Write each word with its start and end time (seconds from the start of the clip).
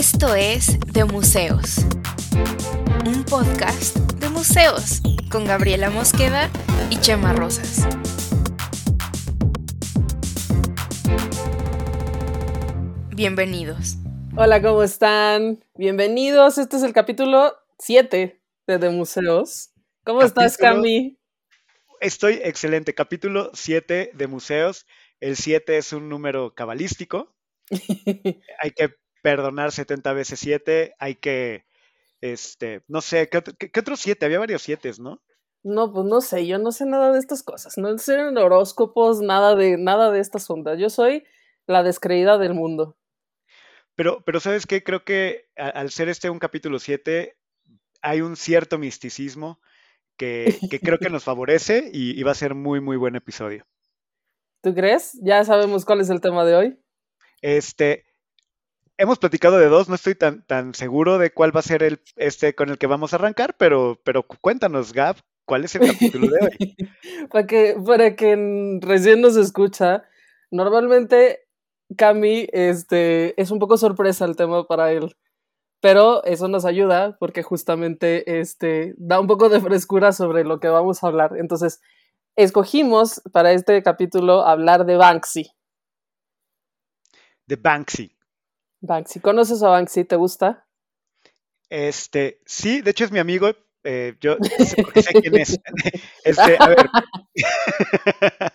Esto 0.00 0.34
es 0.34 0.80
De 0.94 1.04
Museos, 1.04 1.84
un 3.04 3.22
podcast 3.22 3.98
de 4.14 4.30
museos 4.30 5.02
con 5.30 5.44
Gabriela 5.44 5.90
Mosqueda 5.90 6.50
y 6.88 6.98
Chema 7.00 7.34
Rosas. 7.34 7.86
Bienvenidos. 13.14 13.96
Hola, 14.38 14.62
¿cómo 14.62 14.82
están? 14.82 15.62
Bienvenidos. 15.74 16.56
Este 16.56 16.78
es 16.78 16.82
el 16.82 16.94
capítulo 16.94 17.54
7 17.78 18.40
de 18.66 18.78
De 18.78 18.88
Museos. 18.88 19.74
¿Cómo 20.04 20.22
estás, 20.22 20.56
Cami? 20.56 21.18
Estoy 22.00 22.40
excelente. 22.42 22.94
Capítulo 22.94 23.50
7 23.52 24.12
de 24.14 24.26
Museos. 24.26 24.86
El 25.20 25.36
7 25.36 25.76
es 25.76 25.92
un 25.92 26.08
número 26.08 26.54
cabalístico. 26.54 27.36
Hay 28.62 28.70
que 28.74 28.94
perdonar 29.22 29.72
70 29.72 30.12
veces 30.12 30.40
7, 30.40 30.94
hay 30.98 31.16
que, 31.16 31.64
este, 32.20 32.82
no 32.88 33.00
sé, 33.00 33.28
¿qué, 33.28 33.38
otros 33.78 34.00
7? 34.00 34.24
Había 34.24 34.38
varios 34.38 34.62
7, 34.62 34.92
¿no? 34.98 35.22
No, 35.62 35.92
pues 35.92 36.06
no 36.06 36.20
sé, 36.20 36.46
yo 36.46 36.58
no 36.58 36.72
sé 36.72 36.86
nada 36.86 37.12
de 37.12 37.18
estas 37.18 37.42
cosas, 37.42 37.76
no 37.76 37.96
sé 37.98 38.18
en 38.18 38.38
horóscopos, 38.38 39.20
nada 39.20 39.54
de, 39.54 39.76
nada 39.76 40.10
de 40.10 40.20
estas 40.20 40.48
ondas, 40.48 40.78
yo 40.78 40.88
soy 40.88 41.24
la 41.66 41.82
descreída 41.82 42.38
del 42.38 42.54
mundo. 42.54 42.96
Pero, 43.94 44.22
pero 44.24 44.40
¿sabes 44.40 44.66
qué? 44.66 44.82
Creo 44.82 45.04
que 45.04 45.50
al 45.56 45.90
ser 45.90 46.08
este 46.08 46.30
un 46.30 46.38
capítulo 46.38 46.78
7, 46.78 47.36
hay 48.00 48.20
un 48.22 48.36
cierto 48.36 48.78
misticismo 48.78 49.60
que, 50.16 50.58
creo 50.82 50.98
que 50.98 51.10
nos 51.10 51.24
favorece 51.24 51.90
y, 51.92 52.18
y 52.18 52.22
va 52.22 52.32
a 52.32 52.34
ser 52.34 52.54
muy, 52.54 52.80
muy 52.80 52.96
buen 52.96 53.16
episodio. 53.16 53.66
¿Tú 54.62 54.74
crees? 54.74 55.18
Ya 55.22 55.44
sabemos 55.44 55.84
cuál 55.84 56.00
es 56.00 56.10
el 56.10 56.20
tema 56.20 56.44
de 56.44 56.54
hoy. 56.54 56.78
Este, 57.40 58.04
hemos 59.00 59.18
platicado 59.18 59.58
de 59.58 59.66
dos, 59.66 59.88
no 59.88 59.94
estoy 59.94 60.14
tan, 60.14 60.42
tan 60.42 60.74
seguro 60.74 61.16
de 61.16 61.32
cuál 61.32 61.56
va 61.56 61.60
a 61.60 61.64
ser 61.64 61.82
el 61.82 62.02
este 62.16 62.54
con 62.54 62.68
el 62.68 62.76
que 62.76 62.86
vamos 62.86 63.12
a 63.12 63.16
arrancar, 63.16 63.56
pero, 63.58 63.98
pero 64.04 64.22
cuéntanos, 64.22 64.92
Gab, 64.92 65.16
¿cuál 65.46 65.64
es 65.64 65.74
el 65.74 65.90
capítulo 65.90 66.26
de 66.28 66.38
hoy? 66.44 66.76
para 67.30 67.46
que, 67.46 67.76
para 67.84 68.14
quien 68.14 68.80
recién 68.82 69.22
nos 69.22 69.36
escucha, 69.36 70.04
normalmente 70.50 71.48
Cami 71.96 72.46
este, 72.52 73.40
es 73.40 73.50
un 73.50 73.58
poco 73.58 73.78
sorpresa 73.78 74.26
el 74.26 74.36
tema 74.36 74.66
para 74.66 74.92
él. 74.92 75.16
Pero 75.80 76.22
eso 76.24 76.46
nos 76.48 76.66
ayuda 76.66 77.16
porque 77.18 77.42
justamente 77.42 78.38
este, 78.38 78.94
da 78.98 79.18
un 79.18 79.26
poco 79.26 79.48
de 79.48 79.62
frescura 79.62 80.12
sobre 80.12 80.44
lo 80.44 80.60
que 80.60 80.68
vamos 80.68 81.02
a 81.02 81.06
hablar. 81.06 81.38
Entonces, 81.38 81.80
escogimos 82.36 83.22
para 83.32 83.52
este 83.52 83.82
capítulo 83.82 84.46
hablar 84.46 84.84
de 84.84 84.96
Banksy. 84.96 85.50
De 87.46 87.56
Banksy. 87.56 88.19
Banksy. 88.80 89.20
¿Conoces 89.20 89.62
a 89.62 89.68
Banksy? 89.68 90.04
¿Te 90.04 90.16
gusta? 90.16 90.66
Este, 91.68 92.40
sí, 92.44 92.80
de 92.80 92.90
hecho 92.90 93.04
es 93.04 93.12
mi 93.12 93.18
amigo. 93.18 93.52
Eh, 93.84 94.16
yo 94.20 94.36
sé, 94.58 95.12
quién 95.20 95.36
es. 95.36 95.58
Este, 96.24 96.56
a 96.58 96.68
ver. 96.68 96.86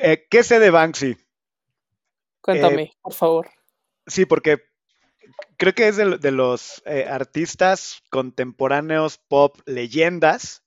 Eh, 0.00 0.28
¿Qué 0.30 0.44
sé 0.44 0.60
de 0.60 0.70
Banksy? 0.70 1.16
Cuéntame, 2.40 2.82
eh, 2.82 2.92
por 3.02 3.14
favor. 3.14 3.50
Sí, 4.06 4.26
porque 4.26 4.62
creo 5.56 5.74
que 5.74 5.88
es 5.88 5.96
de, 5.96 6.30
los 6.30 6.80
artistas 6.86 8.00
contemporáneos 8.08 9.18
pop 9.18 9.58
leyendas 9.66 10.62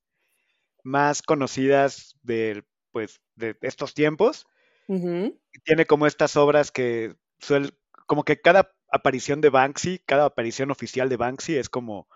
más 0.83 1.21
conocidas 1.21 2.17
de, 2.23 2.65
pues, 2.91 3.21
de 3.35 3.55
estos 3.61 3.93
tiempos. 3.93 4.47
Tiene 4.87 5.85
como 5.87 6.07
estas 6.07 6.35
obras 6.35 6.69
que 6.69 7.15
suel, 7.39 7.73
como 8.11 8.25
que 8.25 8.41
cada 8.41 8.75
aparición 8.91 9.39
de 9.39 9.49
Banksy, 9.49 9.99
cada 9.99 10.25
aparición 10.25 10.69
oficial 10.69 11.07
de 11.07 11.15
Banksy 11.15 11.55
es 11.55 11.69
como, 11.69 12.09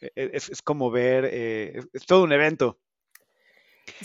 e, 0.00 0.10
e, 0.16 0.30
es, 0.32 0.62
como 0.62 0.90
ver, 0.90 1.28
eh, 1.30 1.82
es, 1.92 2.06
todo 2.06 2.24
un 2.24 2.32
evento. 2.32 2.80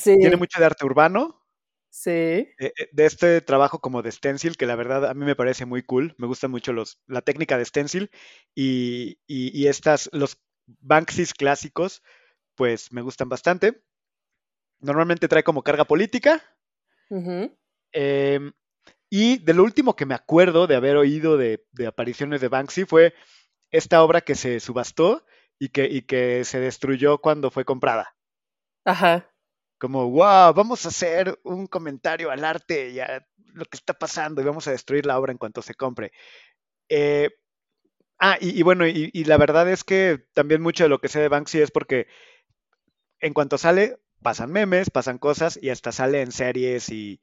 Tiene 0.03 0.35
mucho 0.35 0.59
de 0.59 0.66
arte 0.66 0.85
urbano. 0.85 1.41
Sí. 1.89 2.09
Eh, 2.12 2.53
eh, 2.59 2.89
de 2.91 3.06
este 3.06 3.39
trabajo 3.39 3.79
como 3.79 4.01
de 4.01 4.12
stencil, 4.12 4.57
que 4.57 4.66
la 4.66 4.75
verdad 4.75 5.06
a 5.06 5.13
mí 5.13 5.23
me 5.23 5.38
parece 5.38 5.66
muy 5.66 5.84
cool. 5.84 6.16
Me 6.17 6.28
gusta 6.28 6.50
mucho 6.50 6.73
los, 6.73 7.01
la 7.07 7.22
técnica 7.22 7.57
de 7.57 7.63
stencil 7.63 8.12
y, 8.53 9.18
y, 9.25 9.68
estas, 9.68 10.09
los 10.12 10.44
Banksys 10.66 11.34
clásicos, 11.34 12.03
pues 12.56 12.91
me 12.91 13.01
gustan 13.01 13.29
bastante. 13.29 13.85
Normalmente 14.81 15.29
trae 15.29 15.45
como 15.45 15.63
carga 15.63 15.85
política. 15.85 16.44
Y 19.17 19.37
de 19.37 19.53
lo 19.53 19.63
último 19.63 19.95
que 19.95 20.05
me 20.05 20.13
acuerdo 20.13 20.67
de 20.67 20.75
haber 20.75 20.97
oído 20.97 21.37
de, 21.37 21.63
apariciones 21.87 22.41
de 22.41 22.49
Banksy 22.49 22.83
fue 22.83 23.13
esta 23.71 24.03
obra 24.03 24.19
que 24.19 24.35
se 24.35 24.59
subastó 24.59 25.25
y 25.57 25.69
que, 25.69 26.05
que 26.05 26.43
se 26.43 26.59
destruyó 26.59 27.19
cuando 27.19 27.49
fue 27.49 27.63
comprada. 27.63 28.13
Ajá. 28.83 29.33
Como, 29.79 30.09
wow, 30.09 30.53
vamos 30.53 30.85
a 30.85 30.89
hacer 30.89 31.39
un 31.45 31.65
comentario 31.67 32.29
al 32.29 32.43
arte 32.43 32.89
y 32.89 32.99
a 32.99 33.25
lo 33.53 33.63
que 33.63 33.77
está 33.77 33.93
pasando 33.93 34.41
y 34.41 34.43
vamos 34.43 34.67
a 34.67 34.71
destruir 34.71 35.05
la 35.05 35.17
obra 35.17 35.31
en 35.31 35.37
cuanto 35.37 35.61
se 35.61 35.75
compre. 35.75 36.11
Eh, 36.89 37.29
ah, 38.19 38.37
y, 38.41 38.63
bueno, 38.63 38.85
y, 38.85 39.23
la 39.23 39.37
verdad 39.37 39.71
es 39.71 39.85
que 39.85 40.25
también 40.33 40.61
mucho 40.61 40.83
de 40.83 40.89
lo 40.89 40.99
que 40.99 41.07
sé 41.07 41.21
de 41.21 41.29
Banksy 41.29 41.61
es 41.61 41.71
porque 41.71 42.07
en 43.21 43.33
cuanto 43.33 43.57
sale, 43.57 43.97
pasan 44.21 44.51
memes, 44.51 44.89
pasan 44.89 45.19
cosas 45.19 45.57
y 45.61 45.69
hasta 45.69 45.93
sale 45.93 46.21
en 46.21 46.33
series 46.33 46.89
y, 46.89 47.21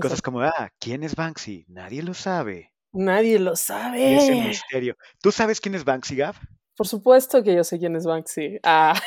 Cosas 0.00 0.22
como, 0.22 0.40
ah, 0.40 0.70
¿quién 0.80 1.02
es 1.02 1.14
Banksy? 1.14 1.66
Nadie 1.68 2.02
lo 2.02 2.14
sabe. 2.14 2.72
Nadie 2.92 3.38
lo 3.38 3.56
sabe. 3.56 4.16
Es 4.16 4.28
el 4.28 4.48
misterio. 4.48 4.96
¿Tú 5.20 5.32
sabes 5.32 5.60
quién 5.60 5.74
es 5.74 5.84
Banksy, 5.84 6.16
Gav? 6.16 6.36
Por 6.76 6.88
supuesto 6.88 7.42
que 7.42 7.54
yo 7.54 7.62
sé 7.62 7.78
quién 7.78 7.94
es 7.94 8.04
Banksy. 8.04 8.58
Ah. 8.64 9.00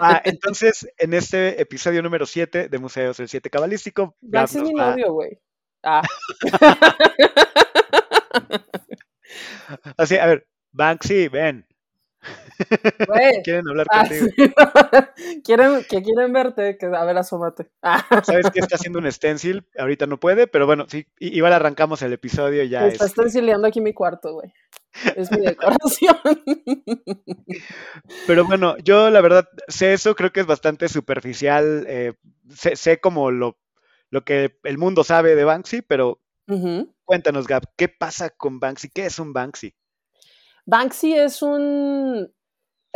ah 0.00 0.20
entonces, 0.24 0.88
en 0.98 1.14
este 1.14 1.60
episodio 1.60 2.02
número 2.02 2.26
7 2.26 2.68
de 2.68 2.78
Museos 2.78 3.18
del 3.18 3.28
7 3.28 3.50
Cabalístico. 3.50 4.16
Banksy 4.20 4.58
es 4.58 4.64
mi 4.64 4.74
novio, 4.74 5.12
güey. 5.12 5.38
Ah. 5.82 6.02
Así, 9.96 10.16
a 10.16 10.26
ver, 10.26 10.48
Banksy, 10.72 11.28
ven. 11.28 11.66
quieren 13.44 13.68
hablar 13.68 13.86
ah, 13.90 14.06
contigo. 14.08 14.54
quieren, 15.44 15.84
que 15.88 16.02
quieren 16.02 16.32
verte, 16.32 16.76
que 16.78 16.86
a 16.86 17.04
ver, 17.04 17.18
asómate. 17.18 17.70
Sabes 18.24 18.50
que 18.50 18.60
está 18.60 18.76
haciendo 18.76 18.98
un 18.98 19.10
stencil, 19.10 19.66
ahorita 19.78 20.06
no 20.06 20.18
puede, 20.18 20.46
pero 20.46 20.66
bueno, 20.66 20.86
sí, 20.88 21.06
igual 21.18 21.52
arrancamos 21.52 22.02
el 22.02 22.12
episodio 22.12 22.62
ya. 22.64 22.86
Está 22.86 23.08
stencileando 23.08 23.68
aquí 23.68 23.80
mi 23.80 23.92
cuarto, 23.92 24.34
güey. 24.34 24.52
Es 25.14 25.30
mi 25.30 25.44
decoración. 25.44 26.16
Pero 28.26 28.46
bueno, 28.46 28.76
yo 28.78 29.10
la 29.10 29.20
verdad 29.20 29.46
sé 29.68 29.92
eso, 29.92 30.14
creo 30.14 30.32
que 30.32 30.40
es 30.40 30.46
bastante 30.46 30.88
superficial. 30.88 31.84
Eh, 31.86 32.14
sé, 32.48 32.98
como 32.98 33.30
lo, 33.30 33.58
lo 34.10 34.24
que 34.24 34.58
el 34.62 34.78
mundo 34.78 35.04
sabe 35.04 35.34
de 35.34 35.44
Banksy, 35.44 35.82
pero 35.82 36.22
cuéntanos, 37.04 37.46
Gab, 37.46 37.64
¿qué 37.76 37.88
pasa 37.88 38.30
con 38.30 38.58
Banksy? 38.58 38.88
¿Qué 38.88 39.06
es 39.06 39.18
un 39.18 39.34
Banksy? 39.34 39.74
Banksy 40.66 41.14
es 41.14 41.42
un 41.42 42.30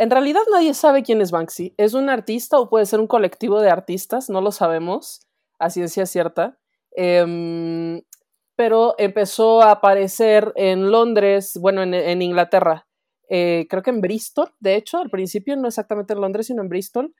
en 0.01 0.09
realidad 0.09 0.41
nadie 0.51 0.73
sabe 0.73 1.03
quién 1.03 1.21
es 1.21 1.29
Banksy. 1.29 1.75
¿Es 1.77 1.93
un 1.93 2.09
artista 2.09 2.59
o 2.59 2.71
puede 2.71 2.87
ser 2.87 2.99
un 2.99 3.05
colectivo 3.05 3.61
de 3.61 3.69
artistas? 3.69 4.31
No 4.31 4.41
lo 4.41 4.51
sabemos 4.51 5.27
a 5.59 5.69
ciencia 5.69 6.07
cierta. 6.07 6.57
Em, 6.95 8.01
pero 8.55 8.95
empezó 8.97 9.61
a 9.61 9.69
aparecer 9.69 10.53
en 10.55 10.89
Londres, 10.89 11.55
bueno, 11.61 11.83
en, 11.83 12.21
Inglaterra. 12.23 12.87
Eh, 13.29 13.67
creo 13.69 13.83
que 13.83 13.91
en 13.91 14.01
Bristol, 14.01 14.51
de 14.59 14.75
hecho, 14.75 14.97
al 14.97 15.11
principio, 15.11 15.55
no 15.55 15.67
exactamente 15.67 16.13
en 16.13 16.21
Londres, 16.21 16.47
sino 16.47 16.63
en 16.63 16.69
Bristol, 16.69 17.13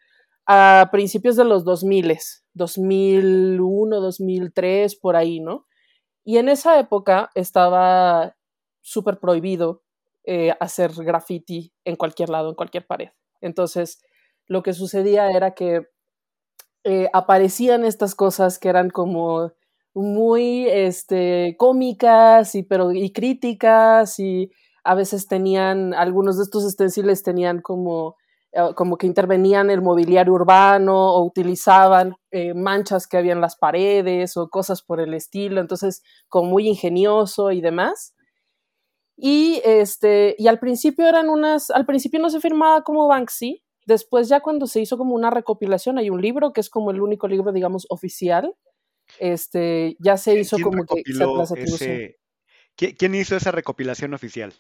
a 0.47 0.89
principios 0.91 1.35
de 1.35 1.43
los 1.45 1.63
2000, 1.63 2.17
2001, 2.53 3.99
2003, 3.99 4.95
por 4.95 5.15
ahí, 5.15 5.39
¿no? 5.39 5.67
Y 6.23 6.37
en 6.37 6.49
esa 6.49 6.79
época 6.79 7.29
estaba 7.35 8.35
súper 8.81 9.19
prohibido 9.19 9.83
eh, 10.23 10.53
hacer 10.59 10.91
graffiti 10.93 11.73
en 11.83 11.95
cualquier 11.95 12.29
lado, 12.29 12.49
en 12.49 12.55
cualquier 12.55 12.85
pared. 12.85 13.09
Entonces, 13.41 14.03
lo 14.45 14.61
que 14.61 14.73
sucedía 14.73 15.31
era 15.31 15.55
que 15.55 15.87
eh, 16.83 17.09
aparecían 17.11 17.83
estas 17.85 18.13
cosas 18.13 18.59
que 18.59 18.69
eran 18.69 18.91
como 18.91 19.51
muy 19.95 20.67
este, 20.67 21.55
cómicas 21.57 22.53
y, 22.53 22.61
pero, 22.61 22.91
y 22.91 23.11
críticas 23.11 24.19
y 24.19 24.51
a 24.83 24.93
veces 24.93 25.27
tenían, 25.27 25.95
algunos 25.95 26.37
de 26.37 26.43
estos 26.43 26.71
stenciles 26.71 27.23
tenían 27.23 27.59
como, 27.59 28.15
eh, 28.51 28.75
como 28.75 28.97
que 28.97 29.07
intervenían 29.07 29.71
el 29.71 29.81
mobiliario 29.81 30.33
urbano 30.33 31.15
o 31.15 31.25
utilizaban 31.25 32.15
manchas 32.53 33.07
que 33.07 33.17
había 33.17 33.33
en 33.33 33.41
las 33.41 33.57
paredes 33.57 34.37
o 34.37 34.49
cosas 34.49 34.83
por 34.83 35.01
el 35.01 35.15
estilo, 35.15 35.59
entonces 35.59 36.03
como 36.29 36.51
muy 36.51 36.67
ingenioso 36.67 37.51
y 37.51 37.59
demás. 37.61 38.13
Y, 39.23 39.61
este, 39.63 40.35
y 40.39 40.47
al 40.47 40.57
principio 40.57 41.07
eran 41.07 41.29
unas, 41.29 41.69
al 41.69 41.85
principio 41.85 42.19
no 42.19 42.31
se 42.31 42.39
firmaba 42.39 42.81
como 42.81 43.07
Banksy, 43.07 43.63
después 43.85 44.27
ya 44.27 44.39
cuando 44.39 44.65
se 44.65 44.81
hizo 44.81 44.97
como 44.97 45.13
una 45.13 45.29
recopilación, 45.29 45.99
hay 45.99 46.09
un 46.09 46.19
libro 46.19 46.53
que 46.53 46.59
es 46.59 46.71
como 46.71 46.89
el 46.89 46.99
único 46.99 47.27
libro, 47.27 47.51
digamos, 47.51 47.85
oficial, 47.89 48.55
este, 49.19 49.95
ya 49.99 50.17
se 50.17 50.39
hizo 50.39 50.57
como 50.59 50.85
que 50.85 51.03
ese, 51.55 52.17
¿Quién 52.75 53.13
hizo 53.13 53.35
esa 53.35 53.51
recopilación 53.51 54.15
oficial? 54.15 54.53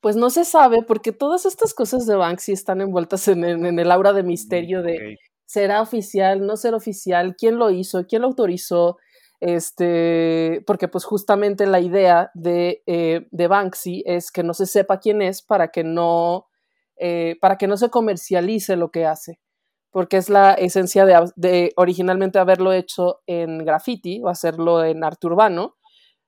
Pues 0.00 0.14
no 0.14 0.30
se 0.30 0.44
sabe 0.44 0.84
porque 0.86 1.10
todas 1.10 1.44
estas 1.44 1.74
cosas 1.74 2.06
de 2.06 2.14
Banksy 2.14 2.52
están 2.52 2.80
envueltas 2.80 3.26
en, 3.26 3.42
el 3.44 3.90
aura 3.90 4.12
de 4.12 4.22
misterio 4.22 4.80
de 4.80 5.16
será 5.44 5.82
oficial, 5.82 6.46
no 6.46 6.56
será 6.56 6.76
oficial, 6.76 7.34
quién 7.36 7.58
lo 7.58 7.72
hizo, 7.72 8.06
quién 8.06 8.22
lo 8.22 8.28
autorizó, 8.28 8.98
este, 9.40 10.62
porque 10.66 10.88
pues 10.88 11.04
justamente 11.04 11.66
la 11.66 11.80
idea 11.80 12.30
de, 12.34 12.82
eh, 12.86 13.28
de 13.30 13.48
Banksy 13.48 14.02
es 14.06 14.32
que 14.32 14.42
no 14.42 14.54
se 14.54 14.66
sepa 14.66 14.98
quién 14.98 15.22
es 15.22 15.42
para 15.42 15.68
que 15.68 15.84
no, 15.84 16.48
eh, 16.96 17.36
para 17.40 17.56
que 17.56 17.68
no 17.68 17.76
se 17.76 17.90
comercialice 17.90 18.76
lo 18.76 18.90
que 18.90 19.06
hace, 19.06 19.38
porque 19.90 20.16
es 20.16 20.28
la 20.28 20.54
esencia 20.54 21.06
de, 21.36 21.72
originalmente 21.76 22.38
haberlo 22.40 22.72
hecho 22.72 23.20
en 23.26 23.64
graffiti 23.64 24.20
o 24.22 24.28
hacerlo 24.28 24.84
en 24.84 25.04
arte 25.04 25.28
urbano, 25.28 25.76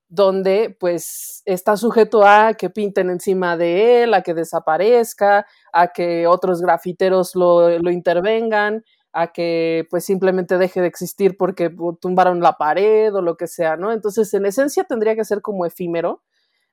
donde 0.09 0.77
pues 0.79 1.43
está 1.45 1.77
sujeto 1.77 2.25
a 2.25 2.55
que 2.55 2.71
pinten 2.71 3.11
encima 3.11 3.57
de 3.57 4.05
él, 4.05 4.15
a 4.15 4.23
que 4.23 4.35
desaparezca, 4.35 5.47
a 5.73 5.89
que 5.89 6.27
otros 6.27 6.61
grafiteros 6.61 7.35
lo, 7.35 7.71
intervengan, 7.91 8.85
a 9.12 9.33
que 9.33 9.87
pues 9.91 10.05
simplemente 10.05 10.59
deje 10.59 10.81
de 10.81 10.87
existir 10.87 11.37
porque 11.37 11.75
tumbaron 12.01 12.41
la 12.41 12.55
pared 12.59 13.15
o 13.15 13.23
lo 13.23 13.37
que 13.37 13.47
sea, 13.47 13.77
¿no? 13.77 13.93
Entonces, 13.93 14.33
en 14.35 14.47
esencia 14.47 14.85
tendría 14.85 15.17
que 15.17 15.25
ser 15.25 15.43
como 15.43 15.67
efímero. 15.67 16.23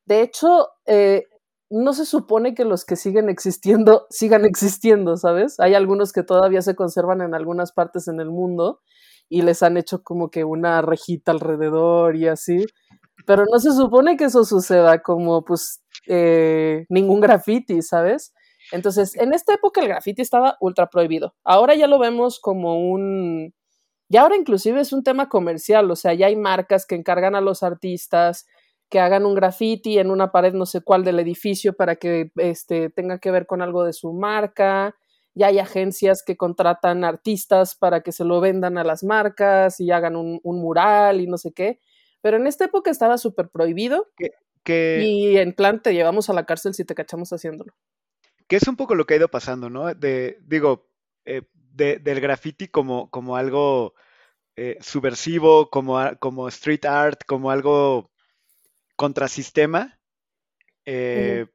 De 0.05 0.21
hecho, 0.21 0.69
eh, 0.85 1.25
no 1.69 1.93
se 1.93 2.05
supone 2.05 2.55
que 2.55 2.65
los 2.65 2.85
que 2.85 2.95
siguen 2.95 3.29
existiendo 3.29 4.07
sigan 4.11 4.45
existiendo, 4.45 5.17
¿sabes? 5.17 5.59
Hay 5.59 5.75
algunos 5.75 6.13
que 6.13 6.23
todavía 6.23 6.61
se 6.61 6.75
conservan 6.75 7.21
en 7.21 7.35
algunas 7.35 7.71
partes 7.73 8.07
en 8.07 8.19
el 8.19 8.29
mundo 8.31 8.81
y 9.29 9.41
les 9.41 9.63
han 9.63 9.77
hecho 9.77 10.03
como 10.03 10.29
que 10.31 10.45
una 10.45 10.81
rejita 10.81 11.31
alrededor 11.31 12.15
y 12.15 12.27
así 12.27 12.65
pero 13.27 13.43
no 13.51 13.59
se 13.59 13.73
supone 13.73 14.15
que 14.17 14.25
eso 14.25 14.45
suceda 14.45 15.01
como 15.01 15.43
pues 15.43 15.83
eh, 16.07 16.85
ningún 16.89 17.19
graffiti, 17.19 17.81
¿sabes? 17.81 18.33
Entonces, 18.71 19.15
en 19.15 19.33
esta 19.33 19.53
época 19.53 19.81
el 19.81 19.87
graffiti 19.87 20.21
estaba 20.21 20.57
ultra 20.59 20.87
prohibido. 20.89 21.35
Ahora 21.43 21.75
ya 21.75 21.87
lo 21.87 21.99
vemos 21.99 22.39
como 22.39 22.79
un... 22.79 23.53
Ya 24.09 24.21
ahora 24.21 24.37
inclusive 24.37 24.79
es 24.79 24.93
un 24.93 25.03
tema 25.03 25.27
comercial, 25.27 25.91
o 25.91 25.95
sea, 25.95 26.13
ya 26.13 26.27
hay 26.27 26.37
marcas 26.37 26.85
que 26.85 26.95
encargan 26.95 27.35
a 27.35 27.41
los 27.41 27.61
artistas 27.61 28.45
que 28.89 28.99
hagan 28.99 29.25
un 29.25 29.35
graffiti 29.35 29.99
en 29.99 30.11
una 30.11 30.31
pared 30.31 30.53
no 30.53 30.65
sé 30.65 30.81
cuál 30.81 31.03
del 31.03 31.19
edificio 31.19 31.73
para 31.73 31.97
que 31.97 32.31
este, 32.37 32.89
tenga 32.89 33.19
que 33.19 33.31
ver 33.31 33.45
con 33.45 33.61
algo 33.61 33.83
de 33.83 33.93
su 33.93 34.13
marca. 34.13 34.95
Ya 35.33 35.47
hay 35.47 35.59
agencias 35.59 36.23
que 36.25 36.37
contratan 36.37 37.03
artistas 37.03 37.75
para 37.75 38.01
que 38.01 38.11
se 38.11 38.23
lo 38.23 38.39
vendan 38.39 38.77
a 38.77 38.83
las 38.83 39.03
marcas 39.03 39.79
y 39.79 39.91
hagan 39.91 40.15
un, 40.15 40.39
un 40.41 40.61
mural 40.61 41.21
y 41.21 41.27
no 41.27 41.37
sé 41.37 41.51
qué. 41.53 41.79
Pero 42.21 42.37
en 42.37 42.47
esta 42.47 42.65
época 42.65 42.89
estaba 42.89 43.17
súper 43.17 43.49
prohibido. 43.49 44.07
Y 45.03 45.37
en 45.37 45.53
plan 45.53 45.81
te 45.81 45.93
llevamos 45.93 46.29
a 46.29 46.33
la 46.33 46.45
cárcel 46.45 46.73
si 46.73 46.85
te 46.85 46.95
cachamos 46.95 47.31
haciéndolo. 47.31 47.73
Que 48.47 48.55
es 48.57 48.67
un 48.67 48.75
poco 48.75 48.95
lo 48.95 49.05
que 49.05 49.13
ha 49.13 49.17
ido 49.17 49.29
pasando, 49.29 49.69
¿no? 49.69 49.93
De, 49.93 50.39
digo, 50.41 50.89
eh, 51.25 51.43
del 51.73 52.21
graffiti 52.21 52.67
como, 52.67 53.09
como 53.11 53.35
algo 53.35 53.93
eh, 54.55 54.77
subversivo, 54.81 55.69
como, 55.69 55.99
como 56.19 56.47
street 56.47 56.85
art, 56.85 57.21
como 57.27 57.51
algo 57.51 58.11
contrasistema. 58.95 59.99
Eh, 60.85 61.45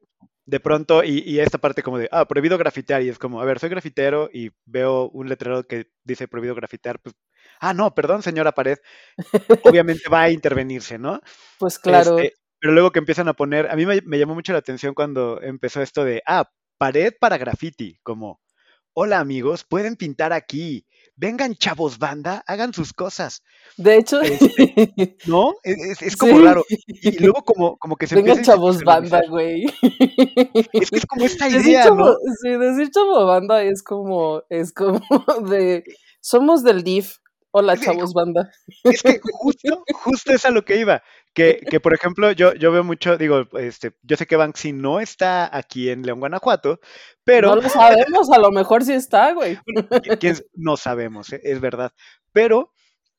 de 0.45 0.61
pronto, 0.61 1.05
y, 1.05 1.23
y, 1.25 1.41
esta 1.41 1.59
parte 1.59 1.83
como 1.83 1.99
de, 1.99 2.09
ah, 2.13 2.27
prohibido 2.27 2.59
grafitear, 2.59 3.03
y 3.03 3.09
es 3.09 3.19
como, 3.19 3.41
a 3.41 3.45
ver, 3.45 3.59
soy 3.59 3.71
grafitero 3.71 4.29
y 4.33 4.51
veo 4.67 5.09
un 5.11 5.29
letrero 5.29 5.65
que 5.65 5.87
dice 6.05 6.27
prohibido 6.29 6.55
grafitear, 6.55 6.99
pues 7.01 7.15
ah, 7.61 7.73
no, 7.73 7.95
perdón, 7.95 8.23
señora 8.23 8.53
Pared, 8.53 8.79
obviamente 9.65 10.09
va 10.13 10.23
a 10.23 10.31
intervenirse, 10.31 10.99
¿no? 10.99 11.21
Pues 11.59 11.79
claro. 11.79 12.19
Este, 12.19 12.35
pero 12.59 12.73
luego 12.75 12.91
que 12.91 12.99
empiezan 12.99 13.29
a 13.29 13.35
poner, 13.35 13.71
a 13.71 13.77
mí 13.77 13.87
me, 13.87 14.19
llamó 14.19 14.35
mucho 14.35 14.53
la 14.53 14.59
atención 14.59 14.95
cuando 14.95 15.41
empezó 15.43 15.81
esto 15.81 16.05
de, 16.05 16.23
ah, 16.27 16.51
pared 16.83 17.15
para 17.21 17.39
graffiti, 17.39 17.97
como, 18.03 18.41
hola 18.93 19.21
amigos, 19.21 19.63
pueden 19.63 19.95
pintar 19.95 20.33
aquí, 20.33 20.85
vengan 21.15 21.55
chavos 21.55 22.01
banda, 22.01 22.43
hagan 22.45 22.75
sus 22.75 22.93
cosas. 22.93 23.45
De 23.77 23.99
hecho, 23.99 24.21
este, 24.21 25.17
¿no? 25.27 25.55
Es, 25.63 26.17
como 26.17 26.41
raro. 26.41 26.65
Y, 26.69 27.21
luego 27.21 27.45
como, 27.45 27.77
como 27.77 27.95
que 27.95 28.09
se 28.09 28.17
Vengan 28.17 28.43
chavos 28.43 28.83
banda, 28.83 29.23
güey. 29.29 29.67
Es 30.73 30.91
que 30.91 30.97
es 30.97 31.07
como 31.07 31.25
esta 31.25 31.49
idea, 31.49 31.89
¿no? 31.89 32.17
Sí, 32.43 32.51
decir 32.51 32.91
chavo 32.91 33.27
banda 33.27 33.63
es 33.63 33.85
como, 33.85 34.43
es 34.51 34.73
como 34.73 34.99
de, 35.49 35.85
somos 36.21 36.65
del 36.65 36.83
DIF, 36.83 37.19
Hola, 37.55 37.77
chavos, 37.77 38.15
banda. 38.15 38.51
Es 38.83 39.03
que 39.03 39.21
justo, 39.23 39.85
justo 39.93 40.33
es 40.33 40.47
a 40.47 40.51
lo 40.51 40.65
que 40.65 40.81
iba. 40.81 41.03
Que, 41.35 41.61
que, 41.71 41.81
por 41.81 41.95
ejemplo, 41.95 42.31
yo, 42.33 42.53
yo 42.55 42.73
veo 42.73 42.85
mucho, 42.85 43.17
digo, 43.17 43.47
este, 43.59 43.93
yo 44.03 44.17
sé 44.17 44.27
que 44.27 44.37
Banksy 44.37 44.73
no 44.73 45.01
está 45.01 45.55
aquí 45.57 45.89
en 45.89 46.03
León, 46.03 46.21
Guanajuato, 46.21 46.79
pero. 47.25 47.49
No 47.49 47.63
lo 47.63 47.69
sabemos, 47.69 48.31
a 48.31 48.39
lo 48.39 48.51
mejor 48.51 48.85
sí 48.85 48.93
está, 48.93 49.33
güey. 49.33 49.59
no 50.55 50.77
sabemos, 50.77 51.33
eh, 51.33 51.41
es 51.43 51.61
verdad. 51.61 51.93
Pero 52.33 52.73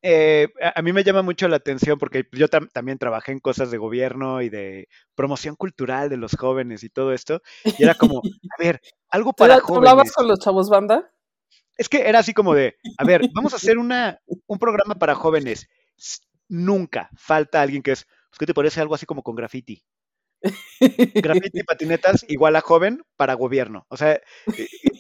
eh, 0.05 0.49
a 0.75 0.81
mí 0.81 0.91
me 0.91 1.05
llama 1.05 1.21
mucho 1.21 1.47
la 1.47 1.55
atención 1.55 1.97
porque 1.97 2.27
yo 2.33 2.49
también 2.49 2.97
trabajé 2.97 3.31
en 3.31 3.39
cosas 3.39 3.71
de 3.71 3.77
gobierno 3.77 4.41
y 4.41 4.49
de 4.49 4.89
promoción 5.15 5.55
cultural 5.55 6.09
de 6.09 6.17
los 6.17 6.35
jóvenes 6.37 6.83
y 6.83 6.89
todo 6.89 7.13
esto. 7.13 7.41
Y 7.63 7.83
era 7.83 7.95
como, 7.95 8.17
a 8.19 8.61
ver, 8.61 8.81
algo 9.09 9.31
para 9.31 9.61
jóvenes. 9.61 9.67
¿Tú 9.67 9.75
hablabas 9.75 10.11
con 10.11 10.27
los 10.27 10.39
chavos 10.39 10.69
banda? 10.69 11.09
Es 11.77 11.87
que 11.87 12.01
era 12.07 12.19
así 12.19 12.33
como 12.33 12.53
de, 12.53 12.75
a 12.97 13.05
ver, 13.05 13.21
vamos 13.33 13.53
a 13.53 13.55
hacer 13.55 13.77
una, 13.77 14.19
un 14.45 14.59
programa 14.59 14.95
para 14.95 15.15
jóvenes. 15.15 15.69
Nunca 16.49 17.09
falta 17.15 17.61
alguien 17.61 17.81
que 17.81 17.91
es, 17.91 18.05
pues, 18.05 18.39
¿qué 18.39 18.45
te 18.45 18.53
parece 18.53 18.81
algo 18.81 18.95
así 18.95 19.05
como 19.05 19.23
con 19.23 19.35
graffiti? 19.35 19.83
graffiti 21.15 21.59
y 21.59 21.63
patinetas 21.67 22.25
igual 22.27 22.55
a 22.55 22.61
joven 22.61 23.01
para 23.15 23.33
gobierno. 23.33 23.85
O 23.89 23.97
sea, 23.97 24.19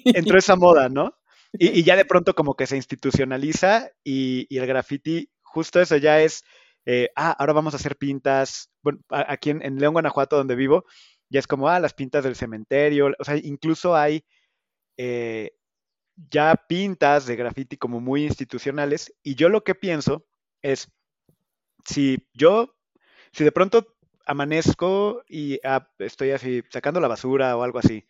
entró 0.05 0.37
esa 0.37 0.55
moda, 0.55 0.89
¿no? 0.89 1.17
Y, 1.53 1.83
ya 1.83 1.95
de 1.95 2.05
pronto 2.05 2.33
como 2.33 2.55
que 2.55 2.65
se 2.65 2.77
institucionaliza 2.77 3.91
y, 4.03 4.47
el 4.57 4.65
graffiti, 4.65 5.29
justo 5.41 5.79
eso 5.79 5.97
ya 5.97 6.21
es, 6.21 6.43
eh, 6.85 7.09
ah, 7.15 7.35
ahora 7.37 7.53
vamos 7.53 7.73
a 7.73 7.77
hacer 7.77 7.95
pintas, 7.97 8.71
bueno, 8.81 8.99
aquí 9.09 9.51
en, 9.51 9.77
León, 9.77 9.93
Guanajuato, 9.93 10.35
donde 10.35 10.55
vivo, 10.55 10.85
ya 11.29 11.39
es 11.39 11.47
como, 11.47 11.69
ah, 11.69 11.79
las 11.79 11.93
pintas 11.93 12.23
del 12.23 12.35
cementerio, 12.35 13.11
o 13.19 13.23
sea, 13.23 13.37
incluso 13.37 13.95
hay 13.95 14.25
eh, 14.97 15.51
ya 16.15 16.55
pintas 16.67 17.25
de 17.25 17.35
graffiti 17.35 17.77
como 17.77 17.99
muy 17.99 18.25
institucionales 18.25 19.13
y 19.23 19.35
yo 19.35 19.49
lo 19.49 19.63
que 19.63 19.75
pienso 19.75 20.25
es, 20.61 20.89
si 21.85 22.27
yo, 22.33 22.75
si 23.31 23.43
de 23.43 23.51
pronto 23.51 23.95
amanezco 24.25 25.23
y 25.27 25.59
ah, 25.63 25.89
estoy 25.99 26.31
así 26.31 26.63
sacando 26.69 26.99
la 26.99 27.07
basura 27.07 27.57
o 27.57 27.63
algo 27.63 27.79
así 27.79 28.07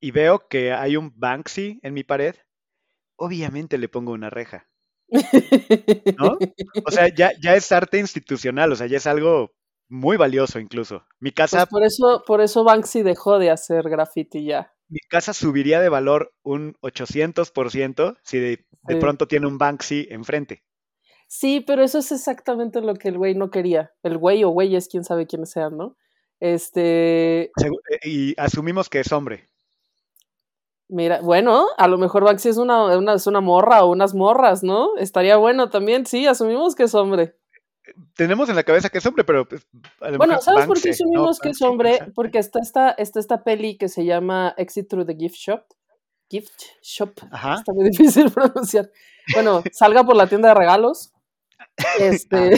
y 0.00 0.10
veo 0.10 0.46
que 0.48 0.72
hay 0.72 0.96
un 0.96 1.12
Banksy 1.16 1.80
en 1.82 1.94
mi 1.94 2.04
pared, 2.04 2.34
obviamente 3.16 3.78
le 3.78 3.88
pongo 3.88 4.12
una 4.12 4.30
reja. 4.30 4.68
¿No? 6.18 6.38
O 6.84 6.90
sea, 6.90 7.08
ya, 7.08 7.32
ya 7.40 7.54
es 7.54 7.72
arte 7.72 7.98
institucional, 7.98 8.72
o 8.72 8.76
sea, 8.76 8.86
ya 8.86 8.98
es 8.98 9.06
algo 9.06 9.52
muy 9.88 10.16
valioso 10.16 10.58
incluso. 10.58 11.06
Mi 11.18 11.32
casa... 11.32 11.66
Pues 11.66 11.70
por 11.70 11.84
eso, 11.84 12.24
por 12.26 12.40
eso 12.40 12.64
Banksy 12.64 13.02
dejó 13.02 13.38
de 13.38 13.50
hacer 13.50 13.88
graffiti 13.88 14.44
ya 14.44 14.76
mi 14.88 15.00
casa 15.08 15.32
subiría 15.32 15.80
de 15.80 15.88
valor 15.88 16.32
un 16.42 16.74
800% 16.82 18.18
si 18.22 18.38
de, 18.38 18.66
pronto 19.00 19.26
tiene 19.26 19.46
un 19.46 19.58
Banksy 19.58 20.06
enfrente. 20.10 20.62
Sí, 21.26 21.60
pero 21.60 21.82
eso 21.82 21.98
es 21.98 22.12
exactamente 22.12 22.80
lo 22.80 22.94
que 22.94 23.08
el 23.08 23.18
güey 23.18 23.34
no 23.34 23.50
quería. 23.50 23.92
El 24.02 24.18
güey 24.18 24.44
o 24.44 24.50
güey 24.50 24.76
es 24.76 24.88
quién 24.88 25.04
sabe 25.04 25.26
quiénes 25.26 25.50
sean, 25.50 25.76
¿no? 25.76 25.96
Este. 26.40 27.44
Eh, 27.44 27.50
y 28.04 28.40
asumimos 28.40 28.88
que 28.88 29.00
es 29.00 29.12
hombre. 29.12 29.48
Mira, 30.88 31.20
bueno, 31.20 31.66
a 31.78 31.88
lo 31.88 31.98
mejor 31.98 32.22
Banksy 32.22 32.50
es 32.50 32.58
una, 32.58 32.96
una, 32.96 33.14
es 33.14 33.26
una 33.26 33.40
morra 33.40 33.82
o 33.82 33.90
unas 33.90 34.14
morras, 34.14 34.62
¿no? 34.62 34.96
Estaría 34.98 35.36
bueno 35.36 35.68
también, 35.68 36.06
sí, 36.06 36.26
asumimos 36.26 36.76
que 36.76 36.84
es 36.84 36.94
hombre 36.94 37.34
tenemos 38.14 38.48
en 38.48 38.56
la 38.56 38.64
cabeza 38.64 38.88
que 38.88 38.98
es 38.98 39.06
hombre, 39.06 39.24
pero 39.24 39.46
pues, 39.46 39.66
bueno, 40.16 40.40
¿sabes 40.40 40.66
por 40.66 40.80
qué 40.80 40.90
asumimos 40.90 41.38
que 41.38 41.50
es 41.50 41.62
hombre? 41.62 42.00
Porque 42.14 42.38
está 42.38 42.58
esta, 42.60 42.90
está 42.90 43.20
esta 43.20 43.44
peli 43.44 43.76
que 43.76 43.88
se 43.88 44.04
llama 44.04 44.54
Exit 44.56 44.88
Through 44.88 45.06
the 45.06 45.16
Gift 45.16 45.36
Shop. 45.36 45.62
Gift 46.28 46.62
Shop. 46.82 47.12
Está 47.22 47.72
muy 47.72 47.84
difícil 47.90 48.30
pronunciar. 48.30 48.90
Bueno, 49.32 49.62
salga 49.72 50.04
por 50.04 50.16
la 50.16 50.26
tienda 50.26 50.48
de 50.48 50.54
regalos. 50.54 51.12
Este... 52.00 52.56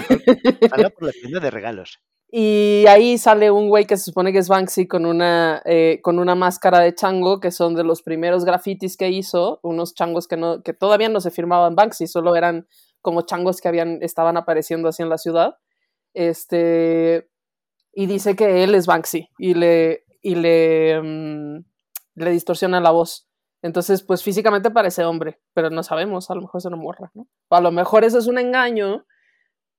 salga 0.68 0.90
por 0.90 1.04
la 1.04 1.12
tienda 1.12 1.40
de 1.40 1.50
regalos. 1.50 2.00
Y 2.30 2.84
ahí 2.88 3.16
sale 3.16 3.50
un 3.50 3.68
güey 3.68 3.86
que 3.86 3.96
se 3.96 4.04
supone 4.04 4.32
que 4.32 4.38
es 4.38 4.48
Banksy 4.48 4.86
con 4.86 5.06
una, 5.06 5.62
eh, 5.64 6.00
con 6.02 6.18
una 6.18 6.34
máscara 6.34 6.80
de 6.80 6.94
chango, 6.94 7.40
que 7.40 7.50
son 7.50 7.74
de 7.74 7.84
los 7.84 8.02
primeros 8.02 8.44
grafitis 8.44 8.98
que 8.98 9.08
hizo, 9.08 9.60
unos 9.62 9.94
changos 9.94 10.28
que, 10.28 10.36
no, 10.36 10.62
que 10.62 10.74
todavía 10.74 11.08
no 11.08 11.20
se 11.20 11.30
firmaban 11.30 11.74
Banksy, 11.74 12.06
solo 12.06 12.36
eran 12.36 12.66
como 13.00 13.22
changos 13.22 13.62
que 13.62 13.68
habían, 13.68 14.02
estaban 14.02 14.36
apareciendo 14.36 14.88
así 14.88 15.02
en 15.02 15.08
la 15.08 15.16
ciudad. 15.16 15.56
Este, 16.12 17.30
y 17.94 18.06
dice 18.06 18.36
que 18.36 18.62
él 18.62 18.74
es 18.74 18.86
Banksy 18.86 19.30
y 19.38 19.54
le, 19.54 20.04
y 20.20 20.34
le, 20.34 21.00
mm, 21.00 21.64
le 22.16 22.30
distorsiona 22.30 22.80
la 22.80 22.90
voz. 22.90 23.27
Entonces, 23.62 24.02
pues 24.02 24.22
físicamente 24.22 24.70
parece 24.70 25.04
hombre, 25.04 25.40
pero 25.52 25.70
no 25.70 25.82
sabemos, 25.82 26.30
a 26.30 26.34
lo 26.34 26.42
mejor 26.42 26.60
se 26.60 26.68
una 26.68 26.76
morra, 26.76 27.10
¿no? 27.14 27.26
O 27.48 27.56
a 27.56 27.60
lo 27.60 27.72
mejor 27.72 28.04
eso 28.04 28.18
es 28.18 28.26
un 28.26 28.38
engaño 28.38 29.04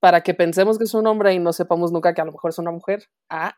para 0.00 0.22
que 0.22 0.34
pensemos 0.34 0.78
que 0.78 0.84
es 0.84 0.94
un 0.94 1.06
hombre 1.06 1.32
y 1.32 1.38
no 1.38 1.52
sepamos 1.52 1.92
nunca 1.92 2.14
que 2.14 2.20
a 2.20 2.24
lo 2.24 2.32
mejor 2.32 2.50
es 2.50 2.58
una 2.58 2.70
mujer. 2.70 3.04
Ah. 3.30 3.56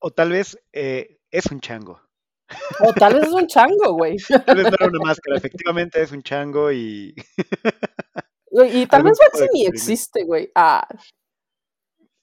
o, 0.00 0.10
tal 0.10 0.30
vez 0.30 0.58
eh, 0.72 1.18
es 1.30 1.46
un 1.46 1.60
chango. 1.60 2.00
O 2.80 2.92
tal 2.92 3.14
vez 3.14 3.24
es 3.24 3.32
un 3.32 3.46
chango, 3.46 3.92
güey. 3.92 4.16
Tal 4.46 4.56
vez 4.56 4.64
no 4.64 4.76
era 4.78 4.86
una 4.86 4.98
máscara, 5.04 5.36
efectivamente 5.36 6.02
es 6.02 6.10
un 6.10 6.22
chango 6.22 6.72
y. 6.72 7.14
y 8.72 8.86
tal 8.86 9.04
vez 9.04 9.18
ni 9.52 9.66
existe, 9.66 10.24
güey. 10.24 10.50
Ah. 10.56 10.86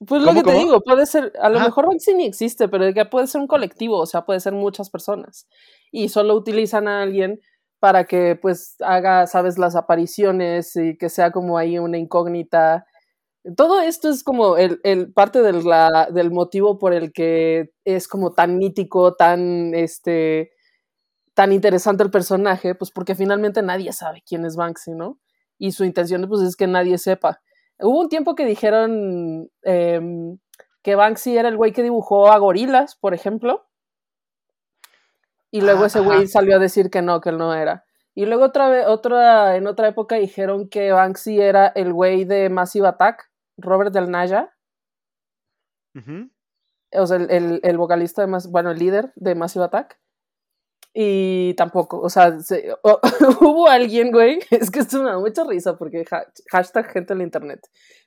Pues 0.06 0.22
lo 0.22 0.32
que 0.32 0.42
te 0.42 0.52
digo, 0.52 0.80
puede 0.80 1.06
ser, 1.06 1.32
a 1.40 1.48
lo 1.48 1.58
mejor 1.58 1.86
Banksy 1.86 2.14
ni 2.14 2.26
existe, 2.26 2.68
pero 2.68 2.84
puede 3.10 3.26
ser 3.26 3.40
un 3.40 3.48
colectivo, 3.48 3.98
o 3.98 4.06
sea, 4.06 4.24
puede 4.24 4.38
ser 4.38 4.52
muchas 4.52 4.90
personas. 4.90 5.48
Y 5.90 6.08
solo 6.08 6.34
utilizan 6.34 6.88
a 6.88 7.02
alguien 7.02 7.40
para 7.80 8.04
que 8.04 8.36
pues 8.36 8.76
haga, 8.80 9.26
sabes, 9.26 9.58
las 9.58 9.76
apariciones 9.76 10.74
y 10.76 10.96
que 10.98 11.08
sea 11.08 11.30
como 11.30 11.58
ahí 11.58 11.78
una 11.78 11.98
incógnita. 11.98 12.86
Todo 13.56 13.80
esto 13.80 14.08
es 14.10 14.24
como 14.24 14.56
el, 14.56 14.80
el 14.84 15.12
parte 15.12 15.42
del, 15.42 15.64
la, 15.64 16.08
del 16.12 16.30
motivo 16.30 16.78
por 16.78 16.92
el 16.92 17.12
que 17.12 17.70
es 17.84 18.08
como 18.08 18.32
tan 18.32 18.58
mítico, 18.58 19.14
tan 19.14 19.74
este 19.74 20.50
tan 21.38 21.52
interesante 21.52 22.02
el 22.02 22.10
personaje, 22.10 22.74
pues 22.74 22.90
porque 22.90 23.14
finalmente 23.14 23.62
nadie 23.62 23.92
sabe 23.92 24.24
quién 24.26 24.44
es 24.44 24.56
Banksy, 24.56 24.90
¿no? 24.90 25.20
Y 25.56 25.70
su 25.70 25.84
intención 25.84 26.26
pues 26.28 26.42
es 26.42 26.56
que 26.56 26.66
nadie 26.66 26.98
sepa. 26.98 27.40
Hubo 27.78 28.00
un 28.00 28.08
tiempo 28.08 28.34
que 28.34 28.44
dijeron 28.44 29.48
em, 29.62 30.38
que 30.82 30.96
Banksy 30.96 31.36
era 31.38 31.48
el 31.48 31.56
güey 31.56 31.72
que 31.72 31.84
dibujó 31.84 32.32
a 32.32 32.38
gorilas, 32.38 32.96
por 32.96 33.14
ejemplo. 33.14 33.67
Y 35.50 35.60
luego 35.60 35.84
ah, 35.84 35.86
ese 35.86 36.00
güey 36.00 36.26
salió 36.26 36.56
a 36.56 36.58
decir 36.58 36.90
que 36.90 37.02
no, 37.02 37.20
que 37.20 37.30
él 37.30 37.38
no 37.38 37.54
era. 37.54 37.84
Y 38.14 38.26
luego 38.26 38.44
otra 38.44 38.68
vez, 38.68 38.86
otra, 38.86 39.56
en 39.56 39.66
otra 39.66 39.88
época 39.88 40.16
dijeron 40.16 40.68
que 40.68 40.92
Banksy 40.92 41.40
era 41.40 41.68
el 41.68 41.92
güey 41.92 42.24
de 42.24 42.50
Massive 42.50 42.88
Attack, 42.88 43.30
Robert 43.56 43.92
Del 43.92 44.10
Naya. 44.10 44.54
O 46.92 47.06
sea, 47.06 47.16
el, 47.16 47.60
el, 47.62 47.76
vocalista 47.78 48.22
de 48.22 48.28
más, 48.28 48.50
bueno, 48.50 48.70
el 48.70 48.78
líder 48.78 49.12
de 49.14 49.34
Massive 49.34 49.66
Attack. 49.66 49.98
Y 50.94 51.54
tampoco, 51.54 52.00
o 52.00 52.10
sea, 52.10 52.36
hubo 53.40 53.68
alguien, 53.68 54.10
güey, 54.10 54.40
es 54.50 54.70
que 54.70 54.80
esto 54.80 55.02
me 55.02 55.10
da 55.10 55.18
mucha 55.18 55.44
risa 55.44 55.76
porque 55.76 56.04
hashtag 56.50 56.90
gente 56.90 57.12
en 57.12 57.18
la 57.18 57.24
internet. 57.24 57.60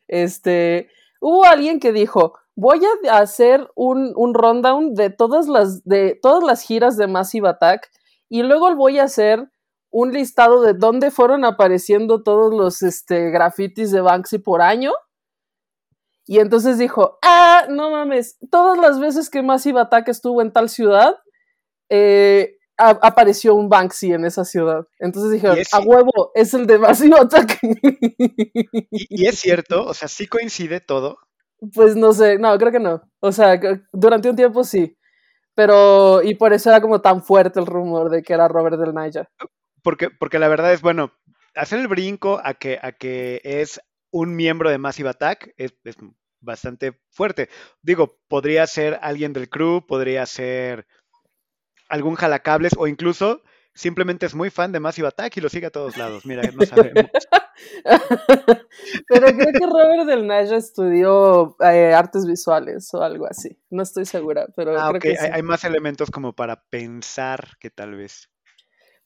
Este, 0.07 0.89
hubo 1.21 1.45
alguien 1.45 1.79
que 1.79 1.93
dijo, 1.93 2.37
voy 2.55 2.81
a 3.09 3.17
hacer 3.17 3.69
un, 3.75 4.13
un 4.15 4.33
rundown 4.33 4.93
de 4.93 5.09
todas 5.09 5.47
las, 5.47 5.83
de 5.83 6.19
todas 6.21 6.43
las 6.43 6.61
giras 6.61 6.97
de 6.97 7.07
Massive 7.07 7.49
Attack 7.49 7.89
y 8.29 8.43
luego 8.43 8.73
voy 8.75 8.99
a 8.99 9.03
hacer 9.03 9.49
un 9.91 10.13
listado 10.13 10.61
de 10.61 10.73
dónde 10.73 11.11
fueron 11.11 11.43
apareciendo 11.43 12.23
todos 12.23 12.53
los 12.53 12.81
este, 12.81 13.29
grafitis 13.29 13.91
de 13.91 14.01
Banksy 14.01 14.39
por 14.39 14.61
año. 14.61 14.93
Y 16.25 16.39
entonces 16.39 16.77
dijo, 16.77 17.19
ah, 17.23 17.65
no 17.69 17.91
mames, 17.91 18.37
todas 18.49 18.77
las 18.77 18.99
veces 18.99 19.29
que 19.29 19.41
Massive 19.41 19.81
Attack 19.81 20.07
estuvo 20.07 20.41
en 20.41 20.53
tal 20.53 20.69
ciudad, 20.69 21.17
eh, 21.89 22.57
apareció 22.77 23.53
un 23.53 23.67
Banksy 23.67 24.13
en 24.13 24.23
esa 24.23 24.45
ciudad. 24.45 24.87
Entonces 24.99 25.31
dijeron, 25.31 25.57
a 25.73 25.79
huevo, 25.79 26.31
es 26.33 26.53
el 26.53 26.67
de 26.67 26.77
Massive 26.77 27.17
Attack. 27.19 27.59
¿Y, 28.91 29.25
es 29.25 29.39
cierto, 29.39 29.83
o 29.83 29.93
sea, 29.93 30.07
sí 30.07 30.27
coincide 30.27 30.79
todo. 30.79 31.17
Pues 31.73 31.95
no 31.95 32.11
sé, 32.11 32.37
no, 32.39 32.57
creo 32.57 32.71
que 32.71 32.79
no. 32.79 33.01
O 33.19 33.31
sea, 33.31 33.59
durante 33.91 34.29
un 34.29 34.35
tiempo 34.35 34.63
sí. 34.63 34.97
Pero, 35.53 36.23
y 36.23 36.35
por 36.35 36.53
eso 36.53 36.69
era 36.69 36.81
como 36.81 37.01
tan 37.01 37.23
fuerte 37.23 37.59
el 37.59 37.65
rumor 37.65 38.09
de 38.09 38.23
que 38.23 38.33
era 38.33 38.47
Robert 38.47 38.77
del 38.77 38.93
Naya. 38.93 39.29
Porque, 39.83 40.09
porque 40.09 40.39
la 40.39 40.47
verdad 40.47 40.73
es, 40.73 40.81
bueno, 40.81 41.13
hacer 41.55 41.79
el 41.79 41.87
brinco 41.87 42.39
a 42.43 42.53
que, 42.53 42.79
a 42.81 42.93
que 42.93 43.41
es 43.43 43.79
un 44.11 44.35
miembro 44.35 44.69
de 44.69 44.77
Massive 44.77 45.09
Attack 45.09 45.53
es, 45.57 45.73
es 45.83 45.97
bastante 46.39 46.99
fuerte. 47.11 47.49
Digo, 47.81 48.19
podría 48.27 48.65
ser 48.67 48.99
alguien 49.01 49.33
del 49.33 49.49
crew, 49.49 49.85
podría 49.85 50.25
ser 50.25 50.87
algún 51.89 52.15
jalacables 52.15 52.73
o 52.77 52.87
incluso 52.87 53.43
simplemente 53.73 54.25
es 54.25 54.35
muy 54.35 54.49
fan 54.49 54.71
de 54.71 54.79
Massive 54.79 55.07
Attack 55.07 55.37
y 55.37 55.41
lo 55.41 55.49
sigue 55.49 55.67
a 55.67 55.71
todos 55.71 55.97
lados. 55.97 56.25
Mira, 56.25 56.43
no 56.53 56.65
sabemos. 56.65 57.05
Pero 59.07 59.27
creo 59.27 59.53
que 59.53 59.65
Robert 59.65 60.07
Del 60.07 60.27
Naya 60.27 60.57
estudió 60.57 61.55
eh, 61.59 61.93
artes 61.93 62.25
visuales 62.25 62.93
o 62.93 63.01
algo 63.01 63.27
así. 63.27 63.57
No 63.69 63.83
estoy 63.83 64.05
segura, 64.05 64.47
pero 64.55 64.79
ah, 64.79 64.89
creo 64.89 64.99
que 64.99 65.19
hay, 65.19 65.31
hay, 65.33 65.43
más 65.43 65.63
elementos 65.63 66.09
como 66.09 66.33
para 66.33 66.63
pensar 66.69 67.57
que 67.59 67.69
tal 67.69 67.95
vez. 67.95 68.29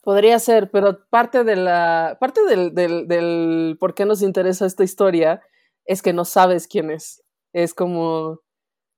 Podría 0.02 0.38
ser, 0.40 0.70
pero 0.70 1.08
parte 1.10 1.44
de 1.44 1.56
la. 1.56 2.18
parte 2.20 2.46
del, 2.46 2.74
del, 2.74 3.08
del 3.08 3.78
por 3.80 3.96
qué 3.96 4.06
nos 4.06 4.22
interesa 4.22 4.66
esta 4.66 4.84
historia 4.84 5.42
es 5.84 6.02
que 6.02 6.14
no 6.14 6.26
sabes 6.26 6.68
quién 6.68 6.92
es. 6.92 7.24
Es 7.54 7.74
como. 7.74 8.42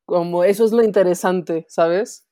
como 0.05 0.43
eso 0.43 0.65
es 0.65 0.71
lo 0.71 0.83
interesante, 0.83 1.65
¿sabes? 1.69 2.26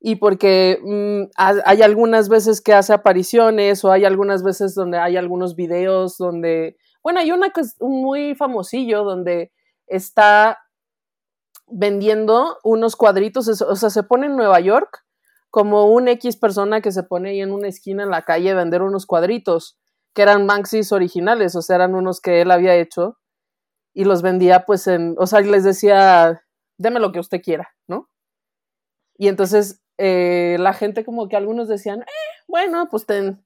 Y 0.00 0.16
porque 0.16 0.80
mm, 0.82 1.30
hay 1.36 1.82
algunas 1.82 2.30
veces 2.30 2.62
que 2.62 2.72
hace 2.72 2.94
apariciones 2.94 3.84
o 3.84 3.92
hay 3.92 4.06
algunas 4.06 4.42
veces 4.42 4.74
donde 4.74 4.98
hay 4.98 5.18
algunos 5.18 5.54
videos 5.54 6.16
donde, 6.16 6.78
bueno, 7.02 7.20
hay 7.20 7.30
una 7.32 7.50
que 7.50 7.60
es 7.60 7.76
muy 7.80 8.34
famosillo 8.34 9.04
donde 9.04 9.52
está 9.86 10.58
vendiendo 11.66 12.58
unos 12.64 12.96
cuadritos, 12.96 13.46
o 13.62 13.76
sea, 13.76 13.90
se 13.90 14.02
pone 14.02 14.26
en 14.26 14.36
Nueva 14.36 14.58
York 14.60 15.04
como 15.50 15.92
un 15.92 16.08
X 16.08 16.36
persona 16.36 16.80
que 16.80 16.92
se 16.92 17.02
pone 17.02 17.30
ahí 17.30 17.40
en 17.42 17.52
una 17.52 17.68
esquina 17.68 18.02
en 18.02 18.10
la 18.10 18.22
calle 18.22 18.50
a 18.50 18.54
vender 18.54 18.82
unos 18.82 19.04
cuadritos 19.04 19.78
que 20.14 20.22
eran 20.22 20.46
Maxis 20.46 20.92
originales, 20.92 21.54
o 21.54 21.62
sea, 21.62 21.76
eran 21.76 21.94
unos 21.94 22.20
que 22.20 22.40
él 22.40 22.50
había 22.50 22.74
hecho 22.74 23.18
y 23.92 24.04
los 24.04 24.22
vendía 24.22 24.64
pues 24.64 24.86
en, 24.86 25.14
o 25.18 25.26
sea, 25.26 25.40
les 25.40 25.64
decía, 25.64 26.42
deme 26.78 27.00
lo 27.00 27.12
que 27.12 27.20
usted 27.20 27.42
quiera, 27.42 27.68
¿no? 27.86 28.08
Y 29.16 29.28
entonces 29.28 29.79
eh, 30.02 30.56
la 30.58 30.72
gente 30.72 31.04
como 31.04 31.28
que 31.28 31.36
algunos 31.36 31.68
decían, 31.68 32.00
eh, 32.00 32.42
bueno, 32.48 32.88
pues 32.90 33.04
ten 33.04 33.44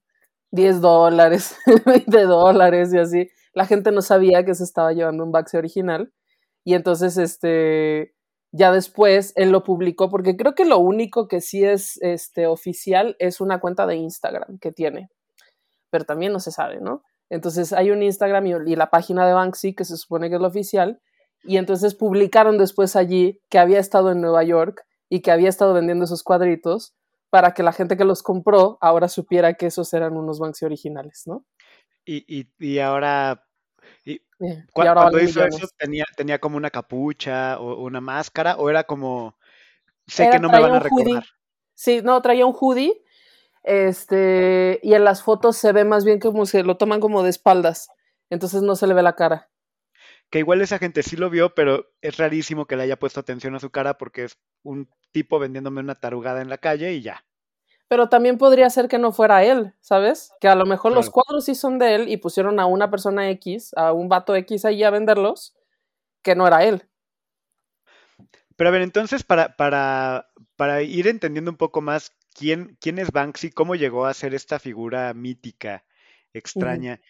10 0.51 0.79
dólares, 0.79 1.57
20 1.85 2.23
dólares 2.23 2.93
y 2.93 2.97
así. 2.97 3.29
La 3.53 3.65
gente 3.65 3.91
no 3.91 4.01
sabía 4.01 4.45
que 4.45 4.55
se 4.55 4.63
estaba 4.63 4.93
llevando 4.93 5.25
un 5.25 5.33
Baxi 5.33 5.57
original. 5.57 6.13
Y 6.63 6.73
entonces, 6.75 7.17
este, 7.17 8.15
ya 8.51 8.71
después 8.71 9.33
él 9.35 9.51
lo 9.51 9.63
publicó, 9.63 10.09
porque 10.09 10.37
creo 10.37 10.55
que 10.55 10.63
lo 10.65 10.77
único 10.79 11.27
que 11.27 11.41
sí 11.41 11.63
es 11.63 11.97
este, 12.01 12.47
oficial 12.47 13.17
es 13.19 13.41
una 13.41 13.59
cuenta 13.59 13.85
de 13.85 13.97
Instagram 13.97 14.57
que 14.59 14.71
tiene. 14.71 15.09
Pero 15.91 16.05
también 16.05 16.31
no 16.31 16.39
se 16.39 16.51
sabe, 16.51 16.79
¿no? 16.79 17.03
Entonces 17.29 17.73
hay 17.73 17.91
un 17.91 18.01
Instagram 18.01 18.47
y, 18.47 18.53
y 18.71 18.75
la 18.77 18.89
página 18.89 19.27
de 19.27 19.33
Banksy, 19.33 19.75
que 19.75 19.83
se 19.83 19.97
supone 19.97 20.29
que 20.29 20.35
es 20.35 20.41
la 20.41 20.47
oficial, 20.47 21.01
y 21.43 21.57
entonces 21.57 21.95
publicaron 21.95 22.57
después 22.57 22.95
allí 22.95 23.41
que 23.49 23.59
había 23.59 23.79
estado 23.79 24.11
en 24.11 24.21
Nueva 24.21 24.43
York 24.43 24.85
y 25.09 25.21
que 25.21 25.31
había 25.31 25.49
estado 25.49 25.73
vendiendo 25.73 26.05
esos 26.05 26.23
cuadritos 26.23 26.95
para 27.29 27.53
que 27.53 27.63
la 27.63 27.73
gente 27.73 27.97
que 27.97 28.05
los 28.05 28.23
compró 28.23 28.77
ahora 28.81 29.09
supiera 29.09 29.55
que 29.55 29.67
esos 29.67 29.93
eran 29.93 30.15
unos 30.15 30.39
Banksy 30.39 30.65
originales, 30.65 31.23
¿no? 31.25 31.45
Y, 32.05 32.47
y, 32.59 32.79
ahora, 32.79 33.43
y, 34.03 34.21
cuando 34.71 35.19
hizo 35.19 35.43
eso, 35.43 35.67
tenía, 35.75 36.05
tenía 36.15 36.39
como 36.39 36.55
una 36.55 36.69
capucha 36.69 37.59
o 37.59 37.83
una 37.83 37.99
máscara, 37.99 38.57
o 38.57 38.69
era 38.69 38.83
como, 38.83 39.37
sé 40.05 40.29
que 40.29 40.39
no 40.39 40.49
me 40.49 40.59
van 40.59 40.75
a 40.75 40.79
recordar. 40.79 41.25
Sí, 41.73 42.01
no, 42.03 42.21
traía 42.21 42.45
un 42.45 42.55
hoodie, 42.57 43.03
este, 43.63 44.79
y 44.83 44.93
en 44.93 45.03
las 45.03 45.23
fotos 45.23 45.57
se 45.57 45.71
ve 45.71 45.83
más 45.83 46.05
bien 46.05 46.19
como 46.19 46.45
se 46.45 46.63
lo 46.63 46.77
toman 46.77 46.99
como 46.99 47.23
de 47.23 47.31
espaldas, 47.31 47.89
entonces 48.29 48.61
no 48.61 48.75
se 48.75 48.85
le 48.85 48.93
ve 48.93 49.01
la 49.01 49.15
cara 49.15 49.49
que 50.29 50.39
igual 50.39 50.61
esa 50.61 50.79
gente 50.79 51.03
sí 51.03 51.15
lo 51.15 51.29
vio, 51.29 51.53
pero 51.53 51.91
es 52.01 52.17
rarísimo 52.17 52.65
que 52.65 52.75
le 52.75 52.83
haya 52.83 52.99
puesto 52.99 53.19
atención 53.19 53.55
a 53.55 53.59
su 53.59 53.69
cara 53.69 53.97
porque 53.97 54.25
es 54.25 54.37
un 54.63 54.89
tipo 55.11 55.39
vendiéndome 55.39 55.81
una 55.81 55.95
tarugada 55.95 56.41
en 56.41 56.49
la 56.49 56.57
calle 56.57 56.93
y 56.93 57.01
ya. 57.01 57.25
Pero 57.87 58.09
también 58.09 58.37
podría 58.37 58.69
ser 58.69 58.87
que 58.87 58.97
no 58.97 59.11
fuera 59.11 59.43
él, 59.43 59.73
¿sabes? 59.79 60.31
Que 60.41 60.47
a 60.47 60.55
lo 60.55 60.65
mejor 60.65 60.91
los 60.91 61.11
cuadros 61.11 61.45
sí 61.45 61.53
son 61.53 61.77
de 61.77 61.95
él 61.95 62.09
y 62.09 62.17
pusieron 62.17 62.59
a 62.59 62.65
una 62.65 62.89
persona 62.89 63.29
X, 63.29 63.73
a 63.75 63.93
un 63.93 64.09
vato 64.09 64.35
X 64.35 64.65
ahí 64.65 64.83
a 64.83 64.89
venderlos, 64.89 65.55
que 66.23 66.35
no 66.35 66.47
era 66.47 66.63
él. 66.63 66.89
Pero 68.55 68.69
a 68.69 68.71
ver, 68.71 68.81
entonces, 68.81 69.23
para, 69.23 69.55
para, 69.55 70.29
para 70.55 70.81
ir 70.81 71.07
entendiendo 71.07 71.51
un 71.51 71.57
poco 71.57 71.81
más 71.81 72.11
quién, 72.33 72.77
quién 72.81 72.97
es 72.97 73.11
Banksy, 73.11 73.51
cómo 73.51 73.75
llegó 73.75 74.05
a 74.05 74.13
ser 74.13 74.33
esta 74.33 74.59
figura 74.59 75.13
mítica, 75.13 75.85
extraña, 76.33 77.01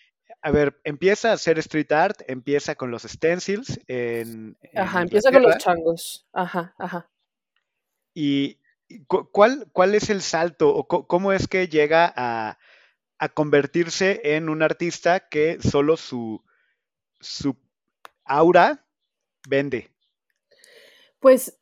a 0.46 0.52
ver, 0.52 0.80
empieza 0.84 1.32
a 1.32 1.34
hacer 1.34 1.58
street 1.58 1.92
art, 1.92 2.22
empieza 2.28 2.76
con 2.76 2.92
los 2.92 3.02
stencils. 3.02 3.80
En, 3.88 4.56
ajá, 4.76 5.02
empieza 5.02 5.32
con 5.32 5.42
los 5.42 5.58
changos. 5.58 6.28
Ajá, 6.34 6.76
ajá. 6.78 7.10
¿Y 8.14 8.60
cuál, 9.08 9.68
cuál 9.72 9.96
es 9.96 10.12
el 10.12 10.22
salto 10.22 10.70
o 10.70 10.88
cómo 10.88 11.34
es 11.34 11.48
que 11.48 11.68
llega 11.68 12.14
a, 12.16 12.60
convertirse 13.34 14.22
en 14.36 14.50
un 14.50 14.62
artista 14.62 15.20
que 15.30 15.58
solo 15.64 15.98
su, 15.98 16.44
su 17.20 17.56
aura 18.24 18.86
vende? 19.50 19.90
Pues 21.20 21.58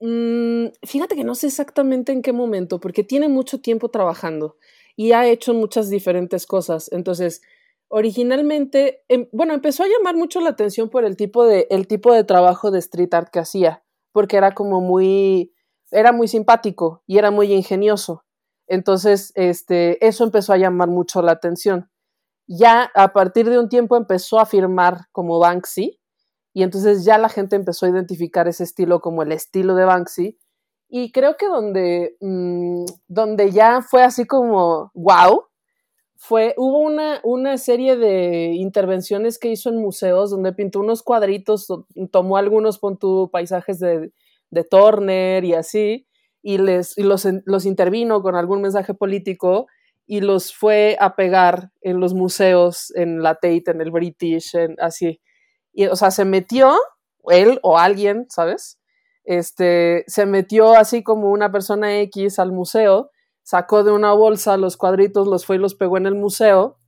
mm, 0.00 0.66
fíjate 0.82 1.16
que 1.16 1.24
no 1.24 1.34
sé 1.34 1.46
exactamente 1.46 2.12
en 2.12 2.20
qué 2.20 2.34
momento, 2.34 2.80
porque 2.80 3.02
tiene 3.02 3.30
mucho 3.30 3.62
tiempo 3.62 3.90
trabajando 3.90 4.58
y 4.94 5.12
ha 5.12 5.26
hecho 5.26 5.54
muchas 5.54 5.88
diferentes 5.88 6.46
cosas. 6.46 6.92
Entonces, 6.92 7.40
originalmente, 7.88 9.04
em, 9.08 9.28
bueno, 9.32 9.54
empezó 9.54 9.82
a 9.82 9.88
llamar 9.88 10.16
mucho 10.16 10.40
la 10.40 10.50
atención 10.50 10.90
por 10.90 11.04
el 11.04 11.16
tipo 11.16 11.44
de, 11.44 11.66
el 11.70 11.86
tipo 11.86 12.12
de 12.12 12.24
trabajo 12.24 12.70
de 12.70 12.78
street 12.78 13.12
art 13.14 13.30
que 13.30 13.40
hacía, 13.40 13.82
porque 14.12 14.36
era 14.36 14.54
como 14.54 14.80
muy, 14.80 15.52
era 15.90 16.12
muy 16.12 16.28
simpático 16.28 17.02
y 17.06 17.18
era 17.18 17.30
muy 17.30 17.52
ingenioso. 17.52 18.24
Entonces, 18.66 19.32
este, 19.34 20.06
eso 20.06 20.24
empezó 20.24 20.52
a 20.52 20.58
llamar 20.58 20.88
mucho 20.88 21.22
la 21.22 21.32
atención. 21.32 21.90
Ya 22.46 22.90
a 22.94 23.12
partir 23.12 23.48
de 23.48 23.58
un 23.58 23.68
tiempo 23.68 23.96
empezó 23.96 24.38
a 24.40 24.46
firmar 24.46 25.06
como 25.12 25.38
Banksy 25.38 26.00
y 26.54 26.62
entonces 26.62 27.04
ya 27.04 27.18
la 27.18 27.28
gente 27.28 27.56
empezó 27.56 27.86
a 27.86 27.90
identificar 27.90 28.48
ese 28.48 28.64
estilo 28.64 29.00
como 29.00 29.22
el 29.22 29.32
estilo 29.32 29.74
de 29.74 29.84
Banksy. 29.84 30.38
Y 30.88 31.12
creo 31.12 31.36
que 31.36 31.46
donde, 31.46 32.16
mm, 32.20 32.84
donde 33.06 33.50
ya 33.52 33.82
fue 33.82 34.02
así 34.02 34.26
como, 34.26 34.90
wow, 34.94 35.44
fue, 36.20 36.52
hubo 36.56 36.80
una, 36.80 37.20
una 37.22 37.56
serie 37.58 37.96
de 37.96 38.50
intervenciones 38.54 39.38
que 39.38 39.52
hizo 39.52 39.70
en 39.70 39.76
museos 39.76 40.30
donde 40.30 40.52
pintó 40.52 40.80
unos 40.80 41.04
cuadritos, 41.04 41.68
tomó 42.10 42.36
algunos 42.36 42.80
paisajes 43.30 43.78
de, 43.78 44.12
de 44.50 44.64
Turner 44.64 45.44
y 45.44 45.54
así, 45.54 46.08
y, 46.42 46.58
les, 46.58 46.98
y 46.98 47.04
los, 47.04 47.24
los 47.44 47.64
intervino 47.66 48.20
con 48.20 48.34
algún 48.34 48.60
mensaje 48.62 48.94
político 48.94 49.68
y 50.06 50.20
los 50.20 50.52
fue 50.52 50.96
a 50.98 51.14
pegar 51.14 51.70
en 51.82 52.00
los 52.00 52.14
museos, 52.14 52.92
en 52.96 53.22
la 53.22 53.34
Tate, 53.36 53.70
en 53.70 53.80
el 53.80 53.92
British, 53.92 54.56
en, 54.56 54.74
así. 54.80 55.20
Y, 55.72 55.86
o 55.86 55.94
sea, 55.94 56.10
se 56.10 56.24
metió, 56.24 56.74
él 57.28 57.60
o 57.62 57.78
alguien, 57.78 58.26
¿sabes? 58.28 58.80
Este, 59.22 60.02
se 60.08 60.26
metió 60.26 60.74
así 60.74 61.04
como 61.04 61.30
una 61.30 61.52
persona 61.52 62.00
X 62.00 62.40
al 62.40 62.50
museo 62.50 63.12
sacó 63.48 63.82
de 63.82 63.92
una 63.92 64.12
bolsa 64.12 64.58
los 64.58 64.76
cuadritos, 64.76 65.26
los 65.26 65.46
fue 65.46 65.56
y 65.56 65.58
los 65.58 65.74
pegó 65.74 65.96
en 65.96 66.04
el 66.04 66.14
museo 66.14 66.78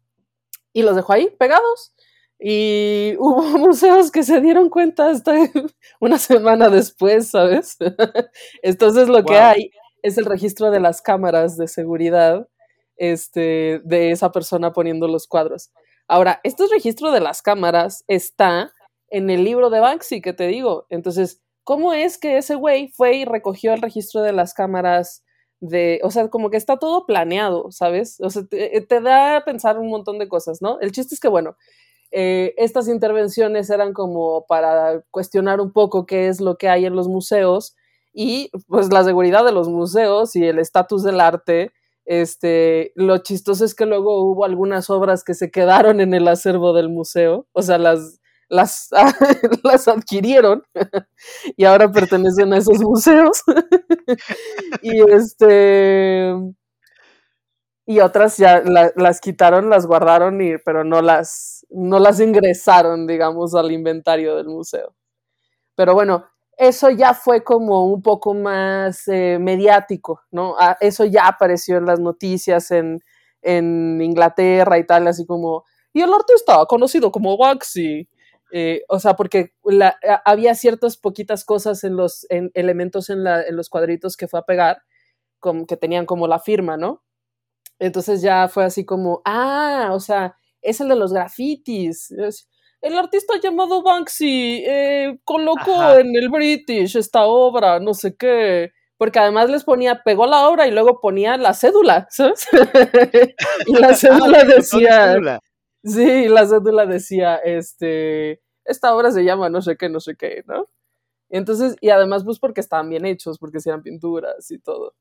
y 0.75 0.83
los 0.83 0.95
dejó 0.95 1.15
ahí 1.15 1.31
pegados. 1.39 1.95
Y 2.39 3.15
hubo 3.19 3.41
museos 3.57 4.11
que 4.11 4.23
se 4.23 4.43
dieron 4.43 4.69
cuenta 4.69 5.09
hasta 5.09 5.33
una 6.01 6.19
semana 6.19 6.69
después, 6.69 7.31
¿sabes? 7.31 7.79
Entonces 8.63 9.09
lo 9.09 9.25
que 9.25 9.39
hay 9.39 9.71
es 10.03 10.19
el 10.19 10.27
registro 10.27 10.71
de 10.71 10.81
las 10.81 11.01
cámaras 11.01 11.57
de 11.57 11.67
seguridad 11.67 12.47
este, 12.97 13.81
de 13.85 14.11
esa 14.11 14.31
persona 14.31 14.75
poniendo 14.75 15.09
los 15.09 15.27
cuadros. 15.27 15.73
Ahora, 16.09 16.43
este 16.45 16.65
registro 16.71 17.11
de 17.11 17.21
las 17.21 17.41
cámaras 17.41 18.05
está 18.07 18.71
en 19.09 19.31
el 19.31 19.45
libro 19.45 19.71
de 19.71 19.81
Banksy 19.81 20.21
que 20.21 20.35
te 20.35 20.47
digo. 20.49 20.85
Entonces, 20.91 21.41
¿cómo 21.65 21.95
es 21.95 22.19
que 22.19 22.37
ese 22.37 22.55
güey 22.55 22.89
fue 22.89 23.15
y 23.15 23.25
recogió 23.25 23.73
el 23.73 23.81
registro 23.81 24.21
de 24.21 24.35
las 24.35 24.53
cámaras 24.53 25.25
de, 25.61 26.01
o 26.03 26.11
sea, 26.11 26.29
como 26.29 26.51
que 26.51 26.57
está 26.57 26.79
todo 26.79 27.07
planeado, 27.07 27.71
¿sabes? 27.71 28.19
O 28.21 28.31
sea, 28.31 28.45
te, 28.45 28.77
eh, 28.77 28.87
da 29.03 29.37
a 29.37 29.45
pensar 29.45 29.79
un 29.79 29.89
montón 29.89 30.19
de 30.19 30.29
cosas, 30.29 30.63
¿no? 30.63 30.81
El 30.81 30.93
chiste 30.93 31.15
es 31.15 31.21
que, 31.21 31.29
bueno, 31.29 31.57
eh, 32.11 32.55
estas 32.57 32.89
intervenciones 32.89 33.71
eran 33.71 33.93
como 33.93 34.47
para 34.47 35.03
cuestionar 35.11 35.61
un 35.61 35.73
poco 35.73 36.07
qué 36.07 36.29
es 36.29 36.41
lo 36.41 36.57
que 36.57 36.69
hay 36.69 36.87
en 36.87 36.97
los 36.97 37.09
museos 37.09 37.77
y 38.13 38.51
pues 38.69 38.93
la 38.93 39.05
seguridad 39.05 39.45
de 39.45 39.53
los 39.53 39.69
museos 39.69 40.35
y 40.37 40.45
el 40.45 40.59
estatus 40.59 41.05
del 41.05 41.21
arte. 41.21 41.73
Este, 42.07 42.93
lo 42.97 43.19
chistoso 43.19 43.65
es 43.65 43.75
que 43.75 43.87
luego 43.87 44.25
hubo 44.25 44.45
algunas 44.45 44.91
obras 44.91 45.23
que 45.23 45.35
se 45.35 45.51
quedaron 45.51 46.01
en 46.01 46.15
el 46.15 46.27
acervo 46.27 46.73
del 46.73 46.89
museo, 46.89 47.47
o 47.53 47.63
sea, 47.63 47.79
las, 47.79 48.20
las, 48.51 48.89
las 49.65 49.89
adquirieron 49.89 50.63
y 51.57 51.65
ahora 51.65 51.91
pertenecen 51.91 52.53
a 52.53 52.59
esos 52.59 52.81
museos. 52.81 53.43
y 54.83 55.01
este 55.11 56.35
y 57.87 57.99
otras 57.99 58.37
ya 58.37 58.63
las 58.63 59.21
quitaron, 59.21 59.69
las 59.69 59.85
guardaron, 59.85 60.41
y, 60.41 60.59
pero 60.59 60.85
no 60.85 61.03
las, 61.03 61.67
no 61.71 61.99
las 61.99 62.21
ingresaron, 62.21 63.05
digamos, 63.09 63.57
al 63.57 63.73
inventario 63.73 64.37
del 64.37 64.47
museo. 64.47 64.95
Pero 65.75 65.95
bueno, 65.95 66.25
eso 66.57 66.91
ya 66.91 67.15
fue 67.15 67.43
como 67.43 67.87
un 67.87 68.01
poco 68.01 68.33
más 68.33 69.09
eh, 69.09 69.39
mediático, 69.41 70.23
¿no? 70.31 70.55
Ah, 70.61 70.77
eso 70.81 71.05
ya 71.05 71.27
apareció 71.27 71.79
en 71.79 71.87
las 71.87 71.99
noticias 71.99 72.71
en, 72.71 73.01
en 73.43 74.01
Inglaterra 74.01 74.79
y 74.79 74.87
tal, 74.87 75.09
así 75.09 75.27
como, 75.27 75.65
y 75.93 76.03
el 76.03 76.15
artista 76.15 76.65
conocido 76.67 77.11
como 77.11 77.35
Waxy 77.35 78.09
eh, 78.53 78.83
o 78.89 78.99
sea, 78.99 79.15
porque 79.15 79.53
había 80.25 80.55
ciertas 80.55 80.97
poquitas 80.97 81.45
cosas 81.45 81.85
en 81.85 81.97
los 81.97 82.27
elementos 82.31 83.11
en, 83.11 83.25
los 83.25 83.69
cuadritos 83.69 84.17
que 84.17 84.29
fue 84.29 84.41
a 84.41 84.45
pegar, 84.45 84.83
como, 85.39 85.67
que 85.67 85.77
tenían 85.77 86.07
como 86.07 86.27
la 86.27 86.39
firma, 86.39 86.77
¿no? 86.77 87.03
Entonces 87.79 88.23
ya 88.23 88.49
fue 88.49 88.65
así 88.65 88.85
como, 88.85 89.23
ah, 89.25 89.91
o 89.93 90.01
sea, 90.01 90.37
es 90.61 90.81
el 90.81 90.89
de 90.89 90.97
los 90.97 91.13
grafitis. 91.13 92.15
El 92.83 92.99
artista 92.99 93.35
llamado 93.43 93.83
Banksy 93.83 94.65
eh, 94.67 95.19
colocó 95.25 95.95
en 95.99 96.15
el 96.17 96.29
British 96.29 96.97
esta 96.97 97.25
obra, 97.25 97.81
no 97.81 97.95
sé 97.95 98.17
qué. 98.17 98.73
Porque 98.97 99.19
además 99.19 99.49
les 99.49 99.65
ponía, 99.65 100.03
pegó 100.03 100.27
la 100.27 100.47
obra 100.47 100.67
y 100.67 100.73
luego 100.73 101.01
ponía 101.01 101.39
la 101.39 101.55
cédula, 101.55 102.07
¿sabes? 102.11 102.47
y 103.67 103.73
la 103.79 103.89
ah, 103.89 103.95
cédula 103.95 104.45
decía. 104.45 105.41
Sí, 105.85 106.29
la 106.29 106.47
cédula 106.47 106.85
decía, 106.87 107.37
este, 107.37 108.43
esta 108.65 108.95
obra 108.95 109.11
se 109.13 109.25
llama 109.25 109.49
no 109.49 109.63
sé 109.63 109.77
qué, 109.77 109.89
no 109.89 109.99
sé 110.01 110.15
qué, 110.17 110.43
¿no? 110.47 110.69
Entonces, 111.31 111.77
y 111.81 111.91
además, 111.91 112.25
pues 112.25 112.39
porque 112.41 112.61
estaban 112.61 112.89
bien 112.91 113.07
hechos, 113.07 113.39
porque 113.39 113.59
eran 113.65 113.83
pinturas 113.83 114.51
y 114.51 114.59
todo. 114.61 114.95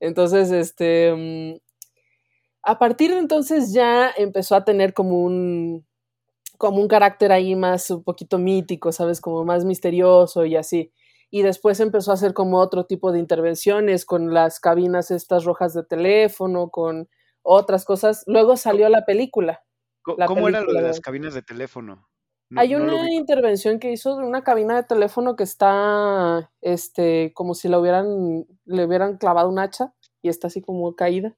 Entonces, 0.00 0.50
este, 0.52 1.14
mm, 1.14 1.58
a 2.62 2.78
partir 2.78 3.12
de 3.12 3.18
entonces 3.18 3.72
ya 3.72 4.10
empezó 4.16 4.56
a 4.56 4.64
tener 4.64 4.92
como 4.94 5.22
un, 5.22 5.86
como 6.58 6.80
un 6.80 6.88
carácter 6.88 7.32
ahí 7.32 7.56
más 7.56 7.90
un 7.90 8.04
poquito 8.04 8.38
mítico, 8.38 8.92
¿sabes? 8.92 9.20
Como 9.20 9.44
más 9.44 9.64
misterioso 9.66 10.44
y 10.46 10.56
así. 10.56 10.92
Y 11.30 11.42
después 11.42 11.80
empezó 11.80 12.12
a 12.12 12.14
hacer 12.14 12.34
como 12.34 12.58
otro 12.60 12.86
tipo 12.86 13.12
de 13.12 13.20
intervenciones 13.20 14.06
con 14.06 14.34
las 14.34 14.60
cabinas 14.60 15.10
estas 15.12 15.44
rojas 15.44 15.74
de 15.74 15.84
teléfono, 15.84 16.70
con 16.70 17.08
otras 17.42 17.84
cosas. 17.86 18.24
Luego 18.28 18.56
salió 18.58 18.88
la 18.90 19.04
película. 19.06 19.62
¿Cómo, 20.26 20.48
era 20.48 20.60
lo 20.60 20.72
de 20.72 20.82
las 20.82 21.00
cabinas 21.00 21.34
de 21.34 21.42
teléfono? 21.42 22.08
Hay 22.54 22.76
una 22.76 23.12
intervención 23.12 23.80
que 23.80 23.90
hizo 23.90 24.16
de 24.16 24.24
una 24.24 24.44
cabina 24.44 24.76
de 24.76 24.84
teléfono 24.84 25.34
que 25.34 25.42
está, 25.42 26.52
este, 26.60 27.32
como 27.34 27.54
si 27.54 27.68
le 27.68 27.76
hubieran, 27.76 28.46
le 28.66 28.84
hubieran 28.84 29.18
clavado 29.18 29.48
un 29.48 29.58
hacha 29.58 29.92
y 30.22 30.28
está 30.28 30.46
así 30.46 30.62
como 30.62 30.94
caída. 30.94 31.36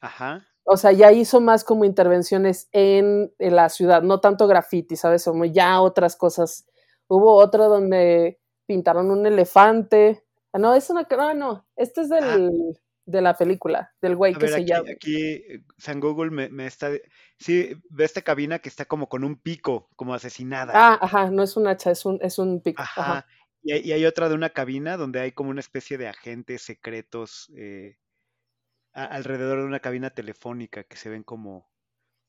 Ajá. 0.00 0.46
O 0.64 0.78
sea, 0.78 0.92
ya 0.92 1.12
hizo 1.12 1.42
más 1.42 1.62
como 1.62 1.84
intervenciones 1.84 2.68
en, 2.72 3.32
la 3.38 3.68
ciudad, 3.68 4.02
no 4.02 4.20
tanto 4.20 4.46
graffiti, 4.46 4.96
¿sabes? 4.96 5.24
Como 5.24 5.44
ya 5.44 5.80
otras 5.82 6.16
cosas. 6.16 6.66
Hubo 7.06 7.34
otra 7.34 7.66
donde 7.66 8.40
pintaron 8.66 9.10
un 9.10 9.26
elefante. 9.26 10.24
Ah, 10.52 10.58
no, 10.58 10.74
es 10.74 10.88
una, 10.88 11.06
no, 11.10 11.34
no, 11.34 11.66
este 11.76 12.00
es 12.02 12.12
ah. 12.12 12.48
De 13.10 13.22
la 13.22 13.34
película, 13.34 13.92
del 14.00 14.16
güey 14.16 14.34
que 14.34 14.48
se 14.48 14.64
llama. 14.64 14.90
Aquí 14.90 15.16
eh, 15.16 15.62
San 15.78 16.00
Google 16.00 16.30
me, 16.30 16.66
está. 16.66 16.90
Sí, 17.38 17.76
ve 17.90 18.04
esta 18.04 18.22
cabina 18.22 18.58
que 18.58 18.68
está 18.68 18.84
como 18.84 19.08
con 19.08 19.24
un 19.24 19.36
pico, 19.36 19.88
como 19.96 20.14
asesinada. 20.14 20.72
Ah, 20.74 20.98
ajá, 21.00 21.30
no 21.30 21.42
es 21.42 21.56
un 21.56 21.66
hacha, 21.66 21.90
es 21.90 22.04
un, 22.04 22.18
es 22.22 22.38
un 22.38 22.60
pico. 22.60 22.82
Ajá. 22.82 23.26
Y, 23.62 23.92
hay, 23.92 24.06
otra 24.06 24.28
de 24.28 24.34
una 24.34 24.50
cabina 24.50 24.96
donde 24.96 25.20
hay 25.20 25.32
como 25.32 25.50
una 25.50 25.60
especie 25.60 25.98
de 25.98 26.08
agentes 26.08 26.62
secretos 26.62 27.52
eh, 27.54 27.98
alrededor 28.92 29.58
de 29.58 29.66
una 29.66 29.80
cabina 29.80 30.10
telefónica 30.10 30.84
que 30.84 30.96
se 30.96 31.10
ven 31.10 31.22
como, 31.22 31.70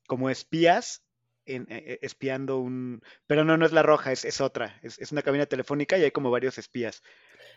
como 0.07 0.29
espías 0.29 1.05
en, 1.45 1.67
eh, 1.69 1.99
espiando 2.01 2.59
un... 2.59 3.01
Pero 3.27 3.45
no, 3.45 3.55
no 3.55 3.65
es 3.65 3.71
la 3.71 3.81
roja, 3.83 4.11
es, 4.11 4.25
es 4.25 4.41
otra. 4.41 4.77
Es, 4.83 4.99
es, 4.99 5.11
una 5.13 5.21
cabina 5.21 5.45
telefónica 5.45 5.97
y 5.97 6.03
hay 6.03 6.11
como 6.11 6.31
varios 6.31 6.57
espías. 6.57 7.01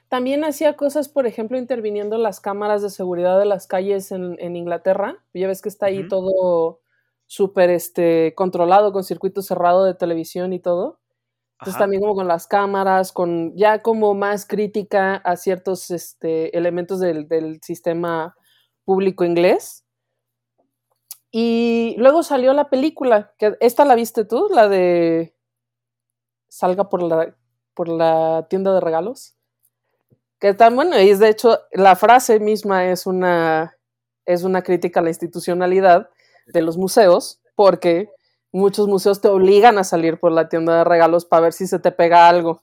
También 0.08 0.44
hacía 0.44 0.76
cosas, 0.76 1.08
por 1.08 1.26
ejemplo, 1.26 1.58
interviniendo 1.58 2.18
las 2.18 2.40
cámaras 2.40 2.82
de 2.82 2.90
seguridad 2.90 3.38
de 3.38 3.46
las 3.46 3.66
calles 3.66 4.12
en, 4.12 4.36
en 4.38 4.56
Inglaterra. 4.56 5.18
Ya 5.32 5.48
ves 5.48 5.62
que 5.62 5.68
está 5.68 5.86
ahí 5.86 6.06
todo 6.08 6.80
súper 7.26 7.70
este, 7.70 8.34
controlado 8.36 8.92
con 8.92 9.04
circuito 9.04 9.42
cerrado 9.42 9.84
de 9.84 9.94
televisión 9.94 10.52
y 10.52 10.60
todo. 10.60 11.00
Entonces 11.60 11.78
también 11.78 12.02
como 12.02 12.14
con 12.14 12.28
las 12.28 12.46
cámaras, 12.46 13.12
con 13.12 13.56
ya 13.56 13.80
como 13.80 14.14
más 14.14 14.44
crítica 14.44 15.16
a 15.16 15.36
ciertos 15.36 15.90
este, 15.90 16.56
elementos 16.56 17.00
del, 17.00 17.26
del 17.26 17.60
sistema 17.62 18.36
público 18.84 19.24
inglés. 19.24 19.84
Y 21.30 21.94
luego 21.98 22.22
salió 22.22 22.52
la 22.52 22.70
película, 22.70 23.32
que 23.38 23.56
esta 23.60 23.84
la 23.84 23.94
viste 23.94 24.24
tú, 24.24 24.48
la 24.50 24.68
de 24.68 25.34
Salga 26.48 26.88
por 26.88 27.02
la, 27.02 27.34
por 27.72 27.88
la 27.88 28.46
tienda 28.48 28.72
de 28.72 28.80
regalos 28.80 29.36
que 30.40 30.54
tan 30.54 30.76
bueno, 30.76 31.00
y 31.00 31.14
de 31.14 31.28
hecho 31.28 31.60
la 31.72 31.96
frase 31.96 32.40
misma 32.40 32.90
es 32.90 33.06
una, 33.06 33.76
es 34.26 34.42
una 34.42 34.62
crítica 34.62 35.00
a 35.00 35.02
la 35.02 35.10
institucionalidad 35.10 36.10
de 36.46 36.62
los 36.62 36.76
museos, 36.76 37.40
porque 37.54 38.10
muchos 38.52 38.88
museos 38.88 39.20
te 39.20 39.28
obligan 39.28 39.78
a 39.78 39.84
salir 39.84 40.18
por 40.18 40.32
la 40.32 40.48
tienda 40.48 40.78
de 40.78 40.84
regalos 40.84 41.24
para 41.24 41.42
ver 41.42 41.52
si 41.52 41.66
se 41.66 41.78
te 41.78 41.92
pega 41.92 42.28
algo 42.28 42.62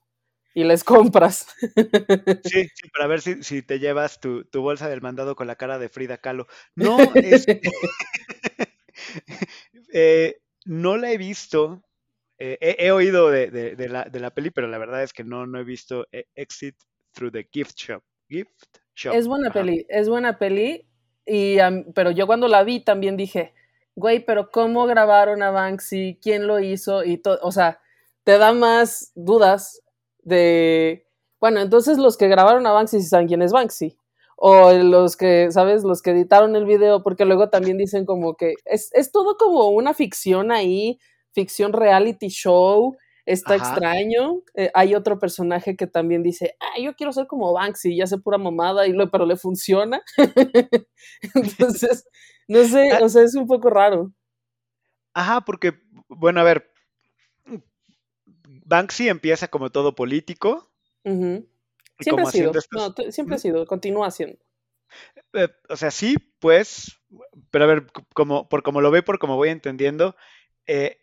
y 0.54 0.64
les 0.64 0.84
compras. 0.84 1.48
Sí, 2.44 2.68
sí 2.76 2.90
para 2.94 3.08
ver 3.08 3.22
si, 3.22 3.62
te 3.62 3.80
llevas 3.80 4.20
tu, 4.20 4.46
bolsa 4.54 4.90
del 4.90 5.02
mandado 5.02 5.36
con 5.36 5.48
la 5.48 5.56
cara 5.56 5.80
de 5.80 5.90
Frida 5.90 6.18
Kahlo. 6.18 6.48
No, 6.76 6.98
es... 7.16 7.46
eh, 9.94 10.42
no 10.66 10.98
la 10.98 11.12
he 11.12 11.18
visto. 11.18 11.84
Eh, 12.38 12.58
he, 12.60 12.88
he, 12.88 12.92
oído 12.92 13.30
de, 13.30 13.52
de, 13.52 13.76
de, 13.76 13.90
la, 13.90 14.06
de, 14.06 14.20
la, 14.20 14.32
peli, 14.32 14.50
pero 14.50 14.68
la 14.68 14.78
verdad 14.78 15.04
es 15.04 15.14
que 15.14 15.24
no, 15.24 15.46
no 15.46 15.60
he 15.60 15.64
visto 15.64 16.08
eh, 16.12 16.26
Exit 16.36 16.76
Through 17.14 17.32
the 17.32 17.48
Gift 17.52 17.78
Shop. 17.78 18.04
Gift 18.30 18.68
Shop. 18.96 19.14
Es 19.14 19.28
buena 19.28 19.50
Ajá. 19.50 19.60
peli, 19.60 19.86
es 19.90 20.10
buena 20.10 20.38
peli. 20.38 20.88
Y, 21.26 21.60
um, 21.60 21.92
pero 21.94 22.12
yo 22.12 22.28
cuando 22.28 22.48
la 22.48 22.64
vi 22.64 22.80
también 22.80 23.18
dije, 23.18 23.54
güey, 23.96 24.26
pero 24.26 24.50
¿cómo 24.50 24.86
grabaron 24.86 25.44
a 25.44 25.52
Banksy? 25.52 26.20
¿Quién 26.22 26.48
lo 26.48 26.60
hizo? 26.60 27.04
Y 27.04 27.18
todo, 27.18 27.40
o 27.42 27.52
sea, 27.52 27.80
te 28.24 28.38
da 28.38 28.54
más 28.54 29.12
dudas 29.16 29.82
de, 30.24 31.08
bueno, 31.40 31.60
entonces 31.62 31.98
los 31.98 32.18
que 32.18 32.28
grabaron 32.28 32.66
a 32.68 32.72
Banksy 32.72 33.02
saben 33.02 33.28
quién 33.28 33.42
es 33.42 33.52
Banksy. 33.52 33.98
O 34.44 34.72
los 34.72 35.18
que, 35.18 35.52
¿sabes? 35.52 35.84
Los 35.84 36.02
que 36.02 36.12
editaron 36.12 36.56
el 36.56 36.66
video, 36.66 37.04
porque 37.04 37.26
luego 37.26 37.50
también 37.50 37.78
dicen 37.78 38.06
como 38.06 38.36
que 38.36 38.56
es, 38.66 38.90
es 38.94 39.12
todo 39.12 39.38
como 39.38 39.70
una 39.70 39.94
ficción 39.94 40.52
ahí, 40.52 41.00
ficción 41.32 41.74
reality 41.74 42.30
show, 42.30 42.98
está 43.26 43.56
Ajá. 43.56 43.72
extraño. 43.72 44.42
Eh, 44.56 44.72
hay 44.74 44.96
otro 44.96 45.20
personaje 45.20 45.76
que 45.76 45.88
también 45.88 46.24
dice, 46.24 46.56
ah, 46.60 46.80
yo 46.80 46.96
quiero 46.96 47.14
ser 47.14 47.28
como 47.28 47.54
Banksy, 47.54 47.96
ya 47.96 48.08
sé 48.08 48.18
pura 48.18 48.38
mamada, 48.38 48.88
y 48.88 48.94
lo, 48.94 49.10
pero 49.10 49.26
le 49.26 49.38
funciona. 49.38 50.02
Entonces, 51.36 52.08
no 52.48 52.64
sé, 52.64 52.92
o 53.02 53.10
sea, 53.10 53.24
es 53.24 53.36
un 53.36 53.48
poco 53.48 53.70
raro. 53.70 54.12
Ajá, 55.14 55.42
porque, 55.42 55.74
bueno, 56.08 56.40
a 56.40 56.44
ver, 56.44 56.72
Banksy 58.66 59.10
empieza 59.10 59.48
como 59.48 59.70
todo 59.70 59.96
político. 59.96 60.72
Uh 61.04 61.12
-huh. 61.12 61.48
Siempre 62.00 62.26
ha 62.26 62.32
sido, 62.32 62.52
estos... 62.52 62.68
no, 62.72 63.12
siempre 63.12 63.36
ha 63.36 63.40
sido, 63.40 63.66
continúa 63.66 64.10
siendo. 64.12 64.38
Eh, 65.34 65.48
o 65.70 65.76
sea, 65.76 65.92
sí, 65.92 66.16
pues, 66.40 67.00
pero 67.52 67.66
a 67.66 67.68
ver, 67.68 67.88
como, 68.14 68.50
por 68.50 68.64
como 68.64 68.82
lo 68.82 68.92
veo, 68.92 69.04
por 69.04 69.20
como 69.20 69.36
voy 69.36 69.50
entendiendo, 69.50 70.16
eh, 70.66 71.01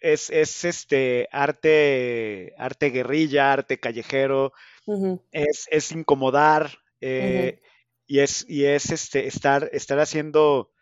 es, 0.00 0.30
es, 0.30 0.64
este 0.64 1.28
arte, 1.32 2.54
arte 2.58 2.90
guerrilla, 2.90 3.52
arte 3.52 3.78
callejero, 3.78 4.52
uh 4.86 4.94
-huh. 4.94 5.22
es, 5.32 5.66
es, 5.70 5.92
incomodar, 5.92 6.78
eh, 7.00 7.58
uh 7.58 7.60
-huh. 7.60 7.68
y 8.06 8.18
es, 8.20 8.46
y 8.48 8.64
es 8.64 8.90
este, 8.90 9.26
estar, 9.26 9.68
estar 9.72 9.98
haciendo, 9.98 10.72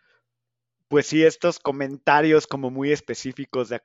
pues 0.89 1.07
sí, 1.07 1.25
estos 1.25 1.59
comentarios 1.59 2.47
como 2.47 2.71
muy 2.71 2.93
específicos 2.93 3.69
de, 3.69 3.81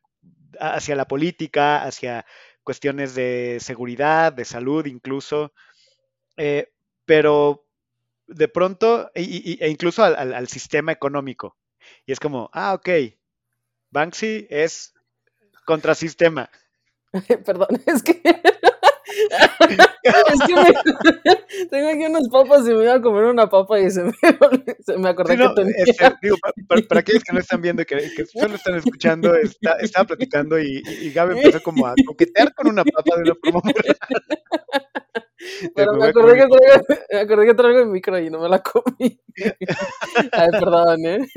hacia 0.59 0.95
la 0.95 1.07
política, 1.07 1.83
hacia 1.83 2.25
cuestiones 2.63 3.15
de 3.15 3.57
seguridad, 3.59 4.33
de 4.33 4.45
salud 4.45 4.85
incluso, 4.85 5.53
eh, 6.37 6.71
pero 7.05 7.65
de 8.27 8.47
pronto, 8.47 9.11
y, 9.15 9.53
y, 9.53 9.57
e 9.61 9.69
incluso 9.69 10.03
al, 10.03 10.15
al, 10.15 10.33
al, 10.33 10.47
sistema 10.47 10.91
económico. 10.91 11.57
Y 12.05 12.11
es 12.11 12.19
como, 12.19 12.49
ah, 12.53 12.73
ok, 12.73 12.89
Banksy 13.89 14.47
es 14.49 14.93
contrasistema. 15.65 16.49
Perdón, 17.45 17.67
es 17.85 18.03
que... 18.03 18.21
es 20.03 20.41
que 20.47 20.55
me... 20.55 20.73
tengo 21.69 21.89
aquí 21.89 22.05
unas 22.05 22.29
papas 22.29 22.65
y 22.67 22.73
me 22.73 22.83
iba 22.83 22.93
a 22.93 23.01
comer 23.01 23.25
una 23.25 23.49
papa 23.49 23.79
y 23.79 23.91
se 23.91 24.03
me, 24.03 24.13
se 24.85 24.97
me 24.97 25.09
acordé 25.09 25.33
sí, 25.33 25.39
no, 25.39 25.49
que 25.49 25.61
tenía. 25.61 25.75
Este, 25.85 26.15
digo, 26.21 26.37
para, 26.67 26.81
para, 26.87 27.01
aquellos 27.01 27.23
que 27.23 27.33
no 27.33 27.39
están 27.39 27.61
viendo, 27.61 27.85
que, 27.85 27.97
que 28.15 28.25
solo 28.25 28.55
están 28.55 28.75
escuchando, 28.75 29.35
está, 29.35 29.73
estaba 29.81 30.07
platicando 30.07 30.57
y, 30.59 30.81
y, 31.01 31.11
Gaby 31.11 31.39
empezó 31.39 31.61
como 31.61 31.87
a 31.87 31.93
coquetear 32.05 32.53
con 32.53 32.67
una 32.69 32.85
papa 32.85 33.17
de 33.17 33.23
una 33.23 33.35
forma. 33.35 33.61
Pero 35.75 35.93
me 35.93 36.07
acordé, 36.07 36.35
que 36.35 36.47
traigo, 36.47 36.85
me 37.11 37.19
acordé 37.19 37.45
que 37.47 37.53
traigo 37.53 37.79
el 37.79 37.87
micro 37.87 38.19
y 38.19 38.29
no 38.29 38.39
me 38.39 38.49
la 38.49 38.61
comí. 38.63 39.19
Ay, 40.31 40.49
perdón, 40.51 41.05
¿eh? 41.05 41.27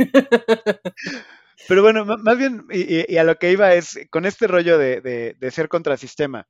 Pero 1.68 1.82
bueno, 1.82 2.04
más 2.04 2.38
bien, 2.38 2.66
y, 2.70 3.12
y, 3.12 3.16
a 3.16 3.24
lo 3.24 3.38
que 3.38 3.52
iba 3.52 3.74
es, 3.74 3.98
con 4.10 4.26
este 4.26 4.46
rollo 4.46 4.78
de, 4.78 5.00
de, 5.00 5.34
de 5.38 5.50
ser 5.50 5.68
contrasistema, 5.68 6.46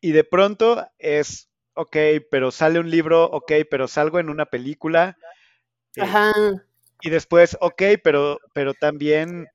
y 0.00 0.12
de 0.12 0.24
pronto 0.24 0.86
es, 0.98 1.48
ok, 1.74 1.96
pero 2.30 2.50
sale 2.50 2.78
un 2.78 2.90
libro, 2.90 3.24
ok, 3.24 3.52
pero 3.70 3.88
salgo 3.88 4.18
en 4.18 4.28
una 4.28 4.46
película. 4.46 5.16
Eh, 5.96 6.02
Ajá. 6.02 6.32
Y 7.02 7.10
después, 7.10 7.56
ok, 7.60 7.82
pero, 8.02 8.40
pero 8.52 8.74
también 8.74 9.48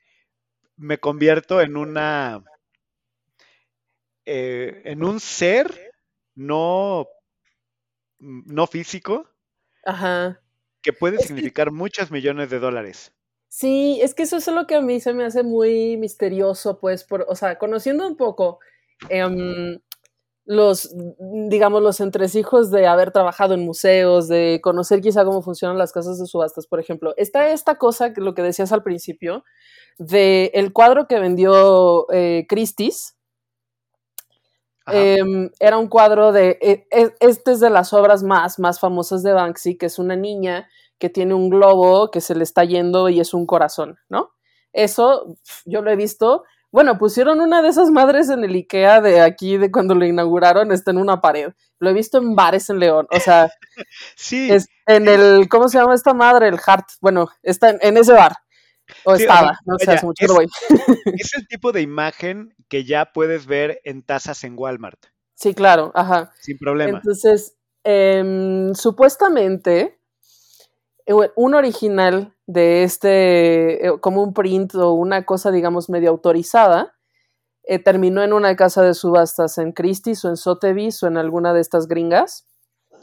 me 0.78 0.98
convierto 0.98 1.62
en 1.62 1.78
una, 1.78 2.44
eh, 4.26 4.82
en 4.86 5.04
un 5.04 5.20
ser 5.20 5.94
no, 6.36 7.08
no 8.20 8.68
físico. 8.68 9.30
Ajá. 9.86 10.42
Que 10.82 10.94
puede 10.94 11.20
significar 11.20 11.72
muchos 11.72 12.12
millones 12.12 12.50
de 12.50 12.60
dólares. 12.60 13.14
Sí, 13.54 14.00
es 14.02 14.16
que 14.16 14.24
eso 14.24 14.38
es 14.38 14.48
lo 14.48 14.66
que 14.66 14.76
a 14.76 14.82
mí 14.82 15.02
se 15.02 15.14
me 15.14 15.26
hace 15.26 15.44
muy 15.44 15.98
misterioso, 15.98 16.80
pues, 16.80 17.04
por, 17.04 17.26
o 17.28 17.36
sea, 17.36 17.58
conociendo 17.58 18.08
un 18.08 18.16
poco, 18.16 18.60
eh, 19.10 19.28
los, 20.46 20.96
digamos, 21.50 21.82
los 21.82 22.00
entresijos 22.00 22.72
de 22.72 22.88
haber 22.88 23.12
trabajado 23.12 23.54
en 23.54 23.66
museos, 23.66 24.30
de 24.30 24.62
conocer 24.64 25.02
quizá 25.02 25.26
cómo 25.26 25.42
funcionan 25.42 25.78
las 25.78 25.92
casas 25.92 26.18
de 26.18 26.28
subastas, 26.28 26.66
por 26.66 26.80
ejemplo. 26.80 27.14
Está 27.18 27.50
esta 27.52 27.76
cosa, 27.78 28.14
lo 28.16 28.34
que 28.36 28.42
decías 28.42 28.72
al 28.72 28.84
principio, 28.84 29.44
de 29.98 30.52
el 30.54 30.72
cuadro 30.72 31.08
que 31.10 31.20
vendió 31.20 32.08
eh, 32.14 32.46
Christie's. 32.48 33.18
Eh, 34.94 35.22
era 35.60 35.78
un 35.78 35.90
cuadro 35.90 36.32
de, 36.32 36.58
eh, 36.62 36.86
este 37.20 37.52
es 37.52 37.60
de 37.60 37.70
las 37.70 37.92
obras 37.92 38.24
más, 38.24 38.60
más 38.60 38.80
famosas 38.80 39.24
de 39.24 39.34
Banksy, 39.34 39.78
que 39.78 39.88
es 39.88 40.00
una 40.00 40.16
niña 40.16 40.70
que 41.02 41.10
tiene 41.10 41.34
un 41.34 41.50
globo 41.50 42.12
que 42.12 42.22
se 42.22 42.36
le 42.36 42.44
está 42.44 42.64
yendo 42.64 43.10
y 43.10 43.20
es 43.20 43.34
un 43.34 43.46
corazón, 43.46 43.98
¿no? 44.08 44.32
Eso 44.72 45.36
yo 45.66 45.82
lo 45.82 45.92
he 45.92 45.98
visto 45.98 46.44
bueno, 46.72 46.98
pusieron 46.98 47.42
una 47.42 47.62
de 47.62 47.68
esas 47.68 47.90
madres 47.90 48.30
en 48.30 48.46
el 48.46 48.56
IKEA 48.56 49.02
de 49.02 49.20
aquí, 49.20 49.58
de 49.58 49.72
cuando 49.72 49.94
lo 49.94 50.06
inauguraron, 50.06 50.72
está 50.72 50.92
en 50.92 50.98
una 50.98 51.20
pared. 51.20 51.52
Lo 51.80 51.90
he 51.90 51.94
visto 51.94 52.18
en 52.18 52.34
bares 52.34 52.70
en 52.70 52.80
León. 52.80 53.08
O 53.12 53.20
sea, 53.20 53.50
sí. 54.16 54.50
Es 54.50 54.70
en 54.86 55.10
el, 55.10 55.50
¿cómo 55.50 55.68
se 55.68 55.80
llama 55.80 55.94
esta 55.94 56.14
madre? 56.14 56.48
El 56.48 56.60
Hart. 56.66 56.88
Bueno, 57.02 57.28
está 57.44 57.72
en, 57.72 57.80
en 57.82 57.98
ese 57.98 58.14
bar. 58.14 58.38
O 59.04 59.16
sí, 59.16 59.24
estaba, 59.24 59.60
no 59.66 59.78
sé, 59.80 59.92
hace 59.92 60.06
mucho 60.06 60.26
es, 60.26 60.32
voy. 60.32 60.50
es 61.18 61.34
el 61.36 61.48
tipo 61.48 61.72
de 61.74 61.82
imagen 61.82 62.56
que 62.70 62.86
ya 62.86 63.12
puedes 63.12 63.48
ver 63.48 63.82
en 63.84 64.02
tazas 64.04 64.44
en 64.46 64.58
Walmart. 64.58 65.08
Sí, 65.36 65.54
claro, 65.54 65.92
ajá. 65.94 66.32
Sin 66.40 66.58
problema. 66.58 67.00
Entonces, 67.00 67.58
eh, 67.84 68.72
supuestamente, 68.76 70.01
un 71.08 71.54
original 71.56 72.36
de 72.48 72.84
este, 72.84 73.88
eh, 73.88 74.00
como 74.00 74.24
un 74.24 74.34
print 74.34 74.76
o 74.76 74.94
una 74.94 75.26
cosa, 75.26 75.52
digamos, 75.52 75.90
medio 75.90 76.10
autorizada, 76.10 76.94
eh, 77.64 77.80
terminó 77.80 78.24
en 78.24 78.34
una 78.34 78.56
casa 78.56 78.82
de 78.82 78.94
subastas 78.94 79.58
en 79.58 79.72
Christie's 79.72 80.26
o 80.26 80.30
en 80.30 80.38
Sotheby's 80.38 81.02
o 81.04 81.08
en 81.08 81.18
alguna 81.18 81.54
de 81.54 81.62
estas 81.62 81.88
gringas, 81.88 82.48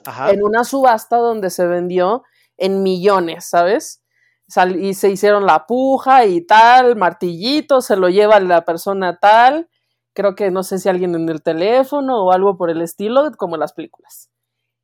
Ajá. 0.04 0.30
en 0.30 0.42
una 0.42 0.64
subasta 0.64 1.16
donde 1.16 1.50
se 1.50 1.66
vendió 1.66 2.24
en 2.56 2.82
millones, 2.82 3.48
¿sabes? 3.48 4.02
Sal 4.48 4.76
y 4.76 4.94
se 4.94 5.10
hicieron 5.10 5.46
la 5.46 5.66
puja 5.66 6.24
y 6.24 6.40
tal, 6.40 6.96
martillito, 6.96 7.80
se 7.80 7.96
lo 7.96 8.08
lleva 8.08 8.40
la 8.40 8.64
persona 8.64 9.18
tal, 9.18 9.68
creo 10.14 10.34
que 10.34 10.50
no 10.50 10.62
sé 10.62 10.78
si 10.78 10.88
alguien 10.88 11.14
en 11.14 11.28
el 11.28 11.42
teléfono 11.42 12.24
o 12.24 12.32
algo 12.32 12.56
por 12.56 12.70
el 12.70 12.82
estilo, 12.82 13.30
como 13.36 13.56
en 13.56 13.60
las 13.60 13.72
películas. 13.72 14.30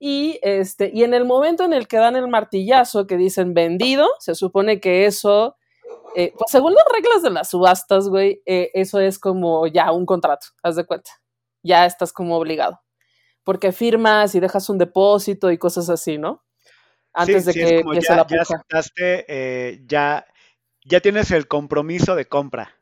Y, 0.06 0.38
este, 0.42 0.90
y 0.92 1.02
en 1.02 1.14
el 1.14 1.24
momento 1.24 1.64
en 1.64 1.72
el 1.72 1.88
que 1.88 1.96
dan 1.96 2.14
el 2.14 2.28
martillazo 2.28 3.06
que 3.06 3.16
dicen 3.16 3.54
vendido, 3.54 4.06
se 4.18 4.34
supone 4.34 4.78
que 4.78 5.06
eso, 5.06 5.56
eh, 6.14 6.34
pues 6.36 6.50
según 6.50 6.74
las 6.74 6.84
reglas 6.94 7.22
de 7.22 7.30
las 7.30 7.48
subastas, 7.48 8.10
güey, 8.10 8.42
eh, 8.44 8.70
eso 8.74 9.00
es 9.00 9.18
como 9.18 9.66
ya 9.66 9.92
un 9.92 10.04
contrato, 10.04 10.48
haz 10.62 10.76
de 10.76 10.84
cuenta. 10.84 11.10
Ya 11.62 11.86
estás 11.86 12.12
como 12.12 12.36
obligado. 12.36 12.82
Porque 13.44 13.72
firmas 13.72 14.34
y 14.34 14.40
dejas 14.40 14.68
un 14.68 14.76
depósito 14.76 15.50
y 15.50 15.56
cosas 15.56 15.88
así, 15.88 16.18
¿no? 16.18 16.44
Antes 17.14 17.44
sí, 17.44 17.46
de 17.46 17.52
sí, 17.54 17.58
que 17.60 17.78
empiece 17.78 18.08
ya, 18.10 18.16
la 18.16 18.26
puja. 18.26 18.36
Ya 18.36 18.42
aceptaste, 18.42 19.24
eh, 19.26 19.80
ya, 19.86 20.26
ya 20.84 21.00
tienes 21.00 21.30
el 21.30 21.48
compromiso 21.48 22.14
de 22.14 22.26
compra. 22.26 22.76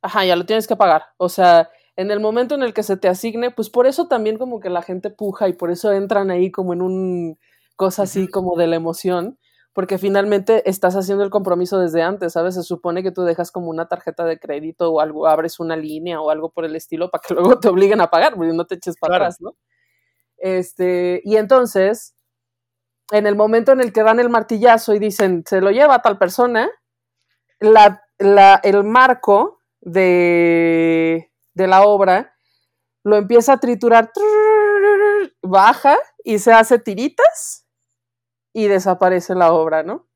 Ajá, 0.00 0.24
ya 0.24 0.36
lo 0.36 0.46
tienes 0.46 0.66
que 0.66 0.76
pagar. 0.76 1.04
O 1.18 1.28
sea, 1.28 1.68
en 1.96 2.10
el 2.10 2.20
momento 2.20 2.54
en 2.54 2.62
el 2.62 2.74
que 2.74 2.82
se 2.82 2.96
te 2.96 3.08
asigne, 3.08 3.50
pues 3.50 3.70
por 3.70 3.86
eso 3.86 4.06
también 4.06 4.38
como 4.38 4.60
que 4.60 4.70
la 4.70 4.82
gente 4.82 5.10
puja 5.10 5.48
y 5.48 5.54
por 5.54 5.70
eso 5.70 5.92
entran 5.92 6.30
ahí 6.30 6.50
como 6.50 6.74
en 6.74 6.82
un 6.82 7.38
cosa 7.76 8.04
así 8.04 8.28
como 8.28 8.56
de 8.56 8.66
la 8.66 8.76
emoción, 8.76 9.38
porque 9.72 9.98
finalmente 9.98 10.68
estás 10.68 10.94
haciendo 10.96 11.22
el 11.24 11.30
compromiso 11.30 11.78
desde 11.78 12.02
antes, 12.02 12.32
¿sabes? 12.32 12.54
Se 12.54 12.62
supone 12.62 13.02
que 13.02 13.12
tú 13.12 13.22
dejas 13.22 13.50
como 13.50 13.68
una 13.68 13.88
tarjeta 13.88 14.24
de 14.24 14.38
crédito 14.38 14.90
o 14.90 15.00
algo, 15.00 15.26
abres 15.26 15.60
una 15.60 15.76
línea 15.76 16.20
o 16.20 16.30
algo 16.30 16.50
por 16.50 16.64
el 16.64 16.76
estilo 16.76 17.10
para 17.10 17.22
que 17.26 17.34
luego 17.34 17.58
te 17.58 17.68
obliguen 17.68 18.00
a 18.00 18.10
pagar, 18.10 18.34
porque 18.34 18.52
no 18.52 18.66
te 18.66 18.76
eches 18.76 18.96
para 18.98 19.12
claro. 19.12 19.24
atrás, 19.24 19.40
¿no? 19.40 19.54
Este, 20.38 21.20
y 21.24 21.36
entonces, 21.36 22.14
en 23.10 23.26
el 23.26 23.36
momento 23.36 23.72
en 23.72 23.80
el 23.80 23.92
que 23.92 24.02
dan 24.02 24.20
el 24.20 24.28
martillazo 24.28 24.94
y 24.94 24.98
dicen, 24.98 25.44
se 25.46 25.60
lo 25.60 25.70
lleva 25.70 25.96
a 25.96 26.02
tal 26.02 26.18
persona, 26.18 26.70
la, 27.60 28.02
la, 28.18 28.60
el 28.62 28.84
marco 28.84 29.60
de, 29.80 31.30
de 31.56 31.66
la 31.66 31.82
obra, 31.82 32.34
lo 33.02 33.16
empieza 33.16 33.54
a 33.54 33.60
triturar, 33.60 34.12
baja 35.42 35.96
y 36.22 36.38
se 36.38 36.52
hace 36.52 36.78
tiritas 36.78 37.66
y 38.52 38.68
desaparece 38.68 39.34
la 39.34 39.52
obra, 39.52 39.82
¿no? 39.82 40.06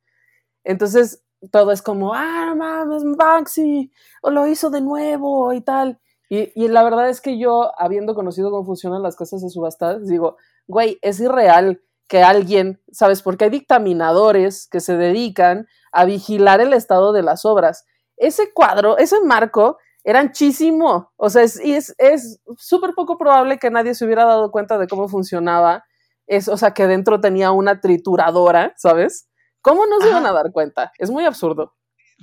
Entonces, 0.64 1.24
todo 1.50 1.72
es 1.72 1.80
como, 1.80 2.12
ah, 2.14 2.54
mames, 2.54 3.02
Banksy, 3.16 3.90
o 4.22 4.30
lo 4.30 4.46
hizo 4.46 4.68
de 4.68 4.82
nuevo 4.82 5.52
y 5.54 5.62
tal. 5.62 5.98
Y, 6.28 6.52
y, 6.54 6.68
la 6.68 6.82
verdad 6.82 7.08
es 7.08 7.20
que 7.20 7.38
yo, 7.38 7.72
habiendo 7.78 8.14
conocido 8.14 8.50
cómo 8.50 8.66
funcionan 8.66 9.02
las 9.02 9.16
casas 9.16 9.42
de 9.42 9.48
subastas, 9.48 10.06
digo, 10.06 10.36
güey, 10.66 10.98
es 11.00 11.20
irreal 11.20 11.82
que 12.06 12.22
alguien, 12.22 12.82
¿sabes? 12.92 13.22
Porque 13.22 13.44
hay 13.44 13.50
dictaminadores 13.50 14.68
que 14.68 14.80
se 14.80 14.96
dedican 14.96 15.66
a 15.90 16.04
vigilar 16.04 16.60
el 16.60 16.74
estado 16.74 17.12
de 17.12 17.22
las 17.22 17.44
obras. 17.46 17.86
Ese 18.16 18.52
cuadro, 18.52 18.98
ese 18.98 19.20
marco, 19.22 19.78
era 20.04 20.20
anchísimo. 20.20 21.12
O 21.16 21.30
sea, 21.30 21.42
es 21.42 22.40
súper 22.56 22.94
poco 22.94 23.18
probable 23.18 23.58
que 23.58 23.70
nadie 23.70 23.94
se 23.94 24.04
hubiera 24.04 24.24
dado 24.24 24.50
cuenta 24.50 24.78
de 24.78 24.86
cómo 24.86 25.08
funcionaba. 25.08 25.84
Es, 26.26 26.48
o 26.48 26.56
sea, 26.56 26.72
que 26.72 26.86
dentro 26.86 27.20
tenía 27.20 27.50
una 27.50 27.80
trituradora, 27.80 28.72
¿sabes? 28.76 29.28
¿Cómo 29.62 29.86
no 29.86 30.00
se 30.00 30.08
iban 30.08 30.26
a 30.26 30.32
dar 30.32 30.52
cuenta? 30.52 30.92
Es 30.98 31.10
muy 31.10 31.24
absurdo. 31.24 31.74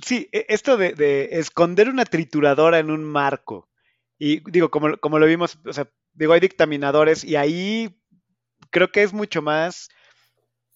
Sí, 0.02 0.28
e, 0.32 0.46
esto 0.48 0.76
de, 0.76 1.28
esconder 1.32 1.88
una 1.88 2.04
trituradora 2.04 2.78
en 2.78 2.90
un 2.90 3.04
marco. 3.04 3.68
Y 4.18 4.40
digo, 4.50 4.70
como, 4.70 4.96
como 4.98 5.18
lo 5.18 5.26
vimos, 5.26 5.58
o 5.64 5.72
sea, 5.72 5.88
digo, 6.12 6.32
hay 6.32 6.40
dictaminadores 6.40 7.22
y 7.22 7.36
ahí 7.36 8.00
creo 8.70 8.90
que 8.90 9.02
es 9.02 9.12
mucho 9.12 9.42
más 9.42 9.88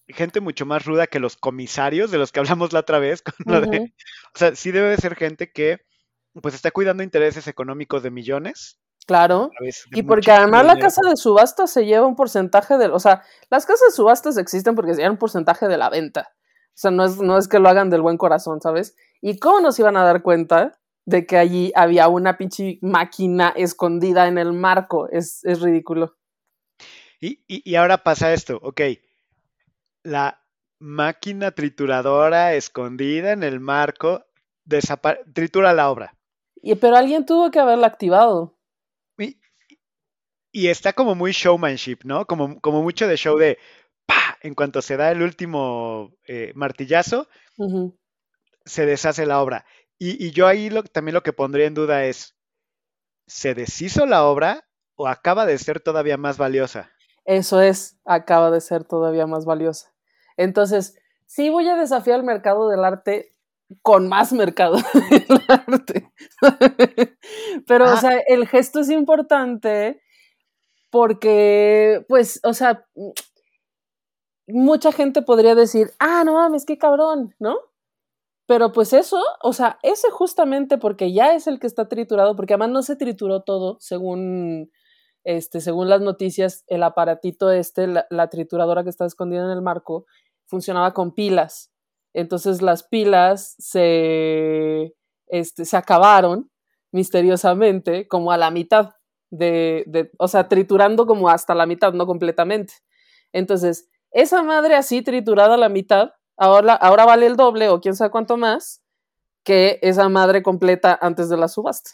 gente 0.07 0.41
mucho 0.41 0.65
más 0.65 0.85
ruda 0.85 1.07
que 1.07 1.19
los 1.19 1.37
comisarios 1.37 2.11
de 2.11 2.17
los 2.17 2.31
que 2.31 2.39
hablamos 2.39 2.73
la 2.73 2.81
otra 2.81 2.99
vez. 2.99 3.23
o 4.35 4.37
sea, 4.37 4.55
sí 4.55 4.71
debe 4.71 4.97
ser 4.97 5.15
gente 5.15 5.51
que 5.51 5.79
pues 6.41 6.55
está 6.55 6.71
cuidando 6.71 7.03
intereses 7.03 7.47
económicos 7.47 8.03
de 8.03 8.11
millones. 8.11 8.79
Claro. 9.05 9.51
Y 9.91 10.03
porque 10.03 10.31
además 10.31 10.65
la 10.65 10.77
casa 10.77 11.01
de 11.07 11.17
subastas 11.17 11.71
se 11.71 11.85
lleva 11.85 12.07
un 12.07 12.15
porcentaje 12.15 12.77
del, 12.77 12.91
o 12.91 12.99
sea, 12.99 13.23
las 13.49 13.65
casas 13.65 13.89
de 13.89 13.95
subastas 13.95 14.37
existen 14.37 14.75
porque 14.75 14.93
se 14.93 15.01
llevan 15.01 15.13
un 15.13 15.17
porcentaje 15.17 15.67
de 15.67 15.77
la 15.77 15.89
venta. 15.89 16.33
O 16.69 16.75
sea, 16.75 16.89
no 16.89 17.03
es, 17.05 17.17
no 17.17 17.37
es 17.37 17.47
que 17.47 17.59
lo 17.59 17.69
hagan 17.69 17.89
del 17.89 18.01
buen 18.01 18.17
corazón, 18.17 18.61
¿sabes? 18.61 18.95
¿Y 19.21 19.39
cómo 19.39 19.59
nos 19.59 19.77
iban 19.77 19.97
a 19.97 20.03
dar 20.03 20.21
cuenta 20.21 20.79
de 21.05 21.25
que 21.25 21.37
allí 21.37 21.71
había 21.75 22.07
una 22.07 22.37
pinche 22.37 22.79
máquina 22.81 23.53
escondida 23.55 24.27
en 24.27 24.37
el 24.37 24.53
marco? 24.53 25.09
Es, 25.09 25.43
es 25.43 25.61
ridículo. 25.61 26.15
Y, 27.19 27.43
y, 27.47 27.69
y 27.69 27.75
ahora 27.75 28.03
pasa 28.03 28.33
esto, 28.33 28.57
ok. 28.61 28.81
La 30.03 30.41
máquina 30.79 31.51
trituradora 31.51 32.53
escondida 32.55 33.31
en 33.33 33.43
el 33.43 33.59
marco 33.59 34.25
tritura 35.33 35.73
la 35.73 35.89
obra. 35.89 36.15
Y, 36.63 36.75
pero 36.75 36.95
alguien 36.95 37.25
tuvo 37.25 37.51
que 37.51 37.59
haberla 37.59 37.87
activado. 37.87 38.57
Y, 40.55 40.67
está 40.67 40.93
como 40.93 41.15
muy 41.15 41.31
showmanship, 41.31 41.99
¿no? 42.03 42.25
Como, 42.27 42.61
como 42.61 42.83
mucho 42.83 43.07
de 43.07 43.17
show 43.17 43.37
de 43.37 43.57
¡pa! 44.05 44.37
En 44.41 44.53
cuanto 44.53 44.83
se 44.83 44.97
da 44.97 45.11
el 45.11 45.23
último 45.23 46.15
eh, 46.27 46.51
martillazo, 46.53 47.27
se 48.63 48.85
deshace 48.85 49.25
la 49.25 49.41
obra. 49.41 49.65
Y, 49.97 50.31
yo 50.31 50.47
ahí 50.47 50.69
también 50.91 51.15
lo 51.15 51.23
que 51.23 51.33
pondría 51.33 51.65
en 51.65 51.73
duda 51.73 52.05
es, 52.05 52.37
¿se 53.25 53.55
deshizo 53.55 54.05
la 54.05 54.25
obra 54.25 54.63
o 54.95 55.07
acaba 55.07 55.45
de 55.47 55.57
ser 55.57 55.79
todavía 55.79 56.17
más 56.17 56.37
valiosa? 56.37 56.91
Eso 57.25 57.59
es, 57.59 57.99
acaba 58.05 58.51
de 58.51 58.61
ser 58.61 58.83
todavía 58.83 59.25
más 59.25 59.45
valiosa. 59.45 59.91
Entonces, 60.37 60.95
sí 61.25 61.49
voy 61.49 61.67
a 61.67 61.75
desafiar 61.75 62.19
el 62.19 62.25
mercado 62.25 62.69
del 62.69 62.85
arte 62.85 63.33
con 63.81 64.07
más 64.07 64.33
mercado 64.33 64.77
del 65.09 65.41
arte. 65.47 66.12
Pero, 67.67 67.85
o 67.85 67.89
ah. 67.89 67.97
sea, 67.97 68.17
el 68.27 68.47
gesto 68.47 68.79
es 68.79 68.89
importante 68.89 70.01
porque, 70.91 72.05
pues, 72.07 72.39
o 72.43 72.53
sea, 72.53 72.85
mucha 74.47 74.91
gente 74.91 75.21
podría 75.21 75.55
decir, 75.55 75.91
ah, 75.99 76.23
no 76.23 76.33
mames, 76.33 76.65
qué 76.65 76.77
cabrón, 76.77 77.33
¿no? 77.39 77.57
Pero 78.45 78.71
pues 78.73 78.93
eso, 78.93 79.21
o 79.41 79.53
sea, 79.53 79.79
ese 79.83 80.11
justamente 80.11 80.77
porque 80.77 81.13
ya 81.13 81.33
es 81.33 81.47
el 81.47 81.59
que 81.59 81.67
está 81.67 81.87
triturado, 81.87 82.35
porque 82.35 82.53
además 82.53 82.69
no 82.69 82.81
se 82.83 82.95
trituró 82.97 83.41
todo, 83.41 83.77
según, 83.79 84.69
este, 85.23 85.61
según 85.61 85.89
las 85.89 86.01
noticias, 86.01 86.65
el 86.67 86.83
aparatito 86.83 87.51
este, 87.51 87.87
la, 87.87 88.05
la 88.09 88.29
trituradora 88.29 88.83
que 88.83 88.89
está 88.89 89.05
escondida 89.05 89.45
en 89.45 89.51
el 89.51 89.61
marco, 89.61 90.05
funcionaba 90.45 90.93
con 90.93 91.13
pilas. 91.13 91.71
Entonces 92.13 92.61
las 92.61 92.83
pilas 92.83 93.55
se, 93.57 94.93
este, 95.33 95.65
se 95.65 95.75
acabaron 95.75 96.51
misteriosamente 96.91 98.07
como 98.07 98.31
a 98.31 98.37
la 98.37 98.51
mitad 98.51 98.91
de, 99.31 99.83
de, 99.87 100.11
o 100.19 100.27
sea, 100.27 100.47
triturando 100.47 101.07
como 101.07 101.27
hasta 101.27 101.55
la 101.55 101.65
mitad, 101.65 101.91
no 101.91 102.05
completamente. 102.05 102.75
Entonces, 103.31 103.89
esa 104.11 104.43
madre 104.43 104.75
así 104.75 105.01
triturada 105.01 105.55
a 105.55 105.57
la 105.57 105.69
mitad, 105.69 106.11
ahora, 106.37 106.75
ahora 106.75 107.05
vale 107.05 107.25
el 107.25 107.35
doble 107.35 107.69
o 107.69 107.81
quién 107.81 107.95
sabe 107.95 108.11
cuánto 108.11 108.37
más 108.37 108.83
que 109.43 109.79
esa 109.81 110.07
madre 110.07 110.43
completa 110.43 110.99
antes 111.01 111.29
de 111.29 111.37
la 111.37 111.47
subasta. 111.47 111.89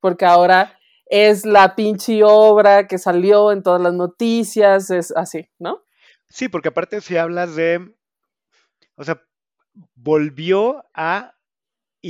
Porque 0.00 0.26
ahora 0.26 0.78
es 1.06 1.46
la 1.46 1.74
pinche 1.74 2.22
obra 2.22 2.86
que 2.86 2.98
salió 2.98 3.50
en 3.50 3.62
todas 3.62 3.80
las 3.80 3.94
noticias, 3.94 4.90
es 4.90 5.10
así, 5.16 5.48
¿no? 5.58 5.84
Sí, 6.28 6.50
porque 6.50 6.68
aparte 6.68 7.00
si 7.00 7.16
hablas 7.16 7.56
de, 7.56 7.96
o 8.96 9.04
sea, 9.04 9.22
volvió 9.94 10.84
a 10.92 11.34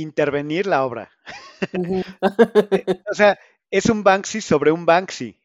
intervenir 0.01 0.67
la 0.67 0.85
obra. 0.85 1.11
Eh, 1.71 3.01
o 3.09 3.13
sea, 3.13 3.39
es 3.71 3.85
un 3.87 4.03
Banksy 4.03 4.41
sobre 4.41 4.71
un 4.71 4.85
Banksy. 4.85 5.39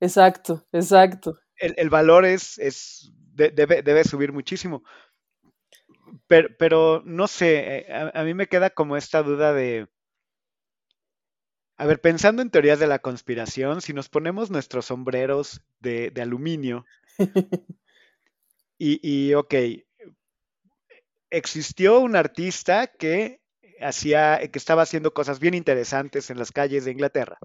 Exacto, 0.00 0.66
exacto. 0.72 1.38
El, 1.56 1.90
valor 1.90 2.24
es, 2.24 2.58
es 2.58 3.12
debe, 3.34 3.82
debe, 3.82 4.04
subir 4.04 4.32
muchísimo. 4.32 4.84
Pero, 6.26 6.48
pero 6.58 7.02
no 7.04 7.26
sé, 7.26 7.78
eh, 7.78 8.10
a, 8.14 8.22
mí 8.22 8.32
me 8.34 8.46
queda 8.46 8.70
como 8.70 8.96
esta 8.96 9.22
duda 9.22 9.52
de, 9.52 9.88
a 11.76 11.86
ver, 11.86 12.00
pensando 12.00 12.42
en 12.42 12.50
teorías 12.50 12.78
de 12.78 12.86
la 12.86 12.98
conspiración, 12.98 13.80
si 13.80 13.92
nos 13.92 14.08
ponemos 14.08 14.50
nuestros 14.50 14.86
sombreros 14.86 15.62
de, 15.80 16.10
de 16.10 16.22
aluminio 16.22 16.84
y, 18.78 19.00
y, 19.02 19.34
ok, 19.34 19.54
existió 21.30 22.00
un 22.00 22.16
artista 22.16 22.86
que 22.86 23.40
hacía, 23.80 24.38
que 24.38 24.58
estaba 24.58 24.82
haciendo 24.82 25.12
cosas 25.12 25.40
bien 25.40 25.54
interesantes 25.54 26.30
en 26.30 26.38
las 26.38 26.52
calles 26.52 26.84
de 26.84 26.92
Inglaterra. 26.92 27.38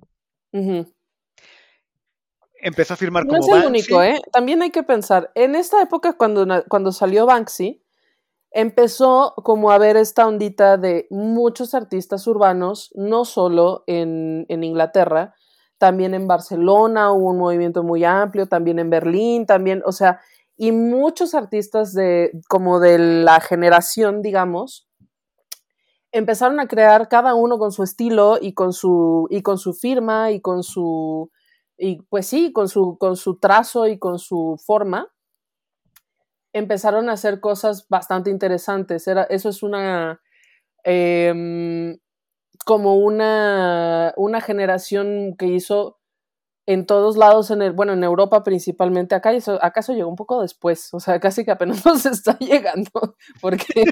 Empezó 2.62 2.94
a 2.94 2.98
firmar 2.98 3.26
como 3.26 3.38
No 3.38 3.58
es 3.58 3.64
el 3.64 3.68
único, 3.68 4.02
¿eh? 4.02 4.22
También 4.32 4.62
hay 4.62 4.72
que 4.72 4.84
pensar, 4.84 5.32
en 5.36 5.56
esta 5.56 5.82
época 5.82 6.14
cuando, 6.14 6.46
cuando 6.70 6.92
salió 6.92 7.26
Banksy, 7.26 7.84
empezó 8.52 9.34
como 9.38 9.72
a 9.72 9.78
ver 9.78 9.98
esta 9.98 10.28
ondita 10.28 10.78
de 10.78 11.08
muchos 11.10 11.74
artistas 11.74 12.28
urbanos, 12.28 12.92
no 12.96 13.26
solo 13.26 13.84
en, 13.88 14.46
en 14.48 14.64
Inglaterra, 14.64 15.34
también 15.78 16.14
en 16.14 16.28
Barcelona 16.28 17.12
hubo 17.12 17.32
un 17.32 17.40
movimiento 17.40 17.84
muy 17.84 18.06
amplio, 18.06 18.48
también 18.48 18.80
en 18.80 18.90
Berlín, 18.90 19.46
también, 19.46 19.82
o 19.86 19.92
sea, 19.92 20.22
y 20.56 20.72
muchos 20.72 21.34
artistas 21.34 21.94
de 21.94 22.32
como 22.48 22.80
de 22.80 22.98
la 23.00 23.42
generación, 23.42 24.22
digamos, 24.22 24.88
empezaron 26.14 26.60
a 26.60 26.68
crear 26.68 27.10
cada 27.10 27.34
uno 27.34 27.58
con 27.58 27.72
su 27.72 27.84
estilo 27.84 28.38
y 28.40 28.54
con 28.54 28.72
su 28.72 29.28
y 29.30 29.42
con 29.42 29.58
su 29.58 29.74
firma 29.74 30.32
y 30.32 30.40
con 30.40 30.64
su 30.64 31.32
y 31.78 32.02
pues 32.04 32.28
sí, 32.28 32.54
con 32.54 32.70
su 32.70 32.98
con 32.98 33.18
su 33.18 33.40
trazo 33.40 33.88
y 33.88 34.00
con 34.00 34.20
su 34.20 34.58
forma. 34.66 35.10
Empezaron 36.54 37.10
a 37.10 37.14
hacer 37.14 37.40
cosas 37.40 37.88
bastante 37.90 38.30
interesantes. 38.30 39.08
Era, 39.08 39.24
eso 39.24 39.50
es 39.50 39.64
una 39.64 40.22
em, 40.84 41.98
como 42.66 42.98
una, 42.98 44.14
una 44.16 44.40
generación 44.40 45.36
que 45.38 45.48
hizo 45.48 45.98
en 46.66 46.86
todos 46.86 47.18
lados, 47.18 47.52
en 47.52 47.62
el, 47.62 47.74
bueno, 47.74 47.94
en 47.94 48.04
Europa 48.04 48.44
principalmente, 48.44 49.16
acá 49.16 49.34
eso, 49.34 49.60
acaso 49.62 49.94
llegó 49.94 50.10
un 50.10 50.16
poco 50.16 50.42
después, 50.42 50.94
o 50.94 51.00
sea, 51.00 51.20
casi 51.20 51.44
que 51.44 51.52
apenas 51.52 51.84
nos 51.86 52.06
está 52.06 52.38
llegando, 52.40 53.16
porque 53.42 53.84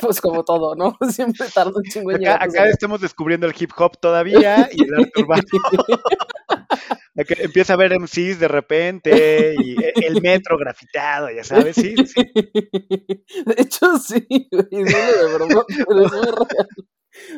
pues 0.00 0.20
como 0.20 0.44
todo, 0.44 0.74
¿no? 0.76 0.96
Siempre 1.10 1.48
tarda 1.52 1.72
un 1.74 1.82
chingo 1.84 2.12
en 2.12 2.18
llegar. 2.18 2.42
Acá, 2.42 2.66
estamos 2.68 3.00
descubriendo 3.00 3.46
el 3.46 3.54
hip 3.58 3.72
hop 3.76 3.98
todavía 3.98 4.68
y 4.72 4.84
el 4.84 4.94
arte 4.94 5.20
urbano. 5.20 5.42
empieza 7.14 7.74
a 7.74 7.76
ver 7.76 7.98
MCs 7.98 8.38
de 8.38 8.48
repente 8.48 9.54
y 9.58 9.82
e, 9.82 9.92
el 10.06 10.22
metro 10.22 10.56
grafitado, 10.56 11.28
ya 11.30 11.44
sabes, 11.44 11.76
sí, 11.76 11.94
sí. 12.06 12.32
De 12.34 13.54
hecho, 13.58 13.98
sí, 13.98 14.48
güey, 14.50 14.84
de 14.84 15.34
broma, 15.34 15.64
pero 15.88 16.06
es 16.06 16.12
muy 16.12 16.22
real. 16.22 16.68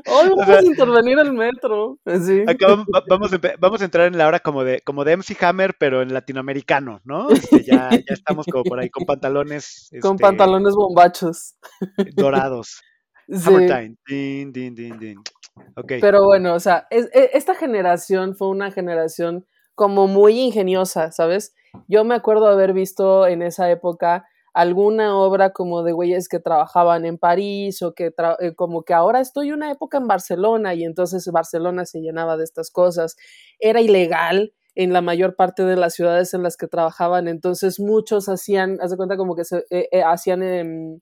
Hoy 0.06 0.30
vamos 0.36 0.48
a 0.48 0.64
intervenir 0.64 1.18
el 1.18 1.32
metro. 1.32 1.98
vamos, 3.60 3.82
a 3.82 3.84
entrar 3.84 4.06
en 4.06 4.18
la 4.18 4.26
hora 4.26 4.40
como 4.40 4.64
de, 4.64 4.80
como 4.82 5.04
de 5.04 5.16
MC 5.16 5.42
Hammer, 5.42 5.74
pero 5.78 6.02
en 6.02 6.12
latinoamericano, 6.12 7.00
¿no? 7.04 7.30
Este, 7.30 7.64
ya, 7.64 7.90
estamos 8.06 8.46
como 8.46 8.64
por 8.64 8.80
ahí 8.80 8.90
con 8.90 9.04
pantalones. 9.04 9.88
con 10.00 10.12
este, 10.12 10.22
pantalones 10.22 10.74
bombachos. 10.74 11.56
Dorados. 12.14 12.80
Sí. 13.28 13.94
Din, 14.06 14.52
din, 14.52 14.74
din, 14.74 15.22
okay. 15.76 16.00
Pero 16.00 16.24
bueno, 16.24 16.54
o 16.54 16.60
sea, 16.60 16.86
e, 16.90 17.08
esta 17.32 17.54
generación 17.54 18.36
fue 18.36 18.48
una 18.48 18.70
generación 18.70 19.46
como 19.74 20.06
muy 20.06 20.38
ingeniosa, 20.38 21.10
¿sabes? 21.10 21.54
Yo 21.88 22.04
me 22.04 22.14
acuerdo 22.14 22.46
haber 22.46 22.72
visto 22.72 23.26
en 23.26 23.42
esa 23.42 23.70
época 23.70 24.26
alguna 24.54 25.16
obra 25.18 25.50
como 25.52 25.82
de 25.82 25.92
güeyes 25.92 26.28
que 26.28 26.38
trabajaban 26.38 27.04
en 27.04 27.18
París 27.18 27.82
o 27.82 27.92
que 27.92 28.12
eh, 28.38 28.54
como 28.54 28.84
que 28.84 28.94
ahora 28.94 29.20
estoy 29.20 29.50
una 29.52 29.70
época 29.70 29.98
en 29.98 30.06
Barcelona 30.06 30.74
y 30.74 30.84
entonces 30.84 31.26
Barcelona 31.26 31.84
se 31.84 32.00
llenaba 32.00 32.36
de 32.36 32.44
estas 32.44 32.70
cosas. 32.70 33.16
Era 33.58 33.80
ilegal 33.80 34.54
en 34.76 34.92
la 34.92 35.02
mayor 35.02 35.34
parte 35.34 35.64
de 35.64 35.76
las 35.76 35.94
ciudades 35.94 36.34
en 36.34 36.42
las 36.42 36.56
que 36.56 36.68
trabajaban, 36.68 37.28
entonces 37.28 37.78
muchos 37.78 38.28
hacían, 38.28 38.78
haz 38.80 38.90
de 38.90 38.96
cuenta 38.96 39.16
como 39.16 39.36
que 39.36 39.44
se 39.44 39.58
eh, 39.70 39.88
eh, 39.90 40.02
hacían 40.02 40.42
em, 40.42 41.00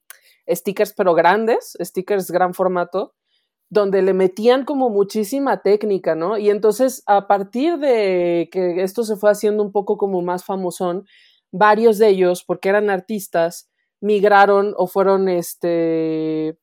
stickers 0.49 0.95
pero 0.95 1.15
grandes, 1.15 1.77
stickers 1.81 2.31
gran 2.31 2.55
formato, 2.55 3.15
donde 3.71 4.03
le 4.03 4.13
metían 4.13 4.65
como 4.65 4.91
muchísima 4.91 5.63
técnica, 5.63 6.15
¿no? 6.15 6.37
Y 6.37 6.51
entonces 6.51 7.03
a 7.07 7.27
partir 7.27 7.79
de 7.79 8.49
que 8.53 8.83
esto 8.83 9.05
se 9.05 9.17
fue 9.17 9.31
haciendo 9.31 9.63
un 9.63 9.73
poco 9.73 9.97
como 9.97 10.21
más 10.21 10.45
famosón, 10.45 11.07
varios 11.53 11.99
de 11.99 12.09
ellos, 12.09 12.45
porque 12.45 12.69
eran 12.71 12.91
artistas, 12.91 13.71
migraron 14.01 14.75
o 14.77 14.87
fueron 14.89 15.29
este 15.29 16.59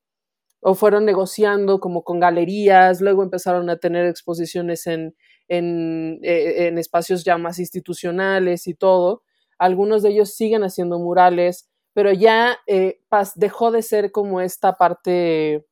o 0.61 0.75
fueron 0.75 1.05
negociando 1.05 1.79
como 1.79 2.03
con 2.03 2.19
galerías, 2.19 3.01
luego 3.01 3.23
empezaron 3.23 3.69
a 3.69 3.77
tener 3.77 4.05
exposiciones 4.07 4.87
en, 4.87 5.15
en, 5.47 6.19
eh, 6.23 6.67
en 6.67 6.77
espacios 6.77 7.23
ya 7.23 7.37
más 7.37 7.59
institucionales 7.59 8.67
y 8.67 8.73
todo. 8.73 9.23
Algunos 9.57 10.03
de 10.03 10.09
ellos 10.09 10.35
siguen 10.35 10.63
haciendo 10.63 10.99
murales, 10.99 11.69
pero 11.93 12.11
ya 12.13 12.57
eh, 12.67 12.99
dejó 13.35 13.71
de 13.71 13.81
ser 13.83 14.11
como 14.11 14.41
esta 14.41 14.73
parte 14.73 15.65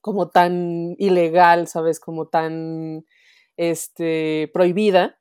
como 0.00 0.30
tan 0.30 0.94
ilegal, 0.98 1.68
¿sabes? 1.68 2.00
Como 2.00 2.28
tan 2.28 3.04
este, 3.56 4.50
prohibida. 4.54 5.18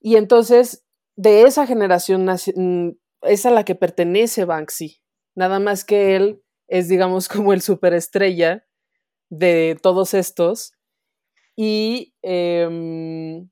Y 0.00 0.16
entonces 0.16 0.85
de 1.16 1.42
esa 1.42 1.66
generación 1.66 2.26
mm, 2.26 2.90
es 3.22 3.46
a 3.46 3.50
la 3.50 3.64
que 3.64 3.74
pertenece 3.74 4.44
Banksy. 4.44 5.00
Nada 5.34 5.58
más 5.58 5.84
que 5.84 6.14
él 6.14 6.42
es, 6.68 6.88
digamos, 6.88 7.28
como 7.28 7.52
el 7.52 7.62
superestrella 7.62 8.64
de 9.30 9.76
todos 9.82 10.14
estos. 10.14 10.72
Y, 11.56 12.14
em, 12.22 13.48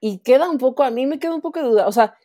y 0.00 0.18
queda 0.22 0.48
un 0.48 0.58
poco, 0.58 0.84
a 0.84 0.90
mí 0.90 1.06
me 1.06 1.18
queda 1.18 1.34
un 1.34 1.40
poco 1.40 1.60
de 1.60 1.66
duda. 1.66 1.88
O 1.88 1.92
sea, 1.92 2.16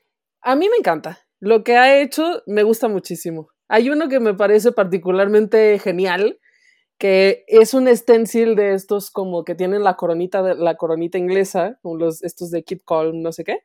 a 0.42 0.56
mí 0.56 0.70
me 0.70 0.78
encanta. 0.78 1.20
Lo 1.40 1.64
que 1.64 1.78
ha 1.78 2.00
hecho 2.00 2.44
me 2.46 2.64
gusta 2.64 2.88
muchísimo. 2.88 3.50
Hay 3.68 3.90
uno 3.90 4.10
que 4.10 4.20
me 4.20 4.34
parece 4.34 4.72
particularmente 4.72 5.80
genial, 5.80 6.40
que 6.98 7.46
es 7.48 7.74
un 7.74 7.88
stencil 7.96 8.56
de 8.56 8.74
estos 8.74 9.10
como 9.10 9.46
que 9.46 9.56
tienen 9.56 9.84
la 9.84 9.96
coronita, 9.96 10.44
de, 10.44 10.56
la 10.56 10.76
coronita 10.76 11.18
inglesa, 11.18 11.80
como 11.82 11.98
los, 11.98 12.24
estos 12.24 12.52
de 12.52 12.64
Kid 12.64 12.82
Colm, 12.84 13.22
no 13.22 13.32
sé 13.32 13.44
qué. 13.44 13.60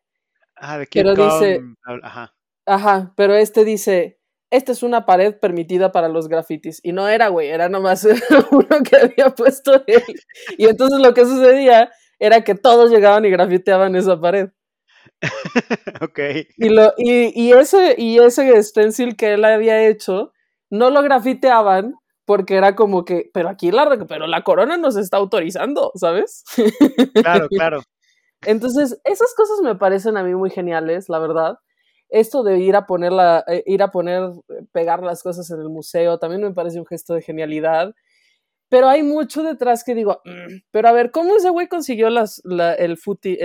Ah, 0.57 0.79
de 0.79 0.89
pero 0.93 1.15
dice, 1.15 1.61
ajá. 2.03 2.35
Ajá, 2.67 3.13
pero 3.17 3.35
este 3.35 3.65
dice, 3.65 4.19
esta 4.51 4.73
es 4.73 4.83
una 4.83 5.05
pared 5.05 5.35
permitida 5.39 5.93
para 5.93 6.09
los 6.09 6.29
grafitis. 6.29 6.81
Y 6.83 6.93
no 6.93 7.09
era, 7.09 7.29
güey, 7.29 7.49
era 7.49 7.69
nomás 7.69 8.05
uno 8.51 8.83
que 8.89 8.97
había 8.97 9.31
puesto 9.31 9.83
él. 9.87 10.03
Y 10.57 10.67
entonces 10.67 11.01
lo 11.01 11.13
que 11.13 11.25
sucedía 11.25 11.91
era 12.19 12.43
que 12.43 12.55
todos 12.55 12.91
llegaban 12.91 13.25
y 13.25 13.31
grafiteaban 13.31 13.97
esa 13.97 14.21
pared. 14.21 14.51
ok. 16.01 16.19
Y, 16.57 16.69
lo, 16.69 16.93
y, 16.97 17.33
y, 17.41 17.53
ese, 17.53 17.95
y 17.99 18.19
ese 18.19 18.63
stencil 18.63 19.17
que 19.17 19.35
él 19.35 19.45
había 19.45 19.87
hecho, 19.87 20.33
no 20.71 20.91
lo 20.91 21.03
grafiteaban 21.03 21.95
porque 22.25 22.57
era 22.57 22.75
como 22.75 23.05
que, 23.05 23.31
pero 23.35 23.49
aquí 23.49 23.71
la, 23.71 24.07
pero 24.09 24.27
la 24.27 24.43
corona 24.43 24.77
nos 24.77 24.97
está 24.97 25.19
autorizando, 25.19 25.93
¿sabes? 25.95 26.45
Claro, 27.15 27.49
claro. 27.51 27.83
Entonces, 28.47 29.01
esas 29.05 29.35
cosas 29.35 29.61
me 29.63 29.75
parecen 29.77 30.17
a 30.17 30.23
mí 30.23 30.35
muy 30.35 30.51
geniales, 30.51 31.09
la 31.09 31.19
verdad. 31.19 31.59
Esto 32.11 32.43
de 32.43 32.59
ir 32.61 32.77
a 32.77 32.87
poner 32.87 33.13
eh, 33.49 33.63
ir 33.67 33.83
a 33.83 33.91
poner, 33.91 34.31
pegar 34.73 35.03
las 35.03 35.23
cosas 35.23 35.51
en 35.51 35.61
el 35.61 35.69
museo, 35.71 36.19
también 36.19 36.43
me 36.43 36.53
parece 36.53 36.79
un 36.79 36.87
gesto 36.87 37.15
de 37.15 37.23
genialidad. 37.23 37.95
Pero 38.69 38.89
hay 38.89 39.03
mucho 39.03 39.43
detrás 39.43 39.85
que 39.85 39.95
digo, 39.95 40.21
mm, 40.25 40.63
pero 40.71 40.89
a 40.89 40.93
ver, 40.93 41.11
¿cómo 41.13 41.37
ese 41.37 41.51
güey 41.51 41.69
consiguió 41.69 42.09
el, 42.09 42.19
el 42.79 42.97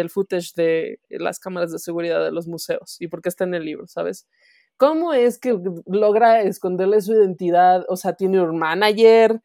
footage 0.09 0.53
de 0.55 0.99
las 1.09 1.39
cámaras 1.39 1.71
de 1.71 1.79
seguridad 1.79 2.23
de 2.23 2.31
los 2.31 2.47
museos? 2.47 2.97
¿Y 2.99 3.07
por 3.07 3.21
qué 3.21 3.29
está 3.29 3.43
en 3.45 3.53
el 3.55 3.65
libro, 3.65 3.87
sabes? 3.87 4.27
¿Cómo 4.77 5.13
es 5.13 5.39
que 5.39 5.59
logra 5.87 6.41
esconderle 6.41 7.01
su 7.01 7.13
identidad? 7.13 7.85
O 7.89 7.97
sea, 7.97 8.13
tiene 8.13 8.41
un 8.41 8.57
manager, 8.57 9.41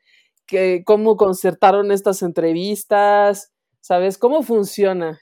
que, 0.46 0.84
¿cómo 0.86 1.16
concertaron 1.16 1.92
estas 1.92 2.22
entrevistas? 2.22 3.52
¿Sabes? 3.80 4.16
¿Cómo 4.18 4.42
funciona? 4.42 5.20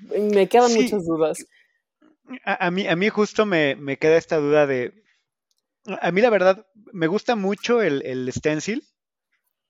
Me 0.00 0.48
quedan 0.48 0.72
muchas 0.74 1.04
dudas. 1.04 1.44
A, 2.44 2.70
mí, 2.70 2.86
a 2.86 2.96
mí 2.96 3.08
justo 3.08 3.46
me, 3.46 3.96
queda 3.98 4.16
esta 4.16 4.36
duda 4.36 4.66
de... 4.66 4.92
A 6.00 6.12
mí 6.12 6.20
la 6.20 6.30
verdad 6.30 6.66
me 6.92 7.06
gusta 7.06 7.34
mucho 7.36 7.80
el, 7.80 8.30
stencil 8.32 8.84